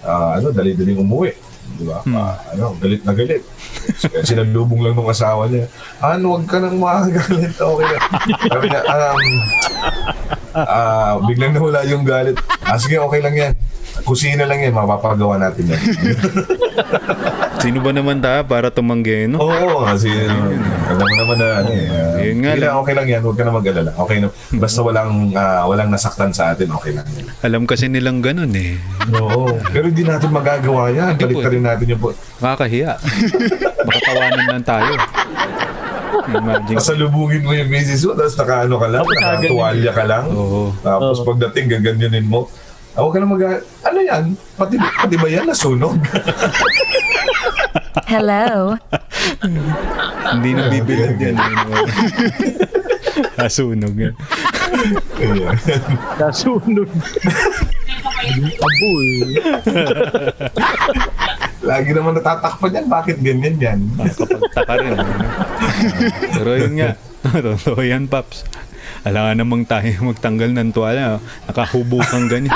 Ah, 0.00 0.36
ano, 0.36 0.50
dali-daling 0.50 0.98
umuwi. 0.98 1.30
Di 1.70 1.86
ba? 1.86 2.02
Ah, 2.08 2.34
ano, 2.50 2.74
galit 2.76 3.02
na 3.04 3.14
galit. 3.14 3.46
Sinalubong 4.20 4.82
lang 4.82 4.92
ng 4.92 5.06
asawa 5.06 5.46
niya. 5.46 5.70
Han, 6.00 6.20
huwag 6.20 6.44
ka 6.44 6.58
nang 6.58 6.76
makagalit. 6.76 7.54
Okay 7.54 7.86
na. 7.86 7.96
Sabi 8.44 8.66
niya, 8.66 8.80
um, 8.82 9.20
ah, 10.56 11.14
biglang 11.22 11.54
nawala 11.54 11.86
yung 11.86 12.02
galit. 12.02 12.34
Ah, 12.70 12.78
sige, 12.78 12.96
okay 12.96 13.18
lang 13.18 13.34
yan. 13.34 13.52
Kusina 14.00 14.46
lang 14.46 14.62
yan, 14.62 14.70
mapapagawa 14.70 15.34
natin 15.36 15.66
yan. 15.68 15.80
Sino 17.58 17.82
ba 17.82 17.90
naman 17.90 18.18
ta 18.18 18.40
para 18.40 18.70
tumanggi, 18.70 19.26
no? 19.26 19.42
Oo, 19.42 19.82
kasi 19.84 20.06
alam 20.08 21.02
mo 21.02 21.14
naman 21.18 21.36
na 21.36 21.48
ano 21.58 21.70
eh. 21.70 21.86
ah, 21.90 22.16
Yun 22.16 22.38
nga 22.40 22.52
sige 22.52 22.62
lang. 22.62 22.74
okay 22.78 22.94
lang 22.94 23.06
yan, 23.08 23.20
huwag 23.20 23.36
ka 23.36 23.42
na 23.42 23.52
mag-alala. 23.52 23.90
Okay 23.98 24.16
na. 24.16 24.26
Basta 24.54 24.78
walang 24.80 25.10
ah, 25.34 25.66
walang 25.66 25.90
nasaktan 25.90 26.30
sa 26.30 26.54
atin, 26.54 26.70
okay 26.70 26.94
lang 26.94 27.04
yan. 27.10 27.26
Alam 27.42 27.62
kasi 27.66 27.90
nilang 27.90 28.22
ganun 28.22 28.54
eh. 28.54 28.78
Oo. 29.12 29.50
Pero 29.66 29.90
hindi 29.90 30.06
natin 30.06 30.30
magagawa 30.30 30.88
yan. 30.88 31.18
Balik 31.18 31.44
rin 31.44 31.60
natin 31.60 31.86
yung... 31.88 32.00
po- 32.00 32.16
Makakahiya. 32.38 32.96
Baka 33.82 33.98
tawanan 34.08 34.44
lang 34.48 34.62
tayo. 34.62 34.92
Imagine. 36.30 36.76
Pasalubugin 36.78 37.42
mo 37.42 37.52
yung 37.52 37.70
misis 37.70 38.06
mo, 38.06 38.14
tapos 38.14 38.38
nakaano 38.38 38.74
ka 38.78 38.86
lang, 38.86 39.02
nakatuwalya 39.02 39.90
ka 39.90 40.04
lang. 40.06 40.24
Oo. 40.30 40.70
Tapos 40.80 41.26
pagdating, 41.26 41.66
gaganyanin 41.78 42.26
mo. 42.26 42.46
Ah, 42.94 43.06
huwag 43.06 43.14
ka 43.14 43.22
na 43.22 43.30
mag 43.30 43.62
Ano 43.86 43.98
yan? 44.02 44.34
Pati, 44.58 44.74
pati 44.74 45.14
ba 45.14 45.28
yan 45.30 45.46
nasunog? 45.46 45.94
Hello. 48.10 48.74
Hindi 50.34 50.50
na 50.54 50.66
bibilad 50.66 51.14
yan. 51.14 51.38
Asunog 53.38 53.94
yan. 54.02 54.14
Nasunog. 56.18 56.86
Aboy. 58.60 59.40
Lagi 61.70 61.90
naman 61.94 62.18
natatakpan 62.18 62.74
yan. 62.74 62.86
Bakit 62.90 63.16
ganyan 63.22 63.56
yan? 63.62 63.78
Nakakapagtaka 63.94 64.72
rin. 64.82 64.90
ano? 64.98 65.12
Pero 66.34 66.50
yun 66.58 66.74
nga. 66.74 66.90
Totoo 67.46 67.80
yan, 67.86 68.10
Paps. 68.10 68.42
Alam 69.06 69.22
nga 69.22 69.34
namang 69.38 69.64
tayo 69.70 69.86
magtanggal 70.10 70.50
ng 70.50 70.74
tuwala. 70.74 71.22
Nakahubo 71.46 72.02
kang 72.02 72.26
ganyan. 72.26 72.50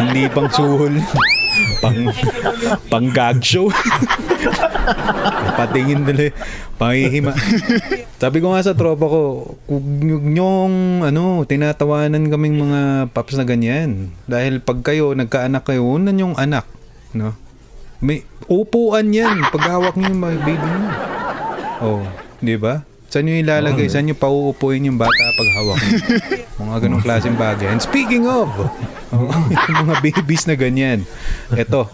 Hindi 0.00 0.32
pang 0.32 0.48
suhol. 0.48 0.96
pang 1.84 2.08
pang 2.88 3.08
gag 3.12 3.44
show. 3.44 3.68
Patingin 5.60 6.08
dali. 6.08 6.32
Pahihima. 6.80 7.36
Sabi 8.16 8.40
ko 8.40 8.56
nga 8.56 8.64
sa 8.64 8.72
tropa 8.72 9.12
ko, 9.12 9.22
kung 9.68 10.32
yung 10.32 11.04
ano, 11.04 11.44
tinatawanan 11.44 12.32
kaming 12.32 12.56
mga 12.56 12.80
paps 13.12 13.36
na 13.36 13.44
ganyan. 13.44 14.08
Dahil 14.24 14.64
pag 14.64 14.80
kayo, 14.80 15.12
nagkaanak 15.12 15.68
kayo, 15.68 15.84
unan 15.84 16.16
yung 16.16 16.34
anak. 16.40 16.64
No? 17.12 17.36
May 17.98 18.22
upuan 18.46 19.10
yan. 19.10 19.42
Paghawak 19.50 19.98
niyo 19.98 20.14
yung 20.14 20.22
baby 20.22 20.54
niyo. 20.54 20.90
Oh, 21.78 22.02
di 22.38 22.54
ba? 22.58 22.86
Saan 23.08 23.24
nyo 23.24 23.40
ilalagay? 23.40 23.88
Saan 23.88 24.04
nyo 24.04 24.16
pauupuin 24.18 24.84
yung 24.84 25.00
bata 25.00 25.24
pag 25.32 25.50
hawak 25.56 25.78
niyo? 25.80 25.98
mga 26.60 26.78
ganong 26.84 27.04
klaseng 27.04 27.38
bagay. 27.40 27.72
And 27.72 27.80
speaking 27.80 28.28
of, 28.28 28.52
oh, 28.52 29.32
yung 29.72 29.78
mga 29.88 29.96
babies 30.04 30.44
na 30.44 30.54
ganyan. 30.54 31.08
Ito. 31.48 31.88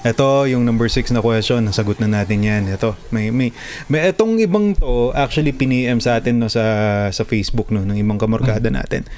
Ito, 0.00 0.48
yung 0.48 0.64
number 0.64 0.88
6 0.88 1.12
na 1.12 1.24
question. 1.24 1.64
Nasagot 1.64 2.00
na 2.04 2.08
natin 2.08 2.44
yan. 2.44 2.68
Ito. 2.68 2.96
May, 3.08 3.32
may, 3.32 3.52
may 3.88 4.12
itong 4.12 4.36
ibang 4.40 4.76
to, 4.76 5.12
actually, 5.16 5.52
piniem 5.56 6.00
sa 6.04 6.20
atin 6.20 6.40
no, 6.40 6.48
sa, 6.52 6.64
sa 7.12 7.24
Facebook 7.24 7.72
no, 7.72 7.84
ng 7.84 7.96
ibang 8.00 8.20
kamorkada 8.20 8.68
natin. 8.68 9.08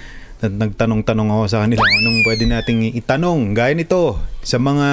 Nag- 0.42 0.58
Nagtanong-tanong 0.58 1.28
ako 1.34 1.44
sa 1.50 1.66
kanila 1.66 1.82
anong 1.82 2.18
pwede 2.26 2.44
nating 2.46 2.80
itanong. 2.98 3.54
Gaya 3.58 3.74
nito, 3.74 4.18
sa 4.42 4.58
mga, 4.58 4.86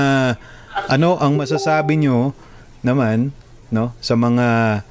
ano 0.90 1.18
ang 1.18 1.36
masasabi 1.36 2.00
nyo 2.00 2.34
naman, 2.82 3.34
no, 3.70 3.94
sa 4.00 4.16
mga 4.16 4.82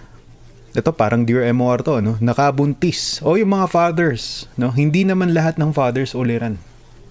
ito 0.76 0.90
parang 0.94 1.26
Dear 1.26 1.48
MOR 1.50 1.82
to, 1.82 1.98
no? 1.98 2.14
Nakabuntis. 2.22 3.18
O 3.24 3.34
yung 3.34 3.50
mga 3.50 3.66
fathers, 3.66 4.46
no? 4.54 4.70
Hindi 4.70 5.02
naman 5.02 5.34
lahat 5.34 5.58
ng 5.58 5.74
fathers 5.74 6.14
uliran. 6.14 6.60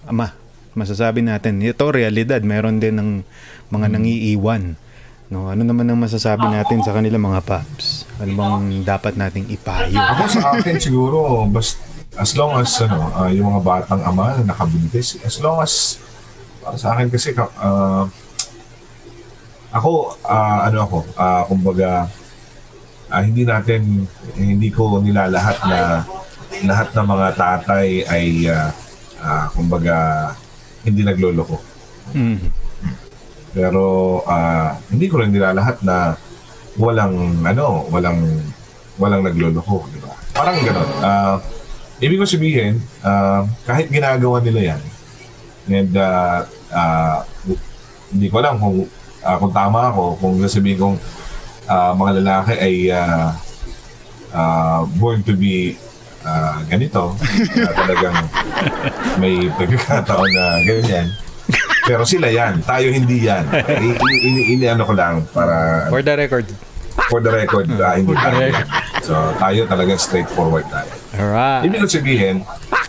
Ama, 0.08 0.32
masasabi 0.72 1.20
natin. 1.20 1.60
Ito 1.60 1.92
realidad, 1.92 2.40
meron 2.46 2.80
din 2.80 2.96
ng 2.96 3.10
mga 3.68 3.86
nangiiwan. 3.92 4.78
No, 5.28 5.52
ano 5.52 5.60
naman 5.60 5.84
ang 5.84 6.00
masasabi 6.00 6.48
natin 6.48 6.80
sa 6.80 6.96
kanila 6.96 7.20
mga 7.20 7.44
paps? 7.44 8.08
Ano 8.16 8.32
bang 8.32 8.80
dapat 8.80 9.12
nating 9.20 9.52
ipayo? 9.52 9.92
Ako 9.92 10.24
sa 10.24 10.56
akin 10.56 10.80
siguro, 10.80 11.44
bas, 11.44 11.76
as 12.16 12.32
long 12.32 12.56
as 12.56 12.72
ano, 12.80 13.12
ah, 13.12 13.28
yung 13.28 13.52
mga 13.52 13.60
batang 13.60 14.00
ama 14.00 14.40
na 14.40 14.56
nakabuntis, 14.56 15.20
as 15.20 15.36
long 15.44 15.60
as 15.60 16.00
para 16.64 16.80
sa 16.80 16.96
akin 16.96 17.12
kasi 17.12 17.36
ka- 17.36 17.52
ah, 17.60 18.08
ako 19.72 20.16
ah, 20.24 20.68
ano 20.68 20.78
ako, 20.84 20.98
ah, 21.18 21.42
kumbaga 21.44 22.08
ah, 23.12 23.22
hindi 23.24 23.44
natin 23.44 24.08
hindi 24.36 24.68
ko 24.72 25.00
nilalahat 25.00 25.58
na 25.68 25.80
lahat 26.64 26.88
ng 26.96 27.06
mga 27.06 27.28
tatay 27.36 27.88
ay 28.08 28.26
ah, 28.48 28.72
ah, 29.20 29.46
kumbaga 29.52 30.30
hindi 30.84 31.04
nagloloko. 31.04 31.60
Mm. 32.16 32.48
Pero 33.52 33.84
ah, 34.24 34.76
hindi 34.88 35.06
ko 35.08 35.20
rin 35.20 35.32
nilalahat 35.32 35.84
na 35.84 36.16
walang 36.78 37.42
ano, 37.44 37.84
walang 37.92 38.24
walang 38.98 39.22
nagloloko, 39.22 39.86
di 39.92 39.98
ba? 40.02 40.14
Parang 40.34 40.58
gano'n. 40.58 40.88
Ah, 41.02 41.36
ibig 42.00 42.18
ko 42.18 42.26
sabihin, 42.26 42.80
ah, 43.04 43.46
kahit 43.68 43.90
ginagawa 43.90 44.40
nila 44.42 44.74
yan, 44.74 44.82
and 45.70 45.92
ah, 45.98 46.46
ah, 46.72 47.22
hindi 48.08 48.26
ko 48.32 48.40
alam 48.40 48.56
kung 48.56 48.88
ah, 49.20 49.36
kung 49.36 49.50
tama 49.50 49.88
ako, 49.88 50.16
kung 50.16 50.34
sasabihin 50.38 50.78
kong 50.78 50.96
ah, 51.64 51.92
mga 51.92 52.12
lalaki 52.18 52.54
ay 52.54 52.74
ah, 52.88 53.34
ah, 54.30 54.80
born 54.92 55.20
to 55.20 55.32
be 55.32 55.74
ah, 56.20 56.60
ganito, 56.64 57.14
na 57.54 57.70
talagang 57.72 58.16
may 59.16 59.48
pagkakataon 59.50 60.28
na 60.28 60.44
ganyan. 60.62 61.08
Pero 61.82 62.04
sila 62.04 62.28
yan, 62.28 62.60
tayo 62.62 62.92
hindi 62.92 63.24
yan. 63.24 63.48
I, 63.48 63.96
i- 63.96 64.22
ini, 64.22 64.42
ini 64.52 64.64
ano 64.66 64.84
ko 64.84 64.92
lang 64.92 65.24
para 65.28 65.88
For 65.88 66.04
the 66.04 66.14
record. 66.14 66.44
for 67.08 67.18
the 67.18 67.32
record, 67.32 67.64
ah, 67.78 67.96
hindi 67.96 68.12
tayo. 68.12 68.52
So 69.00 69.14
tayo 69.38 69.64
talaga 69.64 69.96
straightforward 69.96 70.68
tayo. 70.68 70.92
Alright. 71.16 71.64
Ibig 71.64 71.80
ko 71.80 71.88
sabihin, 71.88 72.36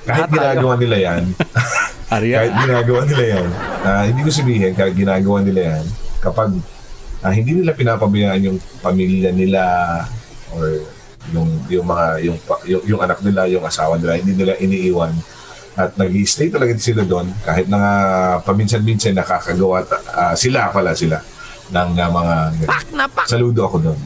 kahit 0.04 0.28
ginagawa 0.28 0.76
nila 0.76 0.98
yan, 1.00 1.24
kahit 2.12 2.52
ginagawa 2.58 3.02
nila 3.06 3.24
yan, 3.32 3.48
ah, 3.82 4.04
hindi 4.04 4.20
ko 4.20 4.32
sabihin, 4.34 4.72
kahit 4.74 4.94
ginagawa 4.94 5.40
nila 5.40 5.62
yan, 5.72 5.84
kapag 6.20 6.56
ah, 7.24 7.34
hindi 7.34 7.60
nila 7.60 7.76
pinapabayaan 7.76 8.48
yung 8.48 8.58
pamilya 8.84 9.32
nila 9.32 9.64
or 10.56 10.84
yung 11.36 11.50
yung 11.68 11.86
mga 11.86 12.06
yung, 12.26 12.38
pa- 12.44 12.64
yung 12.66 12.84
yung 12.86 13.02
anak 13.04 13.20
nila, 13.24 13.48
yung 13.48 13.64
asawa 13.66 14.00
nila, 14.00 14.20
hindi 14.20 14.34
nila 14.36 14.56
iniiwan 14.60 15.12
at 15.80 15.96
nag-stay 15.96 16.52
talaga 16.52 16.76
sila 16.76 17.08
doon 17.08 17.32
kahit 17.46 17.72
na 17.72 17.78
nga 17.80 17.94
paminsan-minsan 18.44 19.16
nakakagawa 19.16 19.88
ah, 20.12 20.36
sila 20.36 20.74
pala 20.76 20.92
sila 20.92 21.24
ng 21.72 21.90
ah, 21.96 22.12
mga 22.12 22.36
saludo 23.30 23.64
ako 23.70 23.78
doon. 23.80 24.00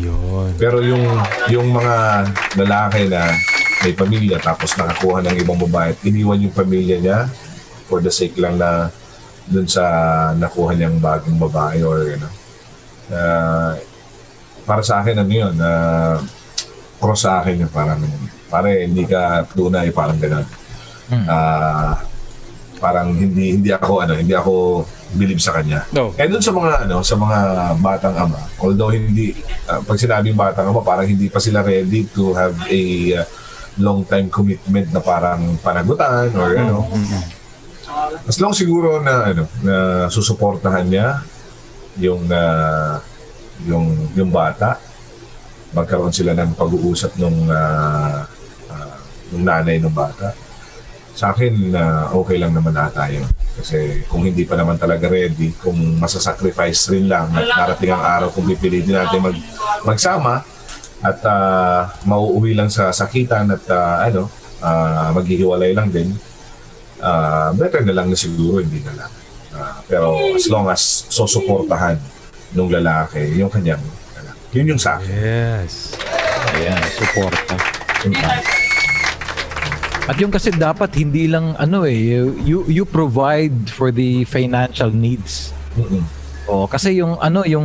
Yun. 0.00 0.50
Pero 0.56 0.80
yung 0.80 1.04
yung 1.52 1.68
mga 1.70 2.24
lalaki 2.56 3.06
na 3.06 3.30
may 3.84 3.92
pamilya 3.92 4.40
tapos 4.40 4.74
nakakuha 4.80 5.20
ng 5.22 5.36
ibang 5.44 5.60
babae 5.68 5.92
at 5.92 6.00
iniwan 6.08 6.40
yung 6.40 6.56
pamilya 6.56 6.96
niya 6.98 7.18
for 7.84 8.00
the 8.00 8.08
sake 8.08 8.34
lang 8.40 8.56
na 8.56 8.88
dun 9.48 9.68
sa 9.68 9.84
nakuha 10.36 10.72
niyang 10.76 11.00
bagong 11.00 11.36
babae 11.36 11.84
or 11.84 12.16
ano. 12.16 12.28
Uh, 13.12 13.72
para 14.64 14.80
sa 14.80 15.04
akin, 15.04 15.20
ano 15.20 15.32
yun, 15.32 15.54
uh, 15.60 16.16
cross 16.96 17.28
sa 17.28 17.44
akin 17.44 17.64
yun, 17.64 17.70
parang, 17.70 18.00
pare, 18.48 18.88
hindi 18.88 19.04
ka 19.04 19.44
tunay, 19.52 19.92
parang 19.92 20.16
gano'n. 20.16 20.46
Hmm. 21.12 21.26
Ah, 21.28 22.00
parang 22.80 23.12
hindi 23.12 23.60
hindi 23.60 23.70
ako 23.72 24.04
ano, 24.04 24.16
hindi 24.16 24.32
ako 24.32 24.84
believe 25.16 25.40
sa 25.40 25.52
kanya. 25.56 25.84
No. 25.92 26.16
Eh 26.16 26.24
doon 26.24 26.40
sa 26.40 26.52
mga 26.52 26.88
ano, 26.88 26.96
sa 27.04 27.16
mga 27.16 27.38
batang 27.80 28.16
ama, 28.16 28.40
although 28.60 28.92
hindi 28.92 29.36
ah, 29.68 29.84
pag 29.84 30.00
sinabing 30.00 30.36
batang 30.36 30.72
ama, 30.72 30.80
parang 30.80 31.04
hindi 31.04 31.28
pa 31.28 31.40
sila 31.40 31.60
ready 31.60 32.08
to 32.08 32.32
have 32.32 32.56
a 32.68 32.82
uh, 33.20 33.24
long 33.80 34.06
time 34.08 34.32
commitment 34.32 34.88
na 34.92 35.00
parang 35.04 35.60
panagutan 35.60 36.32
or 36.36 36.56
ano. 36.56 36.88
As 38.26 38.36
long 38.40 38.54
siguro 38.56 39.00
na 39.00 39.34
ano, 39.34 39.44
na 39.62 39.76
susuportahan 40.10 40.86
niya 40.88 41.22
yung 42.00 42.26
uh, 42.26 42.98
yung 43.64 43.86
yung 44.18 44.30
bata 44.34 44.76
magkaroon 45.74 46.14
sila 46.14 46.34
ng 46.38 46.54
pag-uusap 46.54 47.18
nung 47.18 47.50
uh, 47.50 48.22
uh, 48.70 48.96
nung 49.34 49.44
nanay 49.46 49.82
ng 49.82 49.90
bata 49.90 50.34
sa 51.14 51.30
akin 51.30 51.70
na 51.70 52.10
okay 52.10 52.42
lang 52.42 52.50
naman 52.50 52.74
ata 52.74 53.06
yun. 53.06 53.26
Kasi 53.54 54.02
kung 54.10 54.26
hindi 54.26 54.42
pa 54.42 54.58
naman 54.58 54.74
talaga 54.74 55.06
ready, 55.06 55.54
kung 55.62 55.78
masasacrifice 56.02 56.90
rin 56.90 57.06
lang 57.06 57.30
at 57.30 57.46
darating 57.46 57.94
ang 57.94 58.02
araw 58.02 58.28
kung 58.34 58.50
pipilitin 58.50 58.98
natin 58.98 59.22
mag, 59.22 59.38
magsama 59.86 60.42
at 60.98 61.18
uh, 61.22 61.86
mauuwi 62.02 62.58
lang 62.58 62.66
sa 62.66 62.90
sakitan 62.90 63.46
at 63.46 63.62
uh, 63.70 64.02
ano, 64.02 64.26
uh, 64.58 65.14
maghihiwalay 65.14 65.70
lang 65.70 65.86
din, 65.94 66.10
uh, 67.04 67.52
better 67.52 67.84
na 67.84 67.92
lang 67.92 68.08
na 68.08 68.16
siguro 68.16 68.64
hindi 68.64 68.80
na 68.80 69.04
lang. 69.04 69.12
Uh, 69.54 69.76
pero 69.86 70.08
as 70.34 70.48
long 70.48 70.66
as 70.72 70.80
susuportahan 71.12 72.00
nung 72.56 72.72
lalaki, 72.72 73.20
yung 73.36 73.52
kanyang, 73.52 73.82
yun 74.56 74.74
yung 74.74 74.80
sa 74.80 74.96
akin. 74.98 75.12
Yes. 75.12 75.94
Ayan, 76.56 76.80
suporta. 76.96 77.54
At 80.04 80.16
yung 80.20 80.32
kasi 80.32 80.52
dapat 80.52 80.92
hindi 81.00 81.26
lang 81.26 81.56
ano 81.56 81.88
eh, 81.88 81.96
you, 81.96 82.24
you, 82.44 82.58
you 82.68 82.84
provide 82.84 83.72
for 83.72 83.88
the 83.88 84.24
financial 84.28 84.92
needs. 84.92 85.50
Mm-mm. 85.74 86.04
O 86.44 86.68
kasi 86.68 87.00
yung 87.00 87.16
ano, 87.18 87.40
yung 87.48 87.64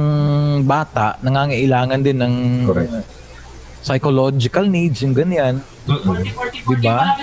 bata 0.64 1.20
nangangailangan 1.20 2.00
din 2.00 2.18
ng 2.24 2.34
Correct. 2.64 3.19
Psychological 3.82 4.66
needs, 4.66 5.02
yung 5.02 5.16
ganyan. 5.16 5.64
Diba? 6.68 7.16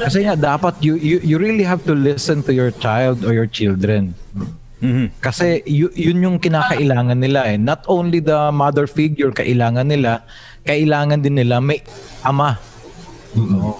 Kasi 0.00 0.24
nga 0.24 0.34
dapat 0.34 0.78
you, 0.80 0.94
you 0.96 1.18
you 1.20 1.36
really 1.36 1.66
have 1.66 1.82
to 1.84 1.92
listen 1.92 2.40
to 2.40 2.54
your 2.54 2.70
child 2.70 3.26
or 3.26 3.34
your 3.34 3.50
children. 3.50 4.14
Mhm. 4.78 5.18
Kasi 5.18 5.60
yu- 5.66 5.92
yun 5.92 6.18
yung 6.22 6.36
kinakailangan 6.38 7.18
nila 7.18 7.50
eh. 7.50 7.58
Not 7.58 7.82
only 7.90 8.22
the 8.22 8.54
mother 8.54 8.86
figure 8.86 9.34
kailangan 9.34 9.90
nila, 9.90 10.22
kailangan 10.62 11.18
din 11.18 11.34
nila 11.34 11.58
may 11.58 11.82
ama 12.22 12.60
Mm-mm. 13.32 13.74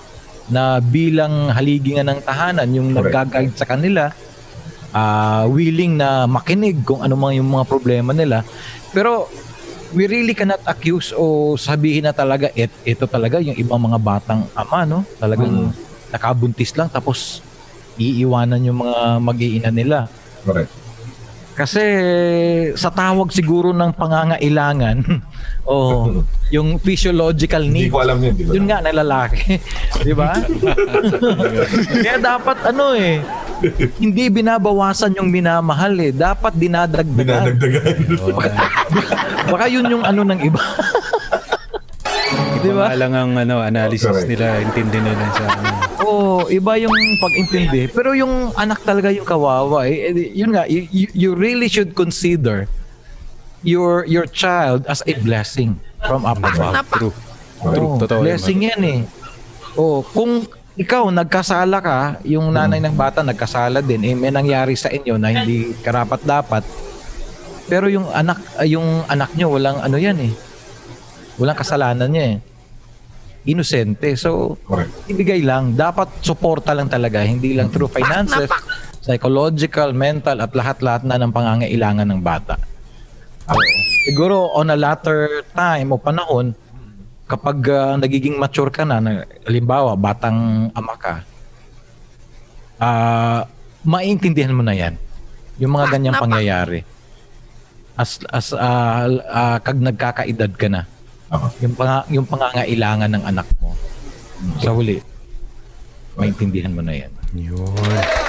na 0.48 0.80
bilang 0.80 1.52
haligi 1.52 1.94
nga 1.94 2.04
ng 2.04 2.20
tahanan 2.24 2.68
yung 2.72 2.88
Correct. 2.90 3.12
nagga-guide 3.12 3.54
sa 3.54 3.68
kanila 3.68 4.08
ah 4.88 5.44
willing 5.44 6.00
na 6.00 6.24
makinig 6.24 6.80
kung 6.80 7.04
ano 7.04 7.12
man 7.12 7.36
yung 7.36 7.52
mga 7.52 7.68
problema 7.68 8.16
nila 8.16 8.40
pero 8.88 9.28
we 9.92 10.04
really 10.04 10.36
cannot 10.36 10.60
accuse 10.68 11.14
o 11.16 11.54
sabihin 11.56 12.04
na 12.04 12.12
talaga 12.12 12.52
it, 12.52 12.68
ito 12.84 13.08
talaga 13.08 13.40
yung 13.40 13.56
ibang 13.56 13.80
mga 13.80 13.98
batang 14.00 14.44
ama 14.52 14.84
no 14.84 15.00
talagang 15.16 15.72
nakabuntis 16.08 16.76
lang 16.76 16.88
tapos 16.88 17.40
iiwanan 17.96 18.62
yung 18.62 18.84
mga 18.84 19.00
mag-iina 19.18 19.70
nila 19.72 20.06
Correct. 20.44 20.70
kasi 21.56 21.82
sa 22.76 22.92
tawag 22.92 23.32
siguro 23.32 23.72
ng 23.72 23.92
pangangailangan 23.96 25.02
o 25.68 25.74
yung 26.54 26.80
physiological 26.80 27.60
Hindi 27.60 27.88
needs 27.88 27.92
ko 27.92 28.00
alam 28.00 28.16
yun, 28.24 28.32
di 28.32 28.44
ba? 28.48 28.52
yun 28.56 28.64
nga 28.64 28.78
na 28.80 28.88
lalaki. 28.88 29.60
Di 30.06 30.16
ba? 30.16 30.32
Kaya 31.92 32.16
dapat 32.16 32.72
ano 32.72 32.96
eh, 32.96 33.20
hindi 34.02 34.24
binabawasan 34.28 35.18
yung 35.18 35.28
minamahal 35.28 35.94
eh. 35.98 36.12
Dapat 36.12 36.54
dinadagdagan. 36.54 37.54
Binadagdagan. 37.54 37.96
Baka 39.52 39.64
yun 39.66 39.84
yung 39.88 40.04
ano 40.04 40.22
ng 40.22 40.40
iba. 40.42 40.62
Di 42.58 42.70
ba? 42.74 42.90
Iba 42.90 42.98
lang 42.98 43.12
ang 43.14 43.32
ano, 43.38 43.62
analysis 43.62 44.10
Correct. 44.10 44.28
nila, 44.28 44.60
intindi 44.60 44.98
nila 44.98 45.24
sa 45.30 45.44
ano. 45.46 45.68
Oo, 46.02 46.50
iba 46.50 46.74
yung 46.76 46.94
pag-intindi. 47.22 47.86
Pero 47.88 48.12
yung 48.18 48.50
anak 48.54 48.82
talaga 48.82 49.14
yung 49.14 49.26
kawawa 49.26 49.86
eh. 49.86 50.10
Eh, 50.10 50.34
Yun 50.34 50.50
nga, 50.54 50.66
you, 50.66 50.84
you- 50.90 51.36
really 51.38 51.70
should 51.70 51.94
consider 51.94 52.66
your 53.62 54.06
your 54.06 54.26
child 54.26 54.86
as 54.86 55.02
a 55.06 55.14
blessing 55.22 55.78
from 56.06 56.22
above. 56.22 56.58
True. 56.94 57.14
True, 57.58 57.88
Oo, 57.90 57.98
totoo. 57.98 58.22
yun, 58.22 58.26
blessing 58.26 58.58
yan 58.70 58.82
eh. 58.86 59.00
Oh, 59.74 60.02
kung 60.02 60.46
ikaw 60.78 61.10
nagkasala 61.10 61.82
ka, 61.82 61.98
yung 62.22 62.54
nanay 62.54 62.78
ng 62.78 62.94
bata 62.94 63.26
nagkasala 63.26 63.82
din, 63.82 64.06
eh 64.06 64.14
may 64.14 64.30
nangyari 64.30 64.78
sa 64.78 64.86
inyo 64.86 65.18
na 65.18 65.34
hindi 65.34 65.74
karapat 65.82 66.22
dapat. 66.22 66.62
Pero 67.66 67.90
yung 67.90 68.06
anak 68.14 68.38
yung 68.62 69.02
anak 69.10 69.34
nyo 69.34 69.58
walang 69.58 69.82
ano 69.82 69.98
yan 69.98 70.16
eh. 70.22 70.32
Walang 71.36 71.58
kasalanan 71.58 72.06
niya 72.06 72.24
eh. 72.30 72.36
Inosente. 73.50 74.14
So, 74.14 74.54
ibigay 75.10 75.42
lang. 75.42 75.74
Dapat 75.74 76.22
suporta 76.22 76.74
lang 76.78 76.86
talaga. 76.86 77.26
Hindi 77.26 77.58
lang 77.58 77.74
through 77.74 77.90
finances, 77.90 78.50
psychological, 79.02 79.94
mental, 79.94 80.42
at 80.42 80.52
lahat-lahat 80.54 81.02
na 81.06 81.16
ng 81.18 81.32
pangangailangan 81.32 82.06
ng 82.06 82.20
bata. 82.22 82.58
Siguro 84.04 84.52
on 84.52 84.68
a 84.68 84.76
latter 84.76 85.42
time 85.56 85.94
o 85.94 85.96
panahon, 85.96 86.52
kapag 87.28 87.58
ah, 87.68 87.94
nagiging 88.00 88.40
mature 88.40 88.72
ka 88.72 88.88
na, 88.88 88.98
na 88.98 89.28
halimbawa, 89.44 89.92
batang 89.94 90.72
ama 90.72 90.94
ka, 90.96 91.14
ah 92.80 93.44
maintindihan 93.84 94.56
mo 94.56 94.64
na 94.64 94.74
yan. 94.74 94.96
Yung 95.60 95.74
mga 95.74 95.98
ganyang 95.98 96.18
pangyayari. 96.18 96.82
As, 97.98 98.22
as 98.30 98.54
ah, 98.56 99.06
ah, 99.28 99.58
kag 99.60 99.78
nagkakaedad 99.78 100.52
ka 100.56 100.68
na, 100.72 100.82
Ako. 101.28 101.46
yung, 101.60 101.74
panga, 101.76 101.98
yung 102.08 102.26
pangangailangan 102.26 103.10
ng 103.12 103.24
anak 103.26 103.48
mo, 103.60 103.76
sa 104.62 104.70
huli, 104.70 105.02
maintindihan 106.14 106.72
mo 106.72 106.80
na 106.80 106.94
yan. 106.94 107.12
Yun. 107.36 108.27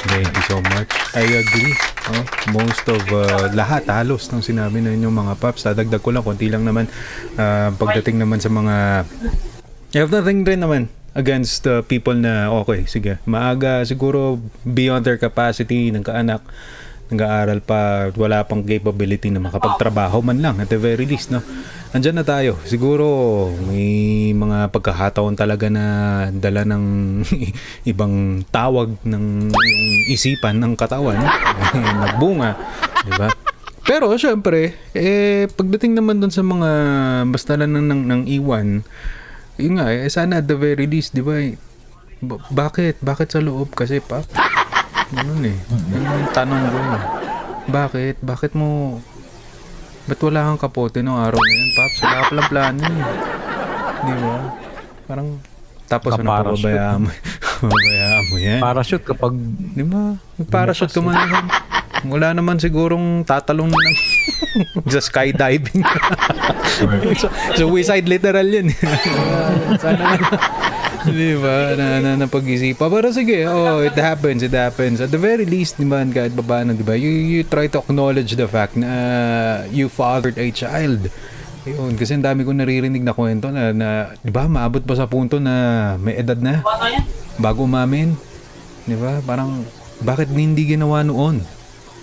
Thank 0.00 0.32
you 0.32 0.44
so 0.48 0.58
much. 0.72 0.88
I 1.12 1.28
agree. 1.44 1.76
Oh, 2.08 2.24
most 2.56 2.84
of 2.88 3.04
uh, 3.12 3.52
lahat 3.52 3.84
halos 3.84 4.32
ng 4.32 4.40
sinabi 4.40 4.80
na 4.80 4.96
inyong 4.96 5.12
mga 5.12 5.34
paps. 5.36 5.68
Dadagdag 5.68 6.00
ko 6.00 6.10
lang 6.10 6.24
konti 6.24 6.48
lang 6.48 6.64
naman 6.64 6.88
uh, 7.36 7.68
pagdating 7.76 8.16
naman 8.16 8.40
sa 8.40 8.48
mga 8.48 9.04
I 9.90 9.98
have 10.00 10.08
nothing 10.08 10.46
rin 10.46 10.62
naman 10.64 10.88
against 11.12 11.66
the 11.66 11.82
people 11.84 12.14
na 12.14 12.48
okay, 12.48 12.86
sige. 12.88 13.20
Maaga 13.28 13.84
siguro 13.84 14.40
beyond 14.64 15.04
their 15.04 15.18
capacity 15.18 15.92
ng 15.92 16.06
kaanak 16.06 16.40
nag-aaral 17.10 17.58
pa, 17.60 18.08
wala 18.14 18.46
pang 18.46 18.62
capability 18.62 19.28
na 19.28 19.42
makapagtrabaho 19.42 20.22
man 20.22 20.38
lang 20.38 20.56
at 20.62 20.70
the 20.70 20.78
very 20.78 21.04
least, 21.04 21.34
no? 21.34 21.42
Andyan 21.90 22.22
na 22.22 22.24
tayo. 22.24 22.54
Siguro 22.62 23.04
may 23.66 24.30
mga 24.30 24.70
pagkakataon 24.70 25.34
talaga 25.34 25.66
na 25.66 25.84
dala 26.30 26.62
ng 26.62 26.84
ibang 27.90 28.46
tawag 28.54 28.94
ng 29.02 29.50
isipan 30.06 30.62
ng 30.62 30.78
katawan 30.78 31.18
nagbunga, 32.06 32.54
di 33.02 33.12
ba? 33.18 33.28
Pero 33.82 34.14
syempre, 34.14 34.78
eh 34.94 35.50
pagdating 35.50 35.98
naman 35.98 36.22
doon 36.22 36.30
sa 36.30 36.46
mga 36.46 36.70
basta 37.26 37.58
lang 37.58 37.74
ng, 37.74 37.86
ng, 37.90 38.02
ng 38.06 38.22
iwan, 38.38 38.86
yun 39.58 39.82
nga, 39.82 39.90
eh, 39.90 40.06
sana 40.06 40.38
at 40.38 40.46
the 40.46 40.54
very 40.54 40.86
least, 40.86 41.10
di 41.10 41.26
ba? 41.26 41.42
eh, 41.42 41.58
ba- 42.22 42.38
bakit? 42.54 43.02
Bakit 43.02 43.28
sa 43.34 43.40
loob? 43.42 43.74
Kasi 43.74 43.98
pa, 43.98 44.22
Ganun 45.10 45.42
eh. 45.42 45.56
Yan 45.90 46.02
yung 46.06 46.30
tanong 46.30 46.62
ko 46.70 46.78
eh. 46.78 47.04
Bakit? 47.70 48.16
Bakit 48.22 48.52
mo... 48.54 48.98
Ba't 50.06 50.20
wala 50.26 50.46
kang 50.50 50.60
kapote 50.62 51.02
nung 51.02 51.18
araw 51.18 51.38
na 51.38 51.54
yun, 51.54 51.70
Paps? 51.74 51.98
Wala 52.02 52.14
ka 52.14 52.24
palang 52.30 52.48
plano 52.50 52.82
eh. 52.82 53.04
Di 54.06 54.14
ba? 54.16 54.36
Parang... 55.06 55.28
Tapos 55.90 56.14
ano 56.14 56.30
Kaparachute. 56.30 56.70
pababayaan 56.70 56.98
mo? 57.02 57.10
pababayaan 57.66 58.22
mo 58.30 58.36
yan. 58.38 58.60
Parachute 58.62 59.04
kapag 59.04 59.32
Di 59.74 59.84
ba? 59.84 60.02
Parachute 60.46 60.92
ka 60.94 61.00
man 61.02 61.14
naman. 61.18 61.44
Wala 62.00 62.28
naman 62.32 62.56
sigurong 62.56 63.26
tatalong 63.26 63.68
ng 63.68 63.86
sa 64.94 65.00
skydiving. 65.02 65.84
so, 67.20 67.28
suicide 67.58 68.06
literal 68.08 68.46
yun. 68.46 68.72
Sana 69.76 70.16
nga. 70.16 70.30
Di 71.08 71.32
ba? 71.40 71.72
Na, 71.76 71.86
na, 72.02 72.10
na 72.20 72.26
pag-isipa. 72.28 72.92
Pero 72.92 73.08
sige, 73.12 73.48
oh, 73.48 73.80
it 73.80 73.96
happens, 73.96 74.44
it 74.44 74.52
happens. 74.52 75.00
At 75.00 75.08
the 75.08 75.20
very 75.20 75.48
least, 75.48 75.80
di 75.80 75.88
ba, 75.88 76.04
kahit 76.04 76.36
pa 76.36 76.44
paano, 76.44 76.76
di 76.76 76.84
ba, 76.84 76.92
you, 76.92 77.08
you 77.08 77.40
try 77.46 77.68
to 77.72 77.80
acknowledge 77.80 78.36
the 78.36 78.44
fact 78.44 78.76
na 78.76 78.88
uh, 78.88 79.56
you 79.72 79.88
fathered 79.88 80.36
a 80.36 80.48
child. 80.52 81.08
Yun, 81.64 81.96
kasi 81.96 82.16
ang 82.16 82.24
dami 82.24 82.44
kong 82.44 82.60
naririnig 82.64 83.04
na 83.04 83.12
kwento 83.12 83.52
na, 83.52 83.72
na 83.72 83.88
di 84.20 84.32
ba, 84.32 84.48
maabot 84.48 84.80
pa 84.80 84.96
sa 84.96 85.04
punto 85.04 85.36
na 85.36 85.96
may 86.00 86.16
edad 86.16 86.40
na 86.40 86.64
bago 87.36 87.64
umamin. 87.64 88.16
Di 88.84 88.96
ba? 88.96 89.20
Parang, 89.24 89.64
bakit 90.00 90.32
hindi 90.32 90.76
ginawa 90.76 91.04
noon? 91.04 91.59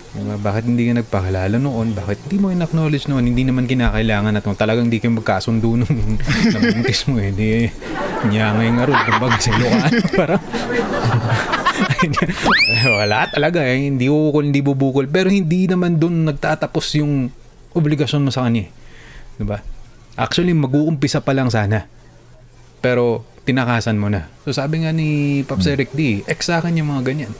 Diba? 0.08 0.40
Bakit 0.40 0.64
hindi 0.64 0.88
ka 0.88 1.04
nagpakilala 1.04 1.60
noon? 1.60 1.92
Bakit 1.92 2.18
hindi 2.26 2.36
mo 2.40 2.48
in-acknowledge 2.48 3.12
noon? 3.12 3.28
Hindi 3.28 3.44
naman 3.44 3.68
kinakailangan 3.68 4.40
at 4.40 4.44
talagang 4.56 4.88
hindi 4.88 5.04
kayo 5.04 5.20
magkasundo 5.20 5.76
nung 5.76 6.16
nabuntis 6.54 7.04
mo 7.04 7.20
eh. 7.20 7.28
Di, 7.28 7.68
nyangay 8.24 8.68
nga 8.72 8.84
rin. 8.88 8.98
Kumbaga 9.04 9.36
sa 9.36 9.52
Ilocano. 9.52 10.00
Parang, 10.18 10.42
wala 12.98 13.28
talaga 13.28 13.60
eh. 13.62 13.92
Hindi 13.92 14.08
ukol, 14.08 14.48
hindi 14.48 14.64
bubukol. 14.64 15.04
Pero 15.12 15.28
hindi 15.28 15.68
naman 15.68 16.00
doon 16.00 16.24
nagtatapos 16.24 16.86
yung 16.96 17.28
obligasyon 17.76 18.24
mo 18.24 18.32
sa 18.32 18.48
kanya. 18.48 18.64
eh. 18.64 18.68
Diba? 19.38 19.60
Actually, 20.18 20.56
mag-uumpisa 20.56 21.20
pa 21.20 21.36
lang 21.36 21.52
sana. 21.52 21.84
Pero, 22.80 23.28
tinakasan 23.44 24.00
mo 24.00 24.10
na. 24.10 24.26
So, 24.42 24.50
sabi 24.50 24.82
nga 24.82 24.90
ni 24.90 25.40
Pops 25.46 25.68
Eric 25.68 25.94
D, 25.94 26.26
ex 26.26 26.50
sa 26.50 26.58
akin 26.58 26.74
yung 26.80 26.90
mga 26.90 27.06
ganyan. 27.06 27.32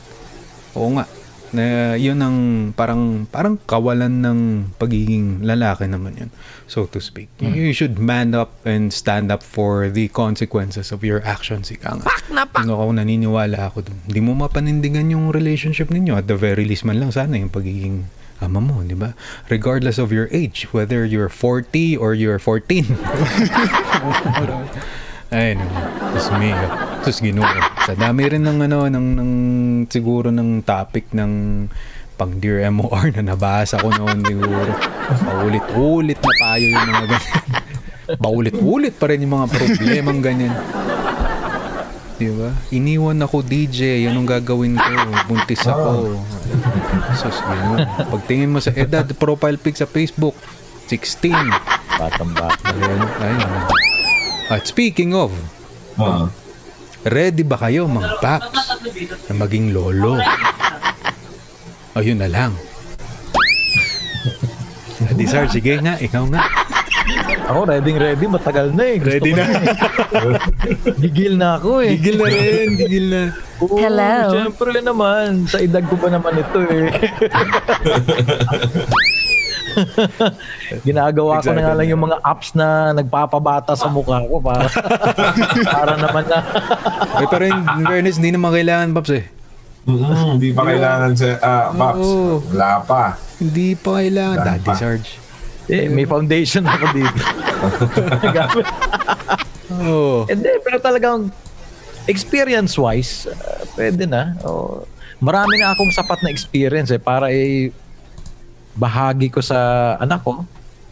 Oo 0.77 0.95
nga. 0.95 1.09
Na 1.49 1.97
yun 1.97 2.21
ang 2.21 2.37
parang 2.77 3.25
parang 3.29 3.57
kawalan 3.65 4.21
ng 4.21 4.39
pagiging 4.77 5.41
lalaki 5.41 5.89
naman 5.89 6.13
yun, 6.17 6.29
so 6.69 6.85
to 6.85 7.01
speak. 7.01 7.29
You 7.41 7.73
should 7.73 7.97
man 7.97 8.37
up 8.37 8.53
and 8.65 8.93
stand 8.93 9.33
up 9.33 9.41
for 9.41 9.89
the 9.89 10.09
consequences 10.13 10.93
of 10.93 11.01
your 11.01 11.25
actions. 11.25 11.73
Ika 11.73 11.97
nga. 12.01 12.05
Yung 12.61 12.73
ako 12.73 12.93
naniniwala 12.93 13.73
ako 13.73 13.89
dun. 13.89 13.97
Hindi 14.05 14.21
mo 14.21 14.37
mapanindigan 14.37 15.09
yung 15.09 15.33
relationship 15.33 15.89
ninyo. 15.89 16.13
At 16.17 16.29
the 16.29 16.37
very 16.37 16.65
least 16.65 16.85
man 16.85 17.01
lang 17.01 17.09
sana 17.09 17.33
yung 17.37 17.49
pagiging 17.49 18.05
ama 18.39 18.63
mo, 18.63 18.79
di 18.87 18.95
ba? 18.95 19.19
Regardless 19.51 19.99
of 19.99 20.15
your 20.15 20.31
age, 20.31 20.71
whether 20.71 21.03
you're 21.03 21.27
40 21.27 21.99
or 21.99 22.15
you're 22.15 22.39
14. 22.39 22.87
Ay, 25.29 25.53
no. 25.53 25.65
Diyos 26.09 26.27
mio. 26.41 26.57
Diyos 27.05 27.19
ginoo. 27.21 27.45
Sa 27.85 27.93
dami 27.93 28.25
rin 28.25 28.41
ng 28.41 28.65
ano, 28.65 28.89
ng, 28.89 29.07
ng 29.13 29.31
siguro 29.85 30.33
ng 30.33 30.65
topic 30.65 31.13
ng 31.13 31.31
pang 32.19 32.35
Dear 32.35 32.67
MOR 32.73 33.13
na 33.15 33.23
nabasa 33.23 33.79
ko 33.79 33.93
noon 33.93 34.25
siguro. 34.25 34.73
Paulit-ulit 35.23 36.19
na 36.19 36.31
payo 36.35 36.67
yung 36.67 36.87
mga 36.89 37.05
ganyan. 37.13 37.37
Paulit-ulit 38.19 38.93
pa 38.97 39.05
rin 39.07 39.23
yung 39.23 39.33
mga 39.37 39.47
problemang 39.53 40.19
ganyan. 40.19 40.53
Di 42.19 42.27
ba? 42.35 42.51
Iniwan 42.75 43.23
ako 43.23 43.39
DJ, 43.45 44.03
yan 44.03 44.19
ang 44.19 44.27
gagawin 44.27 44.75
ko. 44.75 44.91
Buntis 45.31 45.63
ako. 45.63 46.19
Sus, 47.15 47.39
yun. 47.39 47.79
Pagtingin 48.11 48.51
mo 48.51 48.59
sa 48.59 48.75
edad, 48.75 49.07
profile 49.15 49.55
pic 49.55 49.79
sa 49.79 49.87
Facebook, 49.87 50.35
16. 50.91 51.31
Batang 51.95 52.33
bata. 52.35 52.75
Ayun, 52.75 52.99
ayun. 53.23 53.88
At 54.49 54.65
speaking 54.65 55.13
of, 55.13 55.29
Ah. 55.95 56.31
ready 57.03 57.43
ba 57.43 57.59
kayo 57.59 57.85
mga 57.85 58.17
paps 58.17 58.49
na 59.27 59.33
maging 59.35 59.69
lolo? 59.69 60.17
Ayun 61.93 62.17
na 62.17 62.27
lang. 62.27 62.53
Ready, 65.01 65.25
sir? 65.25 65.45
Sige 65.47 65.77
nga, 65.77 65.95
ikaw 65.97 66.25
nga. 66.27 66.41
Ako, 67.45 67.65
ready 67.65 67.93
ready. 67.93 68.25
Matagal 68.25 68.69
na 68.71 68.83
eh. 68.85 68.95
Gusto 68.97 69.09
Ready 69.11 69.31
na. 69.33 69.43
eh. 69.43 69.65
Gigil 71.01 71.33
na 71.33 71.57
ako 71.57 71.81
eh. 71.81 71.97
Gigil 71.97 72.15
na 72.15 72.27
rin, 72.27 72.69
gigil 72.75 73.05
na. 73.09 73.21
Oo, 73.59 73.75
Hello. 73.75 74.13
Siyempre 74.29 74.69
naman. 74.79 75.27
Sa 75.45 75.57
edad 75.57 75.81
ko 75.83 75.97
pa 75.97 76.07
naman 76.07 76.37
ito 76.37 76.59
eh. 76.63 76.89
Ginagawa 80.87 81.41
ko 81.41 81.49
na 81.51 81.61
nga 81.61 81.75
lang 81.75 81.87
yung 81.89 82.03
mga 82.05 82.17
apps 82.21 82.53
na 82.55 82.93
nagpapabata 82.93 83.73
sa 83.73 83.87
mukha 83.87 84.23
ko 84.25 84.39
para, 84.39 84.65
para 85.75 85.93
naman 85.97 86.23
na 86.27 86.39
Ay, 87.17 87.25
pero 87.27 87.43
in 87.47 87.85
fairness, 87.85 88.17
hindi 88.17 88.31
naman 88.35 88.51
kailangan, 88.53 88.93
paps 88.95 89.11
eh. 89.15 89.25
Mm, 89.89 90.37
Hindi 90.37 90.49
pa 90.53 90.61
kailangan 90.67 91.11
sa 91.17 91.27
ah, 91.41 91.65
Paps. 91.73 92.03
Oo. 92.05 92.43
Wala 92.53 92.71
pa. 92.85 93.03
Hindi 93.41 93.73
pa 93.73 93.89
kailangan. 93.97 94.37
Wala 94.37 94.47
Daddy 94.53 94.67
pa. 94.69 94.75
Sarge. 94.75 95.09
eh, 95.69 95.85
may 95.89 96.05
foundation 96.05 96.65
ako 96.65 96.85
dito. 96.93 97.21
Oo. 99.85 100.25
Hindi, 100.25 100.49
pero 100.65 100.77
talagang 100.81 101.29
experience-wise, 102.09 103.29
uh, 103.29 103.61
pwede 103.77 104.09
na. 104.09 104.33
Oh, 104.41 104.81
marami 105.21 105.61
na 105.61 105.77
akong 105.77 105.93
sapat 105.93 106.25
na 106.25 106.33
experience 106.33 106.89
eh 106.89 106.97
para 106.97 107.29
eh, 107.29 107.69
bahagi 108.73 109.27
ko 109.27 109.39
sa 109.39 109.57
anak 109.95 110.21
ko. 110.21 110.45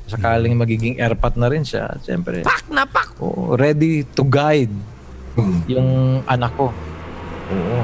Sakaling 0.05 0.55
magiging 0.55 0.95
airpat 0.95 1.35
na 1.35 1.45
rin 1.45 1.61
siya. 1.61 1.91
Siyempre. 1.99 2.39
Pak 2.39 2.69
na 2.69 2.85
pak! 2.85 3.19
ready 3.53 4.07
to 4.07 4.23
guide 4.23 4.71
Mm. 5.35 5.59
yung 5.67 5.89
anak 6.25 6.49
ko. 6.53 6.73
Oo. 7.47 7.79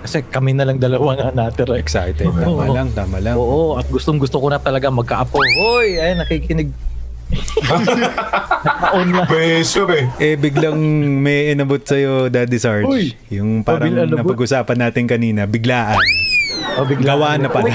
Kasi 0.00 0.20
kami 0.20 0.52
na 0.52 0.64
lang 0.64 0.76
dalawa 0.76 1.14
nga 1.14 1.30
natira. 1.30 1.76
eh. 1.76 1.80
Excited. 1.80 2.26
Tama 2.26 2.44
Oo. 2.44 2.66
lang, 2.66 2.90
tama 2.90 3.22
lang. 3.22 3.36
Oo, 3.36 3.78
at 3.78 3.86
gustong 3.86 4.18
gusto 4.18 4.36
ko 4.36 4.50
na 4.50 4.58
talaga 4.58 4.90
magkaapo. 4.90 5.38
Hoy, 5.54 5.96
ay 5.96 6.18
nakikinig. 6.18 6.74
Naka-online. 8.64 9.26
Pressure 9.26 9.90
eh. 9.92 10.04
Eh, 10.18 10.34
biglang 10.34 10.76
may 11.16 11.52
inabot 11.52 11.78
sa'yo, 11.78 12.26
Daddy 12.26 12.58
Sarge. 12.58 12.84
Uy! 12.84 13.14
Yung 13.30 13.62
parang 13.62 13.86
Pabil- 13.86 14.04
inabot? 14.04 14.34
napag-usapan 14.34 14.78
natin 14.80 15.04
kanina, 15.04 15.44
biglaan. 15.44 15.96
O, 16.74 16.84
bigla- 16.84 17.14
Gawa 17.14 17.38
na 17.38 17.48
pala. 17.48 17.70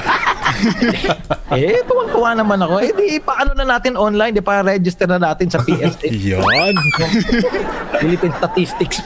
eh, 1.59 1.81
tuwang-tuwa 1.85 2.29
naman 2.35 2.59
ako. 2.61 2.75
Eh, 2.81 2.91
di, 2.93 3.17
paano 3.21 3.53
na 3.53 3.65
natin 3.65 3.95
online? 3.95 4.37
Di 4.37 4.43
pa 4.43 4.61
register 4.61 5.05
na 5.09 5.19
natin 5.19 5.49
sa 5.49 5.61
PSA. 5.61 6.09
Yan. 6.35 6.75
Philippine 7.99 8.35
Statistics. 8.37 9.03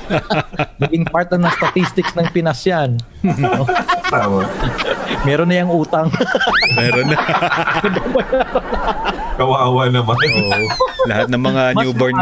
Naging 0.78 1.06
part 1.10 1.32
na 1.34 1.50
ng 1.50 1.54
statistics 1.58 2.14
ng 2.14 2.28
Pinas 2.30 2.62
yan. 2.62 3.02
Meron 5.26 5.50
na 5.50 5.66
yung 5.66 5.72
utang. 5.74 6.14
Meron 6.78 7.10
na. 7.10 7.18
Kawawa 9.34 9.90
naman. 9.90 10.14
Oo. 10.14 10.62
Lahat 11.10 11.28
ng 11.32 11.42
mga 11.42 11.64
Mas 11.74 11.82
newborn. 11.82 12.16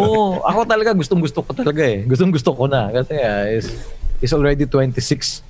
Oo, 0.00 0.40
ako 0.46 0.58
talaga 0.64 0.94
gustong 0.94 1.20
gusto 1.20 1.42
ko 1.42 1.50
talaga 1.52 1.82
eh. 1.82 2.06
Gustong 2.06 2.32
gusto 2.32 2.54
ko 2.54 2.70
na. 2.70 2.88
Kasi 2.94 3.14
ah, 3.20 3.44
is, 3.50 3.68
is 4.22 4.32
already 4.32 4.64
26. 4.64 5.49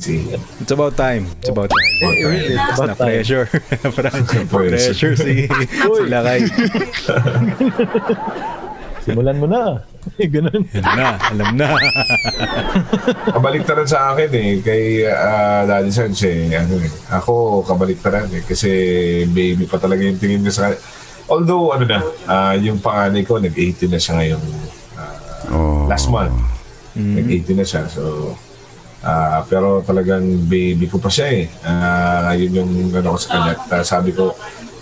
See. 0.00 0.34
It's 0.60 0.72
about 0.72 0.96
time. 0.96 1.26
It's 1.38 1.48
about 1.48 1.70
time. 1.70 1.88
Eh, 2.02 2.24
really, 2.26 2.54
it's 2.54 2.78
na 2.80 2.84
about 2.84 2.98
time. 2.98 3.06
pressure. 3.06 3.46
Pressure. 3.96 4.44
pressure 4.50 5.14
si 5.14 5.46
si 5.96 6.04
Lakay. 6.10 6.40
Simulan 9.04 9.36
mo 9.36 9.46
na. 9.46 9.84
Ganun. 10.16 10.64
Yan 10.72 10.96
na, 10.96 11.20
alam 11.20 11.48
na. 11.60 11.76
Kabaliktaran 13.36 13.84
sa 13.84 14.16
akin 14.16 14.32
eh. 14.32 14.50
Kay 14.64 14.84
ah, 15.12 15.68
Daddy 15.68 15.92
Sarge 15.92 16.24
eh. 16.24 16.56
Ano 16.56 16.80
eh. 16.80 16.88
Ako, 17.12 17.60
kabaliktaran 17.68 18.32
eh. 18.32 18.40
Kasi 18.48 18.70
baby 19.28 19.68
pa 19.68 19.76
talaga 19.76 20.00
yung 20.00 20.16
tingin 20.16 20.40
ko 20.40 20.48
sa 20.48 20.72
kanya. 20.72 20.80
Although, 21.28 21.76
ano 21.76 21.84
na, 21.84 22.00
ah, 22.24 22.56
yung 22.56 22.80
panganay 22.80 23.28
ko, 23.28 23.36
nag-18 23.36 23.92
na 23.92 24.00
siya 24.00 24.16
ngayong 24.16 24.46
ah, 24.96 25.84
last 25.84 26.08
month. 26.08 26.32
Nag-18 26.96 27.60
na 27.60 27.66
siya. 27.68 27.84
So, 27.92 28.32
ah, 29.04 29.40
pero 29.44 29.84
talagang 29.84 30.48
baby 30.48 30.88
ko 30.88 30.96
pa 30.96 31.12
siya 31.12 31.28
eh. 31.30 31.44
Ah, 31.62 32.32
yun 32.32 32.52
yung 32.64 32.72
ano 32.90 33.14
ko 33.14 33.18
sa 33.20 33.28
kanya. 33.36 33.54
Ah, 33.68 33.84
sabi 33.84 34.10
ko, 34.16 34.32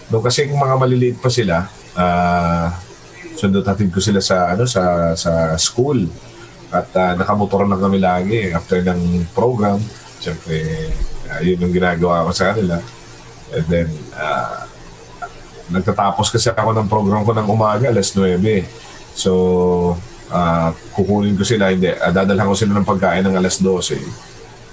nung 0.09 0.23
kasi 0.23 0.47
yung 0.47 0.63
mga 0.63 0.75
maliliit 0.79 1.19
pa 1.19 1.29
sila, 1.29 1.67
sundot 3.37 3.67
hatid 3.67 3.91
ko 3.91 3.99
sila 3.99 4.23
sa 4.23 4.55
ano 4.55 4.65
sa 4.71 5.13
sa 5.19 5.59
school. 5.59 6.07
At 6.73 6.89
uh, 6.97 7.13
nakamotor 7.21 7.69
na 7.69 7.77
kami 7.77 8.01
lagi 8.01 8.49
after 8.55 8.81
ng 8.81 9.29
program. 9.37 9.77
Syempre 10.23 10.89
ah, 11.29 11.43
yun 11.45 11.61
yung 11.61 11.75
ginagawa 11.75 12.25
ko 12.25 12.31
sa 12.33 12.55
kanila. 12.55 12.81
And 13.53 13.67
then 13.69 13.89
ah, 14.17 14.71
nagtatapos 15.73 16.29
kasi 16.31 16.53
ako 16.53 16.71
ng 16.77 16.89
program 16.89 17.25
ko 17.25 17.33
ng 17.33 17.49
umaga 17.49 17.89
alas 17.89 18.13
9 18.13 18.39
so 19.17 19.33
ah, 20.33 20.69
kukunin 20.93 21.37
ko 21.37 21.45
sila 21.45 21.69
hindi 21.69 21.93
ah, 21.93 22.09
dadalhan 22.09 22.49
ko 22.49 22.57
sila 22.57 22.73
ng 22.75 22.89
pagkain 22.89 23.23
ng 23.23 23.37
alas 23.37 23.61
12 23.61 24.01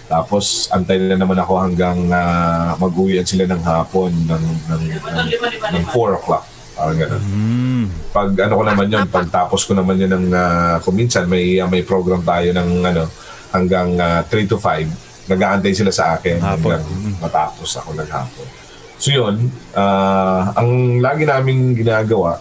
tapos 0.09 0.65
antay 0.73 0.97
na 0.97 1.13
naman 1.13 1.37
ako 1.37 1.53
hanggang 1.61 2.09
uh, 2.09 2.73
mag-uwian 2.75 3.21
sila 3.21 3.45
ng 3.45 3.61
hapon 3.61 4.09
ng, 4.09 4.45
ng, 4.65 4.83
ng, 5.05 5.27
ng 5.69 5.85
4 5.85 6.17
o'clock 6.17 6.43
parang 6.73 6.97
ganun 6.97 7.21
Mm. 7.21 7.85
pag 8.09 8.31
ano 8.39 8.53
ko 8.55 8.63
naman 8.63 8.87
yun, 8.87 9.05
pag 9.07 9.27
tapos 9.29 9.63
ko 9.63 9.75
naman 9.75 9.99
yun 9.99 10.09
ng, 10.09 10.27
uh, 10.31 10.75
kung 10.79 10.95
minsan 10.95 11.27
may, 11.27 11.59
uh, 11.59 11.67
may 11.67 11.83
program 11.83 12.23
tayo 12.23 12.49
ng 12.51 12.69
ano, 12.83 13.03
hanggang 13.51 13.95
uh, 13.95 14.23
3 14.25 14.47
to 14.47 14.55
5, 14.57 15.27
nag-aantay 15.27 15.71
sila 15.71 15.91
sa 15.91 16.15
akin 16.15 16.39
Hapon. 16.39 16.79
hanggang 16.79 16.85
matapos 17.19 17.69
ako 17.77 17.93
naghapon. 17.93 18.47
So 18.95 19.11
yun, 19.11 19.47
ah, 19.71 20.51
ang 20.55 20.99
lagi 20.99 21.23
namin 21.23 21.71
ginagawa, 21.71 22.35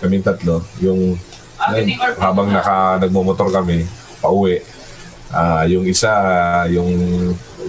kaming 0.00 0.20
tatlo, 0.20 0.60
yung 0.76 1.16
ayun, 1.72 1.96
habang 2.20 2.48
naka, 2.50 2.98
nagmumotor 3.00 3.48
kami, 3.48 3.86
pauwi, 4.20 4.60
ah, 5.32 5.64
yung 5.64 5.84
isa, 5.88 6.12
yung 6.68 6.90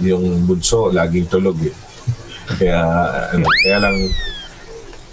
yung 0.04 0.44
bunso, 0.44 0.92
laging 0.92 1.24
tulog 1.30 1.56
eh. 1.64 1.74
Kaya, 2.60 2.80
ano, 3.32 3.48
kaya 3.64 3.78
lang, 3.82 3.96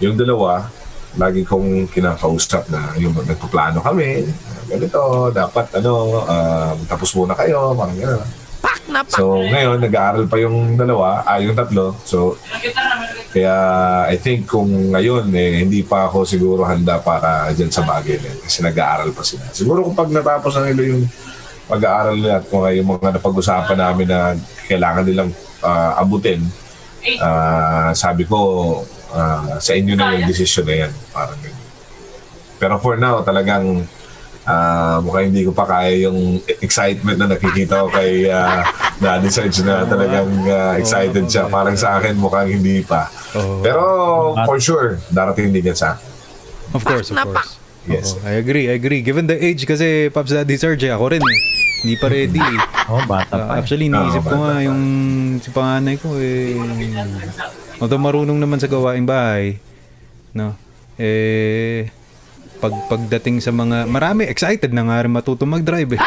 yung 0.03 0.13
dalawa, 0.19 0.69
lagi 1.17 1.41
kong 1.41 1.89
kinakausap 1.89 2.69
na 2.69 2.93
yung 2.99 3.13
nagpaplano 3.15 3.81
kami, 3.81 4.27
ganito, 4.69 5.31
dapat 5.33 5.81
ano, 5.81 6.21
ah, 6.27 6.77
tapos 6.85 7.15
muna 7.17 7.33
kayo, 7.33 7.73
parang 7.73 7.97
gano'n. 7.97 8.42
So, 9.09 9.41
ngayon, 9.41 9.81
nag-aaral 9.81 10.25
pa 10.29 10.37
yung 10.39 10.77
dalawa, 10.77 11.25
ah, 11.25 11.41
yung 11.41 11.57
tatlo. 11.57 11.97
So, 12.05 12.37
kaya 13.33 13.55
I 14.07 14.15
think 14.21 14.45
kung 14.45 14.69
ngayon, 14.93 15.33
eh, 15.33 15.65
hindi 15.65 15.81
pa 15.81 16.07
ako 16.07 16.23
siguro 16.23 16.61
handa 16.63 17.01
para 17.01 17.49
dyan 17.51 17.73
sa 17.73 17.81
bagay 17.83 18.21
na. 18.21 18.31
Kasi 18.45 18.61
nag-aaral 18.61 19.09
pa 19.11 19.25
sila. 19.25 19.49
Siguro 19.51 19.81
kung 19.83 19.97
pag 19.97 20.13
natapos 20.13 20.53
na 20.55 20.69
nila 20.69 20.95
yung 20.95 21.03
pag-aaral 21.65 22.15
nila 22.15 22.39
at 22.39 22.45
kung 22.47 22.63
yung 22.69 22.89
mga 22.93 23.17
napag-usapan 23.17 23.79
namin 23.79 24.07
na 24.07 24.19
kailangan 24.69 25.03
nilang 25.03 25.31
ah, 25.65 25.97
abutin, 25.99 26.39
ah, 27.19 27.91
sabi 27.97 28.23
ko, 28.29 28.37
ah, 29.11 29.57
sa 29.57 29.73
inyo 29.73 29.97
na 29.97 30.15
yung 30.15 30.29
decision 30.29 30.67
na 30.69 30.87
yan. 30.87 30.93
Parang. 31.09 31.39
Pero 32.61 32.79
for 32.79 32.95
now, 32.95 33.19
talagang 33.25 33.83
ah 34.43 34.99
mukhang 34.99 35.31
hindi 35.31 35.47
ko 35.47 35.55
pa 35.55 35.63
kaya 35.63 36.03
yung 36.03 36.39
excitement 36.59 37.15
na 37.15 37.31
nakikita 37.31 37.83
ko 37.83 37.87
kay 37.87 38.27
uh, 38.27 38.59
Daddy 38.99 39.31
Serge 39.31 39.63
na 39.63 39.83
talagang 39.83 40.29
ah, 40.47 40.75
excited 40.75 41.27
siya. 41.27 41.47
Parang 41.47 41.75
sa 41.75 41.99
akin, 41.99 42.15
mukhang 42.15 42.51
hindi 42.51 42.83
pa. 42.83 43.07
Pero 43.63 43.83
for 44.43 44.59
sure, 44.59 44.99
darating 45.09 45.51
din 45.51 45.71
yan 45.71 45.75
sa 45.75 45.95
akin. 45.95 46.07
Of 46.73 46.81
course, 46.83 47.07
of 47.09 47.19
course. 47.21 47.59
Yes. 47.83 48.15
Oo, 48.15 48.23
I 48.23 48.39
agree, 48.39 48.71
I 48.71 48.79
agree. 48.79 49.03
Given 49.03 49.27
the 49.27 49.35
age 49.35 49.67
kasi 49.67 50.07
Pops 50.07 50.31
Daddy 50.31 50.55
Serge, 50.55 50.87
ako 50.87 51.11
rin 51.11 51.19
eh. 51.19 51.39
Hindi 51.83 51.95
pa 51.99 52.07
ready 52.07 52.39
eh. 52.39 52.59
Oh, 52.87 53.03
bata 53.03 53.35
pa. 53.35 53.43
eh. 53.51 53.59
actually, 53.59 53.91
iniisip 53.91 54.23
ko 54.23 54.39
nga 54.39 54.63
yung 54.63 54.81
si 55.43 55.51
panganay 55.51 55.99
ko 55.99 56.15
eh. 56.15 56.55
Although 57.83 57.99
marunong 57.99 58.39
naman 58.39 58.55
sa 58.55 58.71
gawaing 58.71 59.03
bahay, 59.03 59.59
no? 60.31 60.55
Eh, 60.95 61.91
pag 62.63 62.71
pagdating 62.87 63.43
sa 63.43 63.51
mga, 63.51 63.83
marami 63.85 64.23
excited 64.23 64.71
na 64.71 64.87
nga 64.87 65.03
rin 65.03 65.11
matuto 65.11 65.43
mag-drive 65.43 65.99
eh. 65.99 66.01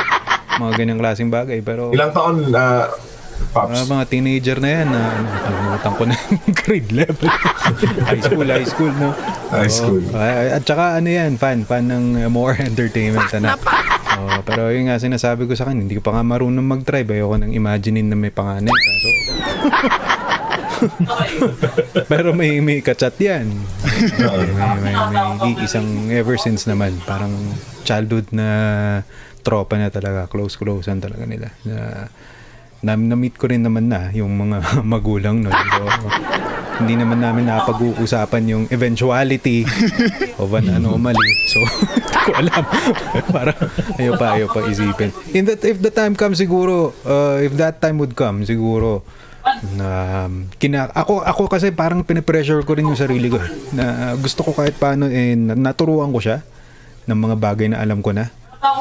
Mga 0.57 0.73
ganyang 0.75 1.01
klaseng 1.05 1.29
bagay. 1.29 1.61
Pero, 1.61 1.93
Ilang 1.93 2.17
taon, 2.17 2.49
uh, 2.49 2.49
mga, 2.49 2.89
Pops? 3.53 3.85
mga 3.85 4.05
teenager 4.09 4.57
na 4.57 4.69
yan, 4.73 4.89
na 4.89 5.01
ano, 5.05 5.29
nakalimutan 5.29 5.93
ko 5.93 6.03
na 6.09 6.17
grade 6.65 6.91
level. 6.97 7.29
high 8.09 8.23
school, 8.25 8.49
high 8.49 8.65
school, 8.65 8.93
no? 8.97 9.13
High 9.53 9.69
Oo. 9.69 9.77
school. 9.77 10.03
Ah, 10.17 10.57
at 10.57 10.65
saka 10.65 10.97
ano 10.97 11.09
yan, 11.13 11.37
fan, 11.37 11.69
fan 11.69 11.85
ng 11.85 12.05
uh, 12.25 12.29
more 12.33 12.57
entertainment. 12.69 13.29
Ano? 13.37 13.53
Oo, 14.17 14.41
pero 14.41 14.73
yun 14.73 14.89
nga 14.89 14.97
sinasabi 14.97 15.45
ko 15.45 15.53
sa 15.53 15.69
kanya, 15.69 15.85
hindi 15.85 16.01
ko 16.01 16.03
pa 16.03 16.17
nga 16.17 16.25
marunong 16.25 16.65
mag-drive. 16.65 17.05
Ayoko 17.13 17.37
nang 17.37 17.53
imaginein 17.53 18.09
na 18.09 18.17
may 18.17 18.33
panganay. 18.33 18.73
So, 18.73 19.09
pero 22.13 22.33
may 22.37 22.61
may 22.61 22.85
kachat 22.85 23.17
yan. 23.21 23.49
may, 24.21 24.49
may, 24.83 24.95
may, 25.13 25.27
may 25.41 25.53
isang 25.65 26.09
ever 26.13 26.37
since 26.37 26.69
naman. 26.69 26.97
Parang 27.05 27.33
childhood 27.87 28.29
na 28.35 28.49
tropa 29.47 29.79
na 29.79 29.95
talaga. 29.95 30.27
Close-closean 30.27 30.99
talaga 30.99 31.23
nila. 31.23 31.55
Na, 31.63 32.11
na, 32.83 32.93
na-meet 32.99 33.39
ko 33.39 33.47
rin 33.47 33.63
naman 33.63 33.87
na 33.87 34.11
yung 34.11 34.35
mga 34.35 34.59
magulang 34.93 35.47
nun. 35.47 35.55
So, 35.55 35.83
hindi 36.83 36.95
naman 37.01 37.25
namin 37.25 37.49
napag-uusapan 37.49 38.43
yung 38.53 38.65
eventuality 38.69 39.65
of 40.37 40.53
an 40.53 40.69
anomaly. 40.69 41.33
So, 41.49 41.63
hindi 41.95 42.19
ko 42.21 42.31
alam. 42.37 42.63
Para 43.33 43.53
ayaw 43.97 44.13
pa, 44.19 44.27
ayaw 44.37 44.49
pa 44.51 44.61
isipin. 44.69 45.15
In 45.33 45.49
that, 45.49 45.65
if 45.65 45.81
the 45.81 45.95
time 45.95 46.13
comes 46.13 46.37
siguro, 46.37 46.93
uh, 47.07 47.41
if 47.41 47.57
that 47.57 47.81
time 47.81 47.97
would 48.03 48.13
come, 48.13 48.45
siguro, 48.45 49.07
na 49.77 49.89
kina 50.57 50.91
ako 50.93 51.25
ako 51.25 51.43
kasi 51.49 51.73
parang 51.73 52.05
pinipressure 52.05 52.61
ko 52.65 52.77
rin 52.77 52.89
yung 52.89 52.99
sarili 52.99 53.31
ko 53.31 53.41
eh, 53.41 53.49
na 53.73 54.13
gusto 54.19 54.45
ko 54.45 54.53
kahit 54.53 54.77
paano 54.77 55.09
eh 55.09 55.33
na- 55.33 55.57
naturuan 55.57 56.13
ko 56.13 56.21
siya 56.21 56.45
ng 57.07 57.17
mga 57.17 57.37
bagay 57.39 57.67
na 57.71 57.79
alam 57.79 58.03
ko 58.03 58.11
na. 58.11 58.29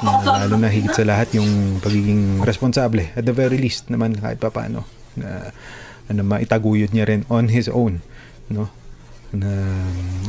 Na 0.02 0.48
lalo 0.48 0.58
na 0.58 0.72
higit 0.72 0.90
sa 0.92 1.06
lahat 1.06 1.30
yung 1.38 1.78
pagiging 1.78 2.42
responsable 2.42 3.06
at 3.14 3.22
the 3.22 3.36
very 3.36 3.60
least 3.60 3.86
naman 3.88 4.18
kahit 4.18 4.42
pa 4.42 4.50
paano 4.50 4.82
na 5.14 5.54
na 6.10 6.24
maitaguyod 6.26 6.90
niya 6.90 7.06
rin 7.06 7.22
on 7.30 7.50
his 7.50 7.70
own 7.70 8.02
no? 8.50 8.70
Na 9.30 9.52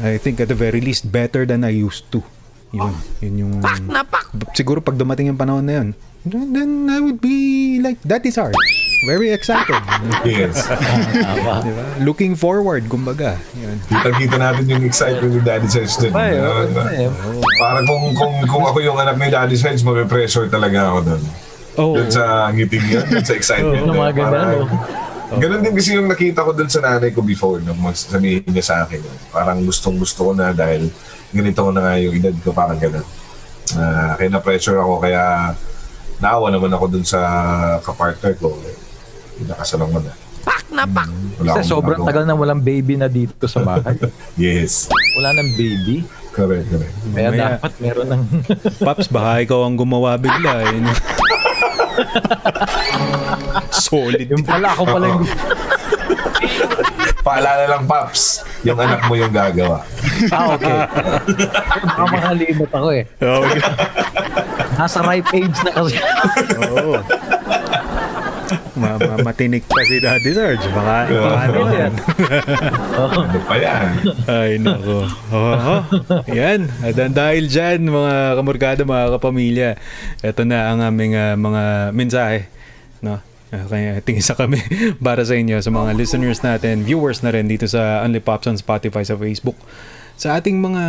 I 0.04 0.20
think 0.20 0.42
at 0.44 0.52
the 0.52 0.58
very 0.58 0.82
least 0.84 1.08
better 1.08 1.48
than 1.48 1.64
I 1.64 1.72
used 1.72 2.10
to. 2.12 2.20
Yun 2.74 2.92
yun 3.22 3.34
yung 3.40 3.52
siguro 4.52 4.84
pag 4.84 4.98
dumating 4.98 5.32
yung 5.32 5.40
panahon 5.40 5.64
na 5.64 5.80
yun 5.80 5.88
then 6.26 6.50
then 6.52 6.70
I 6.90 6.98
would 6.98 7.22
be 7.22 7.78
like 7.78 8.02
that 8.02 8.26
is 8.26 8.36
hard 8.36 8.58
very 9.04 9.28
excited 9.30 9.76
Yes. 10.24 10.64
Tama. 11.26 11.60
Di 11.60 11.70
ba? 11.70 11.84
looking 12.00 12.32
forward 12.32 12.86
kumbaga 12.86 13.36
yun 13.52 13.76
Kita-kita 13.84 14.36
natin 14.36 14.64
yung 14.66 14.82
excitement 14.82 15.32
ni 15.32 15.42
Daddy 15.42 15.68
Serge 15.68 15.94
din. 16.00 16.12
Ay, 16.12 16.38
oh, 16.38 16.64
Uh, 16.66 16.88
eh. 16.88 17.08
Parang 17.56 17.84
kung, 17.84 18.02
kung, 18.12 18.34
kung 18.46 18.64
ako 18.64 18.78
yung 18.80 18.96
anak 18.96 19.16
ni 19.16 19.28
Daddy 19.28 19.54
Serge, 19.54 19.82
mape-pressure 19.82 20.48
talaga 20.48 20.90
ako 20.90 20.98
doon. 21.04 21.22
oh 21.76 21.92
Doon 21.94 22.08
sa 22.08 22.24
ngiting 22.50 22.84
yun, 22.86 23.04
doon 23.04 23.22
sa 23.22 23.34
excitement. 23.34 23.84
Yun. 23.84 23.92
mga 23.92 24.12
Parang- 24.16 24.64
no? 24.64 25.04
Ganun 25.26 25.58
din 25.58 25.74
kasi 25.74 25.98
yung 25.98 26.06
nakita 26.06 26.46
ko 26.46 26.54
doon 26.54 26.70
sa 26.70 26.78
nanay 26.78 27.10
ko 27.10 27.18
before 27.18 27.58
nung 27.58 27.82
mas 27.82 28.06
sabihin 28.06 28.46
niya 28.46 28.62
sa 28.62 28.76
akin. 28.86 29.02
Parang 29.28 29.58
gustong 29.60 29.98
gusto 29.98 30.30
ko 30.30 30.32
na 30.32 30.54
dahil 30.54 30.86
ganito 31.34 31.58
ko 31.60 31.74
na 31.74 31.82
nga 31.82 31.94
yung 31.98 32.14
edad 32.14 32.30
ko, 32.40 32.54
parang 32.54 32.78
ganun. 32.78 33.02
Uh, 33.74 34.14
kaya 34.14 34.30
na-pressure 34.30 34.78
ako, 34.78 35.02
kaya 35.02 35.50
naawa 36.22 36.48
naman 36.48 36.70
ako 36.70 36.84
doon 36.88 37.02
sa 37.02 37.18
kapartner 37.82 38.38
ko. 38.38 38.54
Nakasalang 39.44 39.92
mo 39.92 40.00
na. 40.00 40.12
Wala 40.76 41.52
Kasi 41.52 41.68
akong 41.68 41.72
sobrang 41.72 42.00
tagal 42.04 42.24
na 42.24 42.34
walang 42.36 42.60
baby 42.60 42.96
na 42.96 43.08
dito 43.08 43.44
sa 43.48 43.60
bahay. 43.60 43.96
Yes. 44.40 44.88
Wala 45.16 45.32
nang 45.36 45.50
baby. 45.56 46.04
Correct, 46.36 46.68
correct. 46.68 46.94
Kaya 47.16 47.28
Mamaya. 47.32 47.56
dapat 47.56 47.72
meron 47.80 48.08
ng... 48.12 48.22
Paps, 48.86 49.08
baka 49.08 49.40
ikaw 49.40 49.64
ang 49.64 49.76
gumawa 49.80 50.20
bigla. 50.20 50.68
Eh? 50.68 50.76
Solid. 53.88 54.28
yung 54.28 54.44
pala, 54.44 54.76
ako 54.76 54.82
pala 54.84 55.06
yung... 55.08 55.24
Paalala 57.24 57.64
lang, 57.64 57.82
Paps, 57.88 58.44
yung 58.62 58.76
anak 58.76 59.00
mo 59.08 59.16
yung 59.16 59.32
gagawa. 59.32 59.80
Ah, 60.28 60.54
okay. 60.54 60.76
Baka 61.88 62.04
makalimot 62.12 62.70
ako 62.70 62.88
eh. 62.92 63.04
Oo. 63.24 63.44
Nasa 64.76 65.00
right 65.00 65.28
age 65.32 65.58
na 65.64 65.72
kasi. 65.72 65.96
Oo. 66.60 67.00
Ma- 68.76 69.00
ma- 69.00 69.24
matinik 69.24 69.64
pa 69.64 69.80
si 69.82 69.96
Daddy 69.98 70.30
Sarge. 70.30 70.68
Baka, 70.70 71.08
baka 71.08 71.44
naman. 71.48 71.92
Ano 72.96 73.40
pa 73.44 73.56
yan? 73.56 73.88
Ay, 74.28 74.50
nako. 74.60 75.04
Oo. 75.32 75.74
Yan. 76.28 76.68
At 76.80 76.96
dahil 77.12 77.48
dyan, 77.48 77.88
mga 77.88 78.14
kamurkada, 78.36 78.82
mga 78.84 79.16
kapamilya, 79.16 79.70
ito 80.20 80.42
na 80.44 80.72
ang 80.72 80.80
aming 80.84 81.12
ah, 81.12 81.34
mga 81.34 81.62
mensahe. 81.92 82.48
No? 83.00 83.20
Ah, 83.48 83.64
Kaya 83.64 84.02
tingin 84.02 84.24
sa 84.24 84.34
kami 84.34 84.58
para 85.06 85.22
sa 85.22 85.36
inyo, 85.36 85.56
sa 85.60 85.70
mga 85.70 85.94
listeners 85.94 86.40
natin, 86.40 86.82
viewers 86.82 87.20
na 87.22 87.32
rin 87.32 87.46
dito 87.46 87.64
sa 87.64 88.02
Only 88.02 88.20
Pops 88.20 88.48
on 88.48 88.56
Spotify, 88.56 89.04
sa 89.04 89.14
Facebook. 89.14 89.56
Sa 90.16 90.34
ating 90.34 90.58
mga 90.58 90.82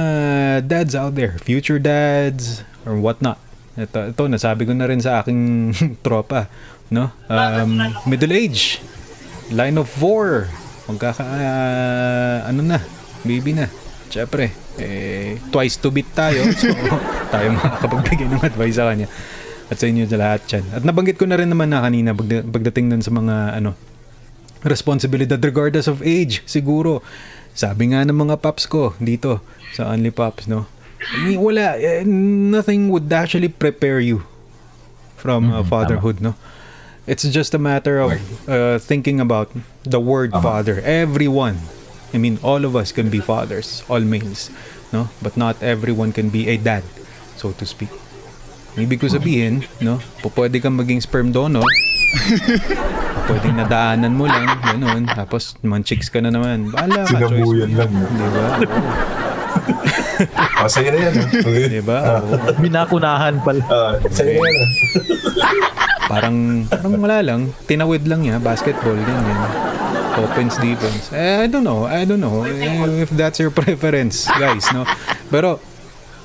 dads 0.64 0.96
out 0.96 1.14
there, 1.14 1.36
future 1.44 1.78
dads, 1.78 2.64
or 2.88 2.96
whatnot. 2.96 3.36
Ito, 3.78 4.10
ito 4.10 4.22
nasabi 4.26 4.66
ko 4.66 4.74
na 4.74 4.90
rin 4.90 4.98
sa 4.98 5.22
aking 5.22 5.70
tropa. 6.06 6.50
No? 6.88 7.12
Um, 7.28 7.78
middle 8.06 8.32
age. 8.32 8.80
Line 9.52 9.76
of 9.78 9.88
four. 9.88 10.48
Magkaka, 10.88 11.24
ah, 11.24 12.38
ano 12.48 12.64
na, 12.64 12.80
baby 13.24 13.52
na. 13.52 13.68
Siyempre, 14.08 14.56
eh, 14.80 15.36
twice 15.52 15.76
to 15.76 15.92
beat 15.92 16.08
tayo. 16.16 16.48
So, 16.58 16.72
tayo 17.28 17.52
makakapagbigay 17.52 18.28
ng 18.32 18.40
advice 18.40 18.80
sa 18.80 18.88
kanya. 18.88 19.12
At 19.68 19.84
sa 19.84 19.92
inyo 19.92 20.08
sa 20.08 20.16
lahat 20.16 20.48
yan. 20.48 20.64
At 20.72 20.88
nabanggit 20.88 21.20
ko 21.20 21.28
na 21.28 21.36
rin 21.36 21.52
naman 21.52 21.68
na 21.68 21.84
kanina 21.84 22.16
pagda- 22.16 22.48
pagdating 22.48 22.88
nun 22.88 23.04
sa 23.04 23.12
mga, 23.12 23.60
ano, 23.60 23.76
responsibilidad 24.64 25.38
regardless 25.38 25.92
of 25.92 26.00
age, 26.00 26.40
siguro. 26.48 27.04
Sabi 27.52 27.92
nga 27.92 28.08
ng 28.08 28.16
mga 28.16 28.40
paps 28.40 28.64
ko 28.64 28.96
dito 28.96 29.44
sa 29.76 29.92
Only 29.92 30.14
Pops, 30.14 30.48
no? 30.48 30.72
Eh, 31.28 31.36
Wala, 31.36 31.76
eh, 31.76 32.08
nothing 32.08 32.88
would 32.88 33.12
actually 33.12 33.52
prepare 33.52 34.00
you 34.00 34.24
from 35.20 35.52
uh, 35.52 35.66
fatherhood, 35.68 36.24
no? 36.24 36.38
It's 37.08 37.24
just 37.24 37.56
a 37.56 37.62
matter 37.62 38.04
of 38.04 38.20
uh, 38.52 38.84
thinking 38.84 39.24
about 39.24 39.48
the 39.88 40.00
word 40.00 40.36
father. 40.44 40.84
Everyone, 40.84 41.64
I 42.12 42.20
mean, 42.20 42.36
all 42.44 42.68
of 42.68 42.76
us 42.76 42.92
can 42.92 43.08
be 43.08 43.24
fathers, 43.24 43.82
all 43.88 44.04
males, 44.04 44.52
no? 44.92 45.08
But 45.24 45.40
not 45.40 45.64
everyone 45.64 46.12
can 46.12 46.28
be 46.28 46.52
a 46.52 46.60
dad, 46.60 46.84
so 47.40 47.56
to 47.56 47.66
speak. 47.66 47.90
Ibig 48.76 49.00
ko 49.00 49.08
sabihin, 49.08 49.64
no? 49.80 50.04
Pwede 50.22 50.60
kang 50.62 50.76
maging 50.76 51.02
sperm 51.02 51.32
donor. 51.32 51.66
Pwedeng 53.26 53.56
nadaanan 53.56 54.14
mo 54.14 54.28
lang, 54.28 54.60
ganun. 54.62 55.08
Tapos, 55.08 55.56
man 55.64 55.88
chicks 55.88 56.12
ka 56.12 56.20
na 56.20 56.30
naman. 56.30 56.70
Bahala 56.76 57.08
ka. 57.08 57.16
Sinabuyan 57.16 57.72
lang. 57.74 57.92
Di 57.92 58.28
ba? 58.36 58.46
Oh, 60.58 60.70
sa'yo 60.70 60.90
na 60.90 61.00
yan. 61.00 61.14
ah. 61.14 61.28
Okay. 61.30 61.66
Di 61.70 61.82
ba? 61.84 61.98
Oo. 62.20 62.58
Binakunahan 62.58 63.38
pala. 63.46 63.62
Ah, 63.70 63.94
sa'yo 64.10 64.36
na 64.36 64.42
yan. 64.42 64.58
ah. 64.58 64.70
Parang, 66.08 66.36
parang 66.66 66.94
wala 66.98 67.20
lang. 67.20 67.42
Tinawid 67.68 68.08
lang 68.08 68.24
niya. 68.24 68.40
Basketball, 68.40 68.96
ganyan. 68.96 69.38
Offense, 70.18 70.58
defense. 70.58 71.14
Eh, 71.14 71.46
I 71.46 71.48
don't 71.52 71.62
know. 71.62 71.86
I 71.86 72.02
don't 72.08 72.18
know 72.18 72.42
eh, 72.42 73.06
if 73.06 73.14
that's 73.14 73.38
your 73.38 73.54
preference, 73.54 74.26
guys, 74.34 74.66
no? 74.74 74.82
Pero, 75.30 75.62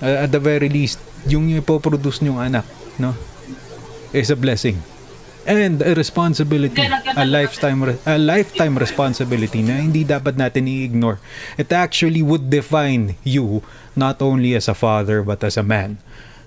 uh, 0.00 0.24
at 0.24 0.32
the 0.32 0.40
very 0.40 0.72
least, 0.72 0.96
yung 1.28 1.52
ipoproduce 1.52 2.24
niyong 2.24 2.40
anak, 2.40 2.64
no? 2.96 3.12
Is 4.16 4.32
a 4.32 4.38
blessing. 4.38 4.80
And 5.46 5.82
a 5.82 5.94
responsibility, 5.94 6.82
a 7.16 7.26
lifetime 7.26 7.80
re- 7.82 8.00
a 8.06 8.18
lifetime 8.18 8.78
responsibility 8.78 9.62
na 9.62 9.82
hindi 9.82 10.06
dapat 10.06 10.38
natin 10.38 10.68
i-ignore. 10.68 11.18
It 11.58 11.72
actually 11.72 12.22
would 12.22 12.50
define 12.50 13.18
you 13.26 13.62
not 13.98 14.22
only 14.22 14.54
as 14.54 14.70
a 14.70 14.76
father 14.76 15.22
but 15.22 15.42
as 15.44 15.58
a 15.58 15.64
man. 15.64 15.98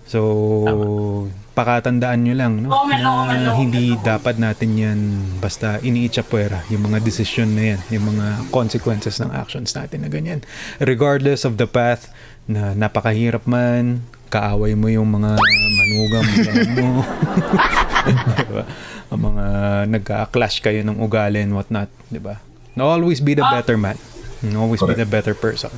So, 0.06 1.26
pakatandaan 1.58 2.30
nyo 2.30 2.36
lang 2.38 2.54
no, 2.62 2.70
na 2.86 3.58
hindi 3.58 3.98
dapat 4.06 4.38
natin 4.38 4.78
yan 4.78 5.00
basta 5.42 5.82
iniitsapwera 5.82 6.68
yung 6.70 6.86
mga 6.86 7.02
decision 7.02 7.58
na 7.58 7.74
yan, 7.74 7.82
yung 7.90 8.14
mga 8.14 8.54
consequences 8.54 9.18
ng 9.18 9.34
actions 9.34 9.74
natin 9.74 10.06
na 10.06 10.10
ganyan. 10.14 10.46
Regardless 10.78 11.42
of 11.42 11.58
the 11.58 11.66
path 11.66 12.14
na 12.46 12.78
napakahirap 12.78 13.50
man, 13.50 14.06
kaaway 14.28 14.74
mo 14.74 14.88
yung 14.88 15.08
mga 15.08 15.38
manugang 15.72 16.28
mo. 16.78 17.04
diba? 18.50 18.64
Ang 19.14 19.22
mga 19.22 19.46
nagka-clash 19.90 20.60
kayo 20.60 20.82
ng 20.82 20.98
ugali 20.98 21.42
and 21.42 21.54
whatnot, 21.54 21.90
di 22.10 22.18
ba? 22.18 22.42
Na 22.74 22.86
always 22.86 23.22
be 23.22 23.34
the 23.34 23.46
better 23.48 23.78
man. 23.78 23.96
And 24.44 24.58
always 24.58 24.82
be 24.82 24.94
the 24.94 25.08
better 25.08 25.34
person. 25.34 25.72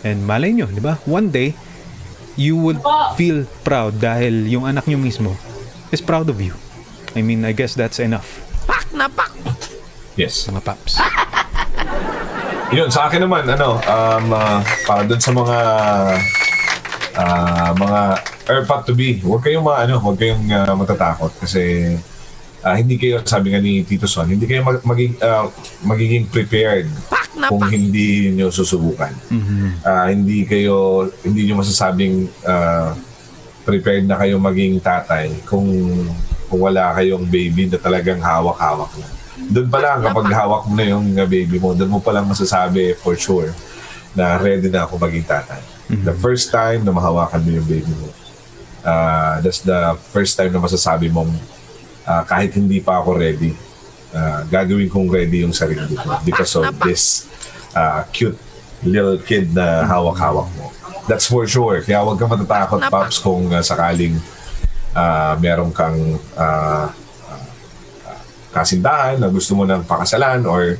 And 0.00 0.24
malay 0.24 0.54
nyo, 0.54 0.70
di 0.70 0.80
ba? 0.80 0.96
One 1.04 1.28
day, 1.28 1.52
you 2.38 2.54
would 2.54 2.78
feel 3.14 3.44
proud 3.66 3.98
dahil 3.98 4.46
yung 4.46 4.62
anak 4.62 4.86
nyo 4.86 4.96
mismo 4.96 5.34
is 5.90 5.98
proud 5.98 6.30
of 6.30 6.38
you. 6.38 6.54
I 7.18 7.22
mean, 7.24 7.42
I 7.42 7.50
guess 7.50 7.74
that's 7.74 7.98
enough, 7.98 8.38
Yes. 10.14 10.46
mga 10.46 10.62
paps. 10.62 10.98
Yun, 12.68 12.92
sa 12.92 13.08
akin 13.08 13.24
naman, 13.24 13.48
ano, 13.48 13.80
um, 13.80 14.26
ah, 14.30 14.60
para 14.84 15.02
dun 15.02 15.16
sa 15.18 15.32
mga 15.32 15.56
ah, 17.18 17.74
mga 17.74 18.00
airpot 18.46 18.86
to 18.86 18.94
be, 18.94 19.18
huwag 19.18 19.42
kayong 19.42 19.66
ma, 19.66 19.82
ano, 19.82 19.98
huwag 19.98 20.16
kayong 20.16 20.46
ah, 20.54 20.72
matatakot 20.78 21.34
kasi 21.42 21.94
ah, 22.62 22.78
hindi 22.78 22.94
kayo, 22.94 23.18
sabi 23.26 23.50
nga 23.50 23.60
ni 23.60 23.82
Tito 23.82 24.06
Son, 24.06 24.30
hindi 24.30 24.46
kayo 24.46 24.62
mag, 24.62 24.78
maging, 24.86 25.18
ah, 25.18 25.50
magiging 25.82 26.30
prepared 26.30 26.86
kung 27.50 27.66
hindi 27.70 28.34
nyo 28.34 28.50
susubukan. 28.50 29.14
Ah, 29.82 30.10
hindi 30.10 30.46
kayo, 30.46 31.06
hindi 31.26 31.50
nyo 31.50 31.60
masasabing 31.60 32.30
ah, 32.46 32.94
prepared 33.66 34.06
na 34.08 34.16
kayo 34.16 34.40
maging 34.40 34.80
tatay 34.80 35.28
kung 35.44 35.68
kung 36.48 36.64
wala 36.64 36.96
kayong 36.96 37.28
baby 37.28 37.68
na 37.68 37.76
talagang 37.76 38.24
hawak-hawak 38.24 38.88
na. 38.96 39.08
Doon 39.52 39.68
pa 39.68 39.78
lang, 39.78 40.00
kapag 40.00 40.32
hawak 40.32 40.64
mo 40.66 40.72
na 40.74 40.84
yung 40.88 41.14
uh, 41.14 41.28
baby 41.28 41.60
mo, 41.60 41.76
doon 41.76 41.92
mo 41.92 42.00
pa 42.00 42.10
lang 42.10 42.24
masasabi 42.24 42.96
for 42.96 43.14
sure 43.14 43.52
na 44.16 44.40
ready 44.40 44.72
na 44.72 44.88
ako 44.88 44.96
maging 44.96 45.28
tatay. 45.28 45.60
The 45.88 46.12
first 46.12 46.52
time 46.52 46.84
na 46.84 46.92
mahawakan 46.92 47.40
mo 47.40 47.50
yung 47.56 47.68
baby 47.68 47.92
mo, 47.96 48.12
uh, 48.84 49.40
that's 49.40 49.64
the 49.64 49.96
first 50.12 50.36
time 50.36 50.52
na 50.52 50.60
masasabi 50.60 51.08
mong 51.08 51.32
uh, 52.04 52.22
kahit 52.28 52.52
hindi 52.52 52.80
pa 52.84 53.00
ako 53.00 53.16
ready, 53.16 53.56
uh, 54.12 54.44
gagawin 54.52 54.92
kong 54.92 55.08
ready 55.08 55.44
yung 55.44 55.56
sarili 55.56 55.96
ko 55.96 56.20
because 56.28 56.52
of 56.60 56.76
this 56.84 57.24
uh, 57.72 58.04
cute 58.12 58.36
little 58.84 59.18
kid 59.18 59.52
na 59.56 59.88
hawak-hawak 59.88 60.48
mo. 60.60 60.70
That's 61.08 61.24
for 61.24 61.48
sure. 61.48 61.80
Kaya 61.80 62.04
huwag 62.04 62.20
kang 62.20 62.28
matatakot, 62.28 62.84
Pops, 62.92 63.16
kung 63.24 63.48
uh, 63.48 63.64
sakaling 63.64 64.20
uh, 64.92 65.40
meron 65.40 65.72
kang 65.72 66.20
uh, 66.36 66.92
kasintahan 68.58 69.16
na 69.22 69.30
gusto 69.30 69.54
mo 69.54 69.62
ng 69.64 69.86
pakasalan 69.86 70.42
or 70.44 70.76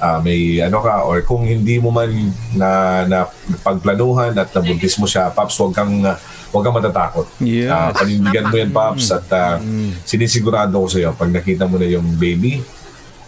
ah, 0.00 0.18
may 0.22 0.62
ano 0.62 0.78
ka 0.80 1.04
or 1.04 1.22
kung 1.26 1.44
hindi 1.44 1.76
mo 1.82 1.90
man 1.90 2.10
na, 2.54 2.70
na 3.04 3.18
pagplanuhan 3.62 4.32
at 4.38 4.50
nabuntis 4.54 4.96
mo 4.96 5.04
siya 5.04 5.30
paps 5.34 5.58
wag 5.60 5.74
kang 5.74 5.94
ah, 6.06 6.16
wag 6.54 6.62
kang 6.64 6.76
matatakot. 6.76 7.26
Yes. 7.42 7.68
Ah, 7.68 7.90
panindigan 7.92 8.48
mo 8.48 8.56
yan 8.56 8.72
paps 8.72 9.12
at 9.12 9.26
ah, 9.34 9.60
sinisigurado 10.06 10.74
ko 10.78 10.86
sa 10.88 10.98
iyo 11.02 11.12
pag 11.12 11.30
nakita 11.30 11.68
mo 11.68 11.76
na 11.76 11.86
yung 11.86 12.16
baby 12.16 12.62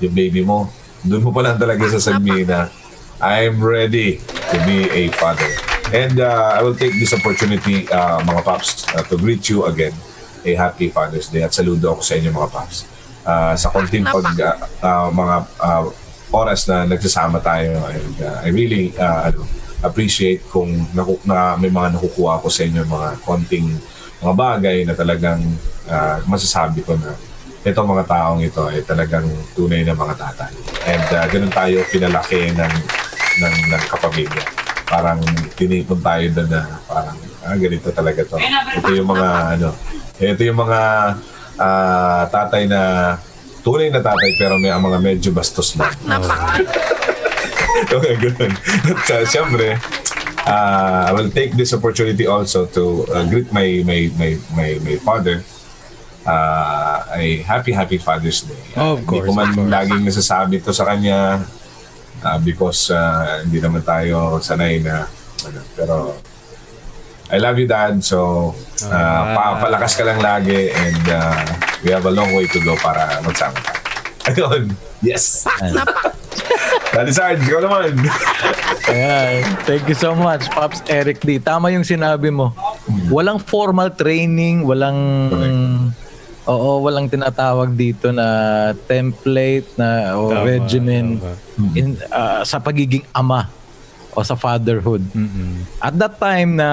yung 0.00 0.14
baby 0.16 0.40
mo 0.40 0.70
doon 1.04 1.24
mo 1.24 1.30
pa 1.32 1.40
lang 1.44 1.56
talaga 1.56 1.88
sasabihin 1.88 2.48
na 2.48 2.68
I'm 3.20 3.60
ready 3.60 4.16
to 4.48 4.56
be 4.64 4.88
a 4.88 5.12
father. 5.12 5.52
And 5.92 6.16
ah, 6.24 6.56
I 6.56 6.64
will 6.64 6.76
take 6.76 6.96
this 6.96 7.12
opportunity 7.12 7.84
ah, 7.90 8.22
mga 8.22 8.42
paps 8.46 8.86
ah, 8.94 9.04
to 9.10 9.18
greet 9.18 9.48
you 9.50 9.66
again 9.66 9.92
a 10.40 10.56
happy 10.56 10.88
Father's 10.88 11.28
Day 11.28 11.44
at 11.44 11.52
saludo 11.52 11.92
ako 11.92 12.00
sa 12.00 12.16
inyo 12.16 12.32
mga 12.32 12.48
paps 12.48 12.88
Ah, 13.20 13.52
sa 13.52 13.68
konting 13.68 14.02
pag 14.02 14.24
ah, 14.40 14.56
ah, 14.80 15.08
mga 15.08 15.36
ah, 15.60 15.84
oras 16.30 16.64
na 16.64 16.86
nagsasama 16.86 17.42
tayo 17.42 17.76
and 17.90 18.16
ah, 18.22 18.40
I 18.40 18.48
really 18.48 18.96
ah, 18.96 19.28
ano, 19.28 19.44
appreciate 19.80 20.44
kung 20.48 20.72
naku- 20.92 21.20
na 21.24 21.56
may 21.56 21.68
mga 21.68 21.96
nakukuha 21.96 22.40
ko 22.40 22.48
sa 22.48 22.64
inyo 22.64 22.80
mga 22.84 23.08
konting 23.20 23.76
mga 24.20 24.34
bagay 24.36 24.76
na 24.84 24.92
talagang 24.92 25.40
ah, 25.84 26.20
masasabi 26.24 26.80
ko 26.80 26.96
na 26.96 27.12
itong 27.60 27.88
mga 27.88 28.08
taong 28.08 28.40
ito 28.40 28.64
ay 28.64 28.80
talagang 28.80 29.28
tunay 29.52 29.84
na 29.84 29.92
mga 29.92 30.16
tatay. 30.16 30.52
And 30.88 31.04
ah, 31.12 31.26
ganun 31.28 31.52
tayo 31.52 31.76
pinalaki 31.86 32.56
ng, 32.56 32.74
ng, 33.36 33.54
ng 33.68 33.82
kapamilya. 33.84 34.44
Parang 34.88 35.20
tinipon 35.54 36.00
tayo 36.00 36.24
doon 36.32 36.48
na 36.48 36.80
parang 36.88 37.16
ah, 37.44 37.56
ganito 37.56 37.92
talaga 37.92 38.24
to. 38.24 38.40
Ito 38.80 38.90
yung 38.96 39.08
mga 39.08 39.28
ano, 39.54 39.68
ito 40.18 40.42
yung 40.42 40.56
mga 40.58 40.80
ah, 41.60 42.24
tatay 42.32 42.64
na 42.64 42.80
tunay 43.60 43.92
na 43.92 44.00
tatay 44.00 44.40
pero 44.40 44.56
may 44.56 44.72
ang 44.72 44.80
mga 44.80 44.98
medyo 44.98 45.30
bastos 45.30 45.76
lang. 45.76 45.92
okay, 47.92 48.14
ganun. 48.16 48.52
At 48.88 49.04
uh, 49.12 49.24
siyempre, 49.28 49.76
uh, 50.48 51.00
I 51.08 51.12
will 51.12 51.28
take 51.28 51.52
this 51.54 51.76
opportunity 51.76 52.24
also 52.24 52.64
to 52.72 53.04
uh, 53.12 53.24
greet 53.28 53.52
my 53.52 53.84
my 53.84 54.08
my 54.16 54.30
my, 54.56 54.70
my 54.80 54.96
father. 55.00 55.44
Uh, 56.20 57.00
a 57.16 57.40
happy 57.48 57.72
happy 57.72 57.96
Father's 57.96 58.44
Day. 58.44 58.60
Of 58.76 59.08
Hindi 59.08 59.24
ko 59.24 59.32
course, 59.32 59.36
man 59.36 59.50
course. 59.56 59.72
laging 59.72 60.02
nasasabi 60.04 60.60
to 60.60 60.72
sa 60.72 60.84
kanya 60.84 61.40
uh, 62.20 62.38
because 62.44 62.92
uh, 62.92 63.40
hindi 63.40 63.56
naman 63.56 63.80
tayo 63.80 64.36
sanay 64.36 64.84
na 64.84 65.08
ano, 65.48 65.60
pero 65.72 65.96
I 67.30 67.38
love 67.38 67.56
you 67.56 67.70
dad 67.70 68.02
so 68.02 68.50
uh, 68.90 69.22
pa- 69.38 69.62
palakas 69.62 69.94
ka 69.94 70.02
lang 70.02 70.18
lagi 70.18 70.74
and 70.74 71.04
uh, 71.06 71.38
we 71.80 71.94
have 71.94 72.02
a 72.04 72.10
long 72.10 72.34
way 72.34 72.50
to 72.50 72.58
go 72.60 72.74
para 72.76 73.22
magsama 73.22 73.58
tayo. 73.62 73.78
Ayun. 74.30 74.74
Yes. 75.00 75.46
Daddy 76.92 77.14
Sarge, 77.14 77.40
ikaw 77.46 77.62
naman. 77.62 77.94
Ayan. 78.90 79.46
Thank 79.62 79.86
you 79.86 79.94
so 79.94 80.12
much, 80.12 80.50
Pops 80.50 80.82
Eric 80.90 81.22
D. 81.22 81.38
Tama 81.38 81.70
yung 81.70 81.86
sinabi 81.86 82.34
mo. 82.34 82.50
Walang 83.08 83.38
formal 83.38 83.94
training, 83.94 84.66
walang 84.66 84.98
Oo, 86.50 86.82
walang 86.82 87.06
tinatawag 87.06 87.78
dito 87.78 88.10
na 88.10 88.26
template 88.88 89.70
na 89.78 90.18
o 90.18 90.34
Tama, 90.34 90.42
regimen 90.42 91.20
tama. 91.22 91.76
in 91.78 91.94
ah, 92.10 92.42
sa 92.42 92.58
pagiging 92.58 93.06
ama 93.14 93.46
o 94.14 94.22
sa 94.22 94.34
fatherhood. 94.34 95.02
Mm-mm. 95.14 95.64
At 95.78 95.94
that 95.96 96.18
time 96.18 96.58
na 96.58 96.68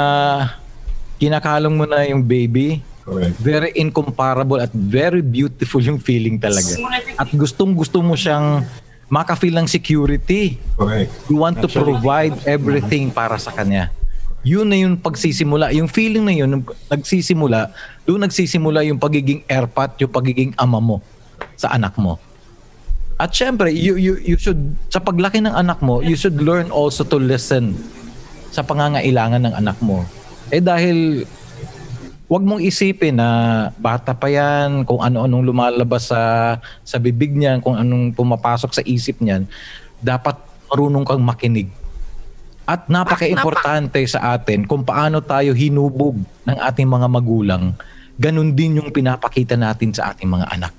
kinakalong 1.18 1.74
mo 1.74 1.86
na 1.86 2.06
yung 2.06 2.22
baby, 2.22 2.82
Correct. 3.08 3.36
very 3.40 3.72
incomparable 3.80 4.60
at 4.60 4.72
very 4.74 5.24
beautiful 5.24 5.80
yung 5.80 5.98
feeling 5.98 6.38
talaga. 6.38 6.76
At 7.16 7.32
gustong 7.32 7.74
gusto 7.74 8.04
mo 8.04 8.14
siyang 8.20 8.68
makafeel 9.08 9.56
ng 9.64 9.68
security. 9.68 10.60
Correct. 10.76 11.10
You 11.32 11.40
want 11.40 11.64
to 11.64 11.68
provide 11.72 12.36
everything 12.44 13.10
para 13.10 13.40
sa 13.40 13.56
kanya. 13.56 13.90
Yun 14.44 14.68
na 14.68 14.78
yung 14.80 14.96
pagsisimula. 15.00 15.72
Yung 15.76 15.88
feeling 15.88 16.24
na 16.24 16.36
yun, 16.36 16.64
nagsisimula, 16.92 17.72
doon 18.08 18.28
nagsisimula 18.28 18.84
yung 18.88 19.00
pagiging 19.00 19.44
airpat, 19.48 20.00
yung 20.00 20.12
pagiging 20.12 20.52
ama 20.56 20.80
mo 20.80 20.98
sa 21.58 21.74
anak 21.74 21.96
mo. 22.00 22.20
At 23.18 23.34
syempre, 23.34 23.74
you, 23.74 23.98
you, 23.98 24.14
you 24.22 24.38
should, 24.38 24.78
sa 24.94 25.02
paglaki 25.02 25.42
ng 25.42 25.50
anak 25.50 25.82
mo, 25.82 26.06
you 26.06 26.14
should 26.14 26.38
learn 26.38 26.70
also 26.70 27.02
to 27.02 27.18
listen 27.18 27.74
sa 28.54 28.62
pangangailangan 28.62 29.42
ng 29.42 29.54
anak 29.58 29.78
mo. 29.82 30.06
Eh 30.54 30.62
dahil 30.62 31.26
wag 32.30 32.44
mong 32.46 32.62
isipin 32.62 33.18
na 33.18 33.30
bata 33.82 34.14
pa 34.14 34.30
yan, 34.30 34.86
kung 34.86 35.02
ano-anong 35.02 35.44
lumalabas 35.50 36.14
sa 36.14 36.22
sa 36.86 37.02
bibig 37.02 37.34
niyan, 37.34 37.58
kung 37.58 37.74
anong 37.74 38.14
pumapasok 38.14 38.72
sa 38.78 38.86
isip 38.86 39.18
niyan, 39.18 39.50
dapat 39.98 40.38
marunong 40.70 41.02
kang 41.02 41.26
makinig. 41.26 41.74
At 42.70 42.86
napaka-importante 42.92 44.04
sa 44.06 44.38
atin 44.38 44.68
kung 44.70 44.86
paano 44.86 45.24
tayo 45.26 45.58
hinubog 45.58 46.20
ng 46.46 46.58
ating 46.60 46.86
mga 46.86 47.08
magulang, 47.10 47.74
ganun 48.20 48.54
din 48.54 48.78
yung 48.78 48.94
pinapakita 48.94 49.58
natin 49.58 49.90
sa 49.90 50.14
ating 50.14 50.28
mga 50.30 50.54
anak. 50.54 50.74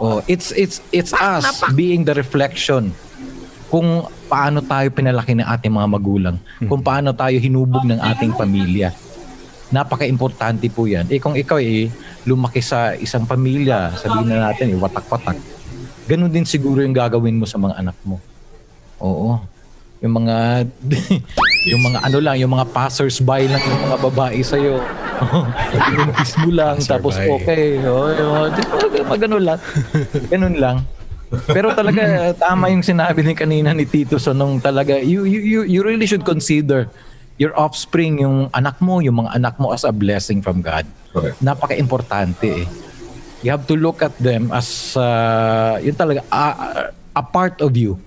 Oh, 0.00 0.24
it's 0.24 0.52
it's 0.56 0.80
it's 0.92 1.12
us 1.12 1.60
being 1.76 2.04
the 2.08 2.16
reflection 2.16 2.92
kung 3.68 4.04
paano 4.28 4.60
tayo 4.60 4.92
pinalaki 4.92 5.32
ng 5.32 5.48
ating 5.48 5.72
mga 5.72 5.88
magulang, 5.88 6.36
kung 6.68 6.84
paano 6.84 7.16
tayo 7.16 7.36
hinubog 7.40 7.84
ng 7.88 8.00
ating 8.00 8.32
pamilya 8.36 8.92
napaka-importante 9.72 10.68
po 10.68 10.84
yan. 10.84 11.08
Eh 11.08 11.16
kung 11.16 11.32
ikaw 11.32 11.56
eh, 11.56 11.88
lumaki 12.28 12.60
sa 12.60 12.92
isang 12.92 13.24
pamilya, 13.24 13.96
sabihin 13.96 14.28
na 14.28 14.52
natin 14.52 14.68
eh, 14.68 14.78
watak-watak, 14.78 15.40
ganun 16.04 16.28
din 16.28 16.44
siguro 16.44 16.84
yung 16.84 16.92
gagawin 16.92 17.40
mo 17.40 17.48
sa 17.48 17.56
mga 17.56 17.80
anak 17.80 17.96
mo. 18.04 18.20
Oo. 19.00 19.40
Yung 20.04 20.14
mga 20.22 20.68
Yung 21.66 21.82
mga 21.82 21.98
ano 22.02 22.18
lang, 22.18 22.36
yung 22.42 22.52
mga 22.52 22.66
passers-by 22.74 23.46
lang 23.46 23.62
yung 23.62 23.82
mga 23.86 23.98
babae 24.02 24.40
sa'yo. 24.42 24.82
Pinuntis 25.86 26.32
mo 26.42 26.50
lang, 26.50 26.76
tapos 26.82 27.14
okay. 27.14 27.78
Oh, 27.86 28.10
oh, 28.10 28.46
di 28.50 28.62
ba, 28.66 29.06
mag- 29.06 29.22
ano 29.22 29.38
lang. 29.38 29.58
Ganun 30.26 30.56
lang. 30.58 30.76
Pero 31.46 31.70
talaga 31.72 32.02
tama 32.44 32.68
yung 32.68 32.82
sinabi 32.82 33.22
ni 33.22 33.32
kanina 33.32 33.70
ni 33.72 33.86
Tito 33.88 34.20
so 34.20 34.36
nung 34.36 34.60
talaga 34.60 35.00
you, 35.00 35.24
you 35.24 35.40
you 35.40 35.60
you 35.64 35.80
really 35.80 36.04
should 36.04 36.28
consider 36.28 36.92
your 37.40 37.56
offspring, 37.56 38.20
yung 38.20 38.52
anak 38.52 38.76
mo, 38.78 39.00
yung 39.00 39.24
mga 39.24 39.34
anak 39.34 39.54
mo 39.56 39.72
as 39.72 39.82
a 39.82 39.90
blessing 39.90 40.44
from 40.44 40.60
God. 40.60 40.84
Correct. 41.10 41.40
Napaka-importante 41.40 42.46
eh. 42.46 42.66
You 43.42 43.50
have 43.50 43.66
to 43.66 43.74
look 43.74 44.04
at 44.04 44.14
them 44.22 44.54
as 44.54 44.94
uh, 44.94 45.80
yun 45.82 45.98
talaga 45.98 46.22
a, 46.30 46.44
a 47.16 47.22
part 47.24 47.58
of 47.58 47.74
you. 47.74 47.98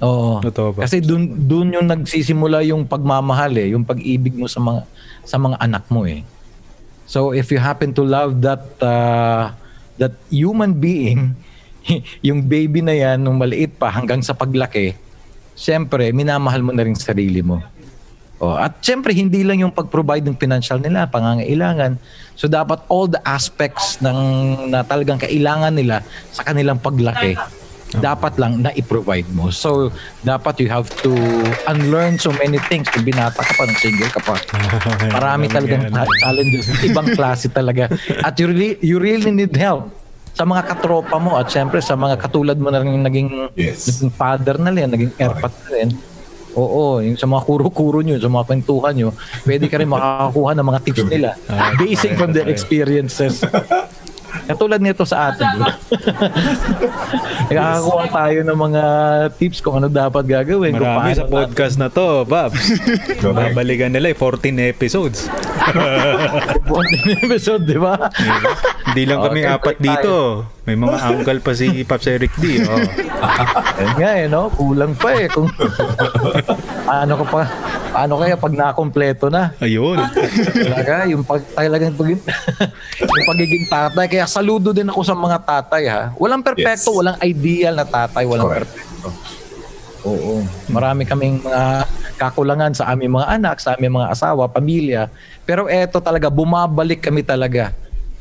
Oo. 0.00 0.40
Totoo 0.40 0.68
ba? 0.76 0.88
Kasi 0.88 1.04
dun 1.04 1.28
dun 1.44 1.76
yung 1.76 1.84
nagsisimula 1.84 2.64
yung 2.64 2.88
pagmamahal 2.88 3.52
eh, 3.60 3.76
yung 3.76 3.84
pag-ibig 3.84 4.32
mo 4.32 4.48
sa 4.48 4.60
mga 4.60 4.82
sa 5.28 5.36
mga 5.36 5.56
anak 5.60 5.84
mo 5.92 6.08
eh. 6.08 6.24
So 7.04 7.36
if 7.36 7.52
you 7.52 7.60
happen 7.60 7.92
to 7.92 8.02
love 8.06 8.40
that 8.40 8.64
uh, 8.80 9.52
that 10.00 10.16
human 10.32 10.80
being, 10.80 11.36
yung 12.26 12.48
baby 12.48 12.80
na 12.80 12.96
yan 12.96 13.20
nung 13.20 13.36
maliit 13.36 13.76
pa 13.76 13.92
hanggang 13.92 14.24
sa 14.24 14.32
paglaki, 14.32 14.96
syempre 15.52 16.08
minamahal 16.16 16.64
mo 16.64 16.72
na 16.72 16.80
rin 16.80 16.96
sarili 16.96 17.44
mo. 17.44 17.60
Oh, 18.40 18.56
at 18.56 18.80
syempre 18.80 19.12
hindi 19.12 19.44
lang 19.44 19.60
yung 19.60 19.74
pag-provide 19.76 20.24
ng 20.24 20.40
financial 20.40 20.80
nila, 20.80 21.04
pangangailangan. 21.12 22.00
So 22.40 22.48
dapat 22.48 22.88
all 22.88 23.04
the 23.04 23.20
aspects 23.20 24.00
ng 24.00 24.16
na 24.72 24.80
talagang 24.80 25.20
kailangan 25.20 25.76
nila 25.76 26.00
sa 26.32 26.40
kanilang 26.48 26.80
paglaki 26.80 27.36
dapat 27.92 28.38
lang 28.38 28.62
na 28.62 28.70
i-provide 28.70 29.26
mo. 29.34 29.50
So 29.50 29.90
dapat 30.22 30.62
you 30.62 30.70
have 30.70 30.86
to 31.02 31.10
unlearn 31.66 32.14
so 32.14 32.30
many 32.32 32.62
things 32.62 32.86
kung 32.86 33.02
binata 33.02 33.42
ka 33.42 33.52
pa 33.52 33.66
ng 33.66 33.74
single 33.76 34.10
ka 34.10 34.20
pa. 34.22 34.34
Marami 35.16 35.50
talagang 35.50 35.90
ta- 35.90 36.06
challenges, 36.22 36.70
ibang 36.80 37.10
klase 37.10 37.50
talaga. 37.50 37.90
At 38.22 38.38
you 38.38 38.46
really 38.46 38.78
you 38.78 38.96
really 39.02 39.34
need 39.34 39.50
help 39.54 39.90
sa 40.30 40.46
mga 40.46 40.62
katropa 40.70 41.18
mo 41.18 41.34
at 41.34 41.50
syempre 41.50 41.82
sa 41.82 41.98
mga 41.98 42.14
katulad 42.16 42.54
mo 42.54 42.70
na 42.70 42.78
rin 42.78 43.02
naging, 43.02 43.50
Yes. 43.58 43.90
naging 43.90 44.14
father 44.14 44.54
na 44.56 44.70
rin, 44.70 44.86
naging 44.86 45.10
airpat 45.18 45.50
na 45.66 45.70
rin. 45.74 45.88
Oo, 46.50 46.98
yung 46.98 47.14
sa 47.14 47.30
mga 47.30 47.46
kuro-kuro 47.46 48.02
nyo, 48.02 48.18
sa 48.18 48.26
mga 48.26 48.42
kwentuhan 48.44 48.94
nyo, 48.94 49.10
pwede 49.46 49.70
ka 49.70 49.78
rin 49.78 49.86
makakakuha 49.86 50.50
ng 50.58 50.66
mga 50.66 50.80
tips 50.82 51.04
nila. 51.06 51.30
Basing 51.78 52.18
from 52.18 52.34
their 52.34 52.50
experiences. 52.50 53.42
Katulad 54.50 54.82
nito 54.82 55.06
sa 55.06 55.30
atin. 55.30 55.46
Nakakakuha 57.50 58.04
tayo 58.10 58.40
ng 58.46 58.58
mga 58.58 58.82
tips 59.38 59.58
kung 59.62 59.82
ano 59.82 59.88
dapat 59.90 60.24
gagawin. 60.26 60.74
Marami 60.74 61.14
sa 61.14 61.26
podcast 61.26 61.78
na 61.78 61.90
to. 61.90 62.26
Correct. 63.22 63.54
Babalikan 63.54 63.90
nila 63.94 64.12
eh, 64.12 64.16
14 64.16 64.70
episodes. 64.70 65.30
natin 66.70 67.02
episode, 67.22 67.62
di 67.66 67.78
ba? 67.78 68.10
Hindi 68.90 69.02
lang 69.06 69.18
kami 69.22 69.40
Okay, 69.42 69.54
apat 69.54 69.76
tayo. 69.78 70.14
May 70.64 70.76
mga 70.76 70.96
uncle 71.10 71.40
pa 71.40 71.52
si 71.52 71.82
Pops 71.82 72.06
Eric 72.06 72.32
D. 72.36 72.60
Oh. 72.64 72.76
Ayun 73.76 73.94
nga 73.96 74.10
eh, 74.14 74.26
no? 74.28 74.52
Kulang 74.52 74.92
pa 74.92 75.10
eh. 75.16 75.26
Kung 75.26 75.48
ano 77.00 77.12
ka 77.16 77.24
pa, 77.24 77.42
paano 77.90 78.12
kaya 78.20 78.36
pag 78.36 78.52
nakompleto 78.52 79.32
na? 79.32 79.56
Ayun. 79.58 79.96
Talaga, 80.52 81.08
yung 81.08 81.24
pag, 81.24 81.40
talagang 81.56 81.96
pag, 81.96 82.08
yung 83.00 83.26
pagiging 83.26 83.66
tatay. 83.66 84.06
Kaya 84.06 84.24
saludo 84.28 84.70
din 84.70 84.88
ako 84.88 85.00
sa 85.00 85.16
mga 85.16 85.38
tatay 85.42 85.82
ha. 85.88 86.02
Walang 86.16 86.44
perfecto, 86.44 86.92
Yes. 86.92 86.98
walang 86.98 87.18
ideal 87.20 87.74
na 87.74 87.86
tatay, 87.88 88.24
walang 88.28 88.48
Correct. 88.48 88.68
perfecto. 88.68 89.08
Oo. 90.00 90.40
Marami 90.68 91.04
kaming 91.04 91.44
mga 91.44 91.84
kakulangan 92.16 92.72
sa 92.72 92.88
aming 92.88 93.12
mga 93.12 93.28
anak, 93.32 93.56
sa 93.60 93.76
aming 93.76 93.96
mga 93.96 94.12
asawa, 94.12 94.48
pamilya. 94.48 95.08
Pero 95.44 95.68
eto 95.68 96.00
talaga, 96.00 96.28
bumabalik 96.28 97.00
kami 97.00 97.20
talaga 97.20 97.72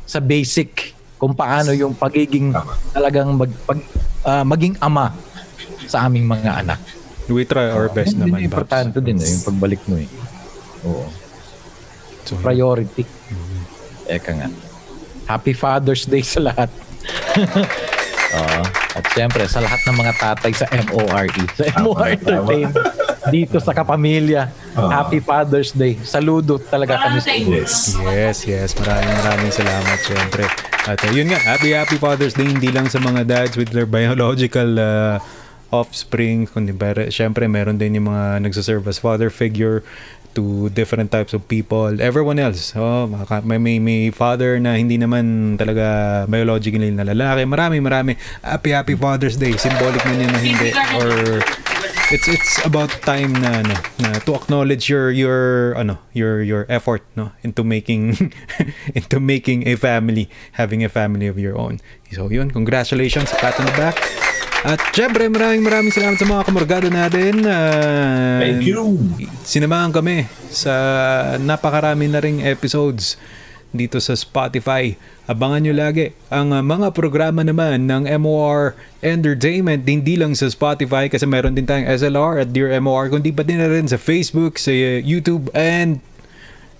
sa 0.03 0.19
basic 0.19 0.91
kung 1.19 1.35
paano 1.35 1.75
yung 1.75 1.91
pagiging 1.91 2.55
talagang 2.95 3.35
mag, 3.35 3.51
pag, 3.67 3.79
ah, 4.23 4.47
maging 4.47 4.79
ama 4.79 5.11
sa 5.85 6.07
aming 6.07 6.25
mga 6.25 6.63
anak. 6.63 6.79
We 7.29 7.45
try 7.45 7.69
our 7.69 7.91
best 7.91 8.17
din 8.17 8.25
naman, 8.25 8.41
yung 8.41 8.49
Babs. 8.49 8.65
importante 8.65 8.97
din 9.03 9.19
eh, 9.19 9.27
yung 9.27 9.43
pagbalik 9.45 9.81
mo 9.85 9.99
eh. 9.99 10.09
Oo. 10.87 11.05
So, 12.25 12.39
Priority. 12.41 13.03
Eka 14.09 14.31
nga. 14.33 14.49
Happy 15.29 15.53
Father's 15.53 16.09
Day 16.09 16.25
sa 16.25 16.41
lahat. 16.41 16.71
Oo. 18.29 18.61
At 18.69 19.05
siyempre, 19.13 19.45
sa 19.45 19.59
lahat 19.59 19.81
ng 19.85 19.95
mga 19.95 20.13
tatay 20.17 20.51
sa 20.53 20.65
MORE, 20.89 21.29
sa 21.55 21.63
MOR 21.81 22.13
Entertain, 22.13 22.69
dito 23.29 23.57
sa 23.57 23.73
Kapamilya, 23.73 24.49
Ah. 24.79 25.01
Happy 25.03 25.19
Father's 25.19 25.75
Day. 25.75 25.99
Saludo 26.07 26.55
talaga 26.55 26.95
kami 26.95 27.19
sa 27.19 27.35
inyo. 27.35 27.51
Yes. 27.51 27.97
Yes, 27.99 28.37
yes. 28.47 28.69
Maraming 28.79 29.11
maraming 29.19 29.51
salamat 29.51 29.99
syempre. 30.07 30.47
At 30.87 31.03
uh, 31.03 31.11
yun 31.11 31.27
nga, 31.27 31.35
happy 31.41 31.75
happy 31.75 31.99
Father's 31.99 32.31
Day 32.31 32.47
hindi 32.47 32.71
lang 32.71 32.87
sa 32.87 33.01
mga 33.03 33.27
dads 33.27 33.59
with 33.59 33.75
their 33.75 33.89
biological 33.89 34.79
uh, 34.79 35.19
offspring, 35.69 36.47
kundi 36.49 36.71
pero 36.71 37.11
syempre 37.11 37.45
meron 37.45 37.77
din 37.77 37.99
yung 37.99 38.07
mga 38.07 38.41
nagsaserve 38.41 38.87
as 38.87 38.97
father 38.97 39.27
figure 39.29 39.83
to 40.39 40.71
different 40.71 41.11
types 41.11 41.35
of 41.35 41.43
people. 41.51 41.99
Everyone 41.99 42.39
else, 42.39 42.71
oh, 42.79 43.11
may, 43.43 43.59
may, 43.59 43.77
may 43.83 44.07
father 44.15 44.55
na 44.63 44.79
hindi 44.79 44.95
naman 44.95 45.59
talaga 45.59 46.23
biologically 46.31 46.95
na 46.95 47.03
lalaki. 47.03 47.43
Marami, 47.43 47.83
marami. 47.83 48.15
Happy 48.39 48.71
happy 48.71 48.95
Father's 48.95 49.35
Day. 49.35 49.59
Symbolic 49.59 49.99
man 50.07 50.23
yan 50.23 50.31
na 50.31 50.39
hindi. 50.39 50.69
Or 50.95 51.43
it's 52.09 52.25
it's 52.25 52.57
about 52.65 52.89
time 53.05 53.35
na 53.37 53.61
ano 53.61 53.75
na 54.01 54.17
to 54.23 54.33
acknowledge 54.33 54.89
your 54.89 55.13
your 55.13 55.77
ano 55.77 56.01
your 56.09 56.41
your 56.41 56.65
effort 56.65 57.05
no 57.13 57.29
into 57.45 57.61
making 57.61 58.33
into 58.97 59.21
making 59.21 59.69
a 59.69 59.77
family 59.77 60.25
having 60.57 60.81
a 60.81 60.89
family 60.89 61.29
of 61.29 61.37
your 61.37 61.53
own 61.53 61.77
so 62.09 62.25
yun 62.33 62.49
congratulations 62.49 63.29
pat 63.37 63.53
on 63.61 63.69
the 63.69 63.75
back 63.77 63.93
at 64.59 64.79
syempre 64.91 65.31
maraming 65.31 65.63
maraming 65.63 65.93
salamat 65.93 66.19
sa 66.19 66.27
mga 66.27 66.43
kamorgado 66.43 66.87
natin 66.91 67.47
Ah, 67.47 68.43
Thank 68.43 68.67
you. 68.67 68.99
sinamahan 69.41 69.95
kami 69.95 70.27
sa 70.51 70.73
napakarami 71.39 72.11
na 72.11 72.19
ring 72.19 72.43
episodes 72.43 73.15
dito 73.69 74.01
sa 74.01 74.17
Spotify. 74.17 74.97
Abangan 75.29 75.61
nyo 75.61 75.77
lagi 75.77 76.09
ang 76.27 76.49
uh, 76.49 76.59
mga 76.59 76.89
programa 76.89 77.45
naman 77.45 77.85
ng 77.85 78.09
MOR 78.17 78.73
Entertainment, 78.99 79.85
hindi 79.85 80.17
lang 80.17 80.33
sa 80.33 80.49
Spotify 80.49 81.05
kasi 81.05 81.29
meron 81.29 81.53
din 81.53 81.69
tayong 81.69 81.85
SLR 81.85 82.41
at 82.41 82.49
Dear 82.49 82.73
MOR, 82.81 83.13
kundi 83.13 83.29
pati 83.29 83.53
na 83.53 83.69
rin 83.69 83.85
sa 83.85 84.01
Facebook, 84.01 84.57
sa 84.57 84.73
uh, 84.73 84.97
YouTube, 84.99 85.53
and 85.53 86.01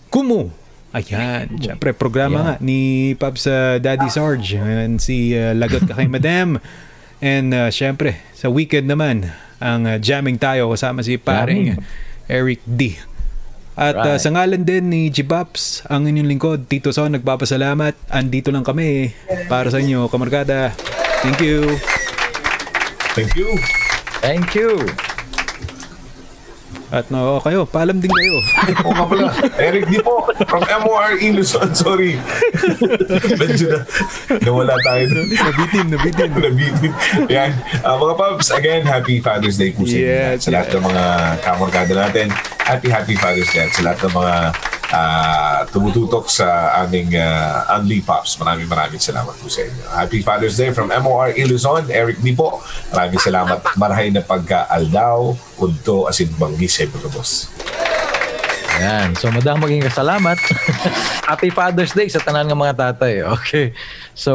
Kumu. 0.10 0.50
Ayan, 0.90 1.62
syempre 1.62 1.94
programa 1.94 2.42
nga 2.42 2.54
ni 2.58 3.14
Pops 3.14 3.46
uh, 3.46 3.78
Daddy 3.78 4.10
Sarge 4.10 4.58
and 4.58 4.98
si 4.98 5.38
uh, 5.38 5.54
Lagot 5.54 5.86
ka 5.86 5.94
kay 5.94 6.10
Madam. 6.10 6.58
And 7.20 7.52
uh, 7.52 7.68
syempre, 7.68 8.16
sa 8.32 8.48
weekend 8.48 8.88
naman, 8.88 9.28
ang 9.60 9.84
uh, 9.84 10.00
jamming 10.00 10.40
tayo 10.40 10.72
kasama 10.72 11.04
si 11.04 11.20
paring 11.20 11.76
Eric 12.32 12.64
D. 12.64 12.96
At 13.80 13.96
uh, 13.96 14.16
Right. 14.16 14.20
sa 14.20 14.32
ngalan 14.36 14.68
din 14.68 14.92
ni 14.92 15.02
Chibaps, 15.08 15.88
ang 15.88 16.04
inyong 16.04 16.28
lingkod, 16.28 16.68
Tito 16.68 16.92
Son, 16.92 17.12
nagpapasalamat. 17.16 17.96
Andito 18.12 18.52
lang 18.52 18.68
kami 18.68 19.16
para 19.48 19.72
sa 19.72 19.80
inyo, 19.80 20.12
kamarkada. 20.12 20.76
Thank 21.24 21.40
you. 21.40 21.80
Thank 23.16 23.36
you. 23.40 23.56
Thank 24.20 24.52
you. 24.56 25.09
At 26.90 27.06
no, 27.14 27.38
kayo, 27.46 27.70
paalam 27.70 28.02
din 28.02 28.10
kayo. 28.10 28.36
Oo 28.86 28.94
nga 28.98 29.06
pala. 29.06 29.30
Eric 29.62 29.94
di 29.94 30.02
po. 30.02 30.26
From 30.50 30.66
MORE 30.66 31.22
Luzon. 31.38 31.70
Sorry. 31.78 32.18
Medyo 33.42 33.66
na, 33.70 33.80
nawala 34.42 34.74
tayo 34.82 35.06
nabitin, 35.14 35.86
nabitin. 35.94 36.30
Nabitin. 36.50 36.92
Yan. 37.30 37.54
Ah, 37.86 37.94
mga 37.94 38.14
Pops, 38.18 38.50
again, 38.58 38.82
happy 38.82 39.22
Father's 39.22 39.62
Day 39.62 39.70
po 39.70 39.86
sa 39.86 40.02
inyo. 40.02 40.10
Yes, 40.10 40.36
sa 40.42 40.50
lahat 40.50 40.74
ng 40.74 40.84
mga 40.90 41.04
kamorkada 41.46 41.94
natin. 41.94 42.34
Happy, 42.66 42.90
happy 42.90 43.14
Father's 43.14 43.54
Day. 43.54 43.70
Sa 43.70 43.86
lahat 43.86 44.02
ng 44.10 44.14
mga 44.18 44.36
ah, 44.90 45.62
tumututok 45.70 46.28
sa 46.28 46.74
aming 46.82 47.14
uh, 47.14 47.78
Unli 47.78 48.02
Pops. 48.02 48.38
Maraming 48.38 48.66
maraming 48.66 49.02
salamat 49.02 49.34
po 49.34 49.46
sa 49.46 49.62
inyo. 49.62 49.84
Happy 49.94 50.20
Father's 50.22 50.58
Day 50.58 50.74
from 50.74 50.90
MOR 50.90 51.34
Luzon. 51.46 51.86
Eric 51.90 52.22
di 52.22 52.34
po. 52.34 52.62
Maraming 52.90 53.22
salamat. 53.22 53.60
Marhay 53.78 54.10
na 54.10 54.22
pagka-aldaw, 54.22 55.34
kunto, 55.56 56.10
asin 56.10 56.30
banggis 56.36 56.76
sa 56.76 56.86
mga 56.86 57.10
boss. 57.14 57.50
Yan. 58.80 59.12
So, 59.20 59.28
madang 59.30 59.60
maging 59.60 59.84
kasalamat. 59.84 60.40
Happy 61.30 61.52
Father's 61.52 61.92
Day 61.92 62.08
sa 62.08 62.24
tanan 62.24 62.48
ng 62.48 62.56
mga 62.56 62.74
tatay. 62.80 63.28
Okay. 63.40 63.76
So, 64.16 64.34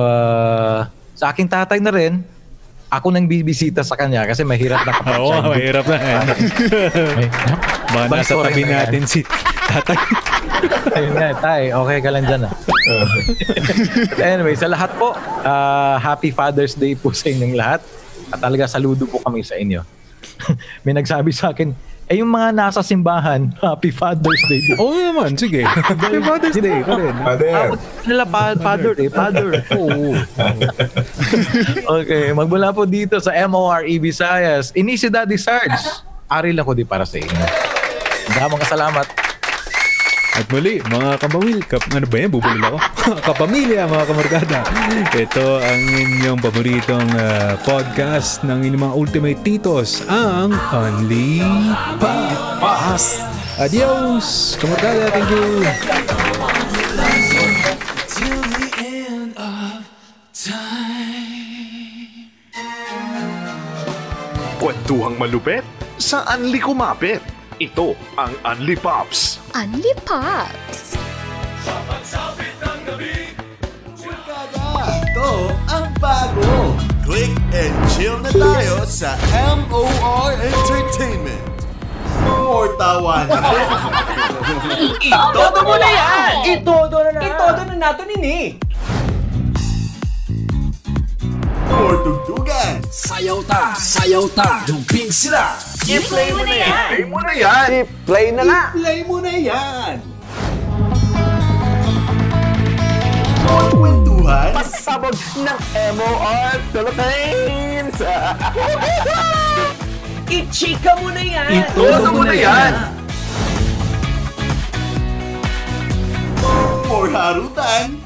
uh, 0.00 0.88
sa 1.12 1.30
aking 1.30 1.52
tatay 1.52 1.78
na 1.84 1.92
rin, 1.92 2.24
ako 2.88 3.10
nang 3.10 3.26
bibisita 3.26 3.82
sa 3.82 3.98
kanya 3.98 4.22
kasi 4.24 4.46
mahirap 4.46 4.86
na 4.86 4.92
kapag 4.94 5.18
Oo, 5.22 5.50
mahirap 5.50 5.84
na. 5.90 5.96
eh. 5.98 7.28
Baka 7.90 8.06
nasa 8.22 8.34
tabi 8.38 8.62
natin 8.64 9.02
si 9.04 9.20
tatay. 9.80 9.98
Ayun 10.96 11.12
nga, 11.18 11.28
tay. 11.38 11.62
Okay 11.74 11.98
ka 12.00 12.10
lang 12.14 12.24
dyan 12.24 12.42
ah. 12.46 12.54
Anyway, 14.34 14.54
sa 14.54 14.68
lahat 14.70 14.90
po, 14.94 15.16
ah, 15.42 15.98
Happy 15.98 16.30
Father's 16.30 16.78
Day 16.78 16.94
po 16.94 17.10
sa 17.10 17.30
inyong 17.30 17.54
lahat. 17.56 17.80
At 18.30 18.40
talaga 18.40 18.70
saludo 18.70 19.04
po 19.04 19.20
kami 19.20 19.42
sa 19.42 19.58
inyo. 19.58 19.82
May 20.84 20.94
nagsabi 20.96 21.34
sa 21.34 21.52
akin, 21.52 21.94
Eh 22.04 22.20
yung 22.20 22.28
mga 22.28 22.52
nasa 22.52 22.84
simbahan, 22.84 23.48
Happy 23.64 23.88
Father's 23.88 24.44
Day. 24.44 24.60
din. 24.60 24.76
Oo 24.76 24.92
naman, 24.92 25.40
sige. 25.40 25.64
Happy 25.64 26.20
Father's 26.20 26.52
Day 26.52 26.84
ka 26.84 27.00
rin. 27.00 27.16
Father. 27.16 27.52
Nila 28.04 28.24
pa, 28.28 28.52
Father 28.60 28.92
eh, 29.00 29.08
Father. 29.08 29.48
Oo. 29.72 30.12
Okay, 32.04 32.36
magmula 32.36 32.76
po 32.76 32.84
dito 32.84 33.16
sa 33.24 33.32
MORE 33.48 33.88
Visayas. 33.96 34.68
Inisi 34.76 35.08
Daddy 35.08 35.40
Sarge. 35.40 36.04
Aril 36.28 36.60
ako 36.60 36.76
di 36.76 36.84
para 36.84 37.08
sa 37.08 37.16
inyo. 37.16 37.44
Maraming 38.36 38.60
kasalamat. 38.60 39.33
At 40.34 40.50
muli, 40.50 40.82
mga 40.82 41.22
kamawil, 41.22 41.62
kap, 41.62 41.86
ano 41.94 42.10
ba 42.10 42.16
yan? 42.18 42.30
Bubulil 42.34 42.58
ako. 42.58 42.78
Kapamilya, 43.30 43.86
mga 43.86 44.04
kamarkada. 44.10 44.58
Ito 45.14 45.62
ang 45.62 45.78
inyong 45.78 46.40
paboritong 46.42 47.06
ah, 47.14 47.54
podcast 47.62 48.42
ng 48.42 48.66
inyong 48.66 48.82
mga 48.90 48.96
ultimate 48.98 49.40
titos, 49.46 50.02
ang 50.10 50.50
Only 50.74 51.38
Papas. 52.02 53.22
Adios, 53.62 54.58
kamarkada. 54.58 55.06
Thank 55.14 55.30
you. 55.30 55.62
Kwentuhang 64.64 65.20
malupet 65.20 65.60
sa 66.00 66.24
Anli 66.24 66.56
Kumapit. 66.56 67.33
Ito 67.62 67.94
ang 68.18 68.34
Anli 68.42 68.74
Pops. 68.74 69.38
Unli 69.54 69.94
Pops! 70.02 70.98
Ito 74.82 75.30
ang 75.70 75.86
bago. 76.02 76.74
Click 77.06 77.30
and 77.54 77.74
chill 77.94 78.18
na 78.18 78.34
tayo 78.34 78.82
sa 78.82 79.14
MOR 79.70 80.34
Entertainment. 80.34 81.54
More 82.26 82.74
tawanan. 82.74 83.38
Itodo 84.98 85.60
mo 85.62 85.78
na 85.78 85.90
yan! 85.94 86.32
Itodo 86.58 86.96
na 87.06 87.10
na. 87.14 87.20
Itodo 87.22 87.62
na 87.70 87.74
nato 87.78 88.02
nini! 88.02 88.58
More 91.70 92.02
tugtugan. 92.02 92.82
Sayaw 92.90 93.46
ta, 93.46 93.78
sayaw 93.78 94.26
ta. 94.34 94.66
Jumping 94.66 95.14
sila. 95.14 95.73
I-play 95.84 96.32
mo 96.32 96.48
na 96.48 96.56
yan! 96.56 96.88
Play 96.88 97.04
mo 97.04 97.18
na 97.20 97.32
yan. 97.36 97.70
Play 98.08 98.26
na 98.32 98.42
na. 98.48 98.60
Play 98.72 98.98
mo 99.04 99.20
na 99.20 99.32
yan. 99.36 99.94
Kwentuhan. 103.74 104.48
Pasabog 104.56 105.12
ng 105.12 105.60
MOR 106.00 106.56
Philippines! 106.72 108.00
I-chika 110.40 110.96
mo 111.04 111.12
na 111.12 111.20
yan! 111.20 111.68
Itodo 111.68 112.08
mo 112.16 112.22
na 112.24 112.32
yan. 112.32 112.72
More 116.88 117.12
harutan. 117.12 118.00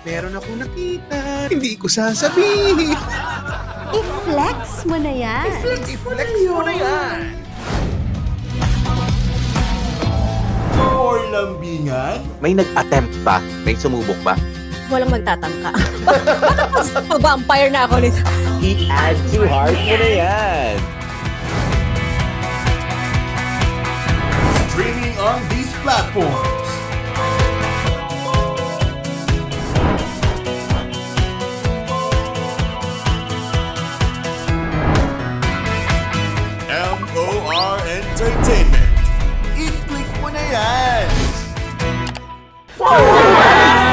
I-flex 3.95 4.83
mo 4.83 4.99
na 4.99 5.12
yan! 5.14 5.47
More 10.79 11.22
lambingan. 11.35 12.22
May 12.39 12.55
nag-attempt 12.55 13.14
ba? 13.26 13.43
May 13.66 13.74
sumubok 13.74 14.16
ba? 14.22 14.35
Walang 14.89 15.12
magtatangka. 15.12 15.70
Pa-vampire 17.05 17.68
na 17.74 17.85
ako 17.85 18.01
nito. 18.01 18.20
I-add 18.62 19.18
to 19.31 19.45
heart 19.45 19.76
mo 19.76 19.95
na 19.99 20.09
yan! 20.09 20.74
Streaming 24.72 25.16
on 25.20 25.39
these 25.53 25.70
platforms. 25.85 26.66
MOR 36.68 37.79
Entertainment. 37.89 38.78
I-click 40.49 41.12
mo 42.78 42.88
na 42.88 43.53
yan. 43.53 43.88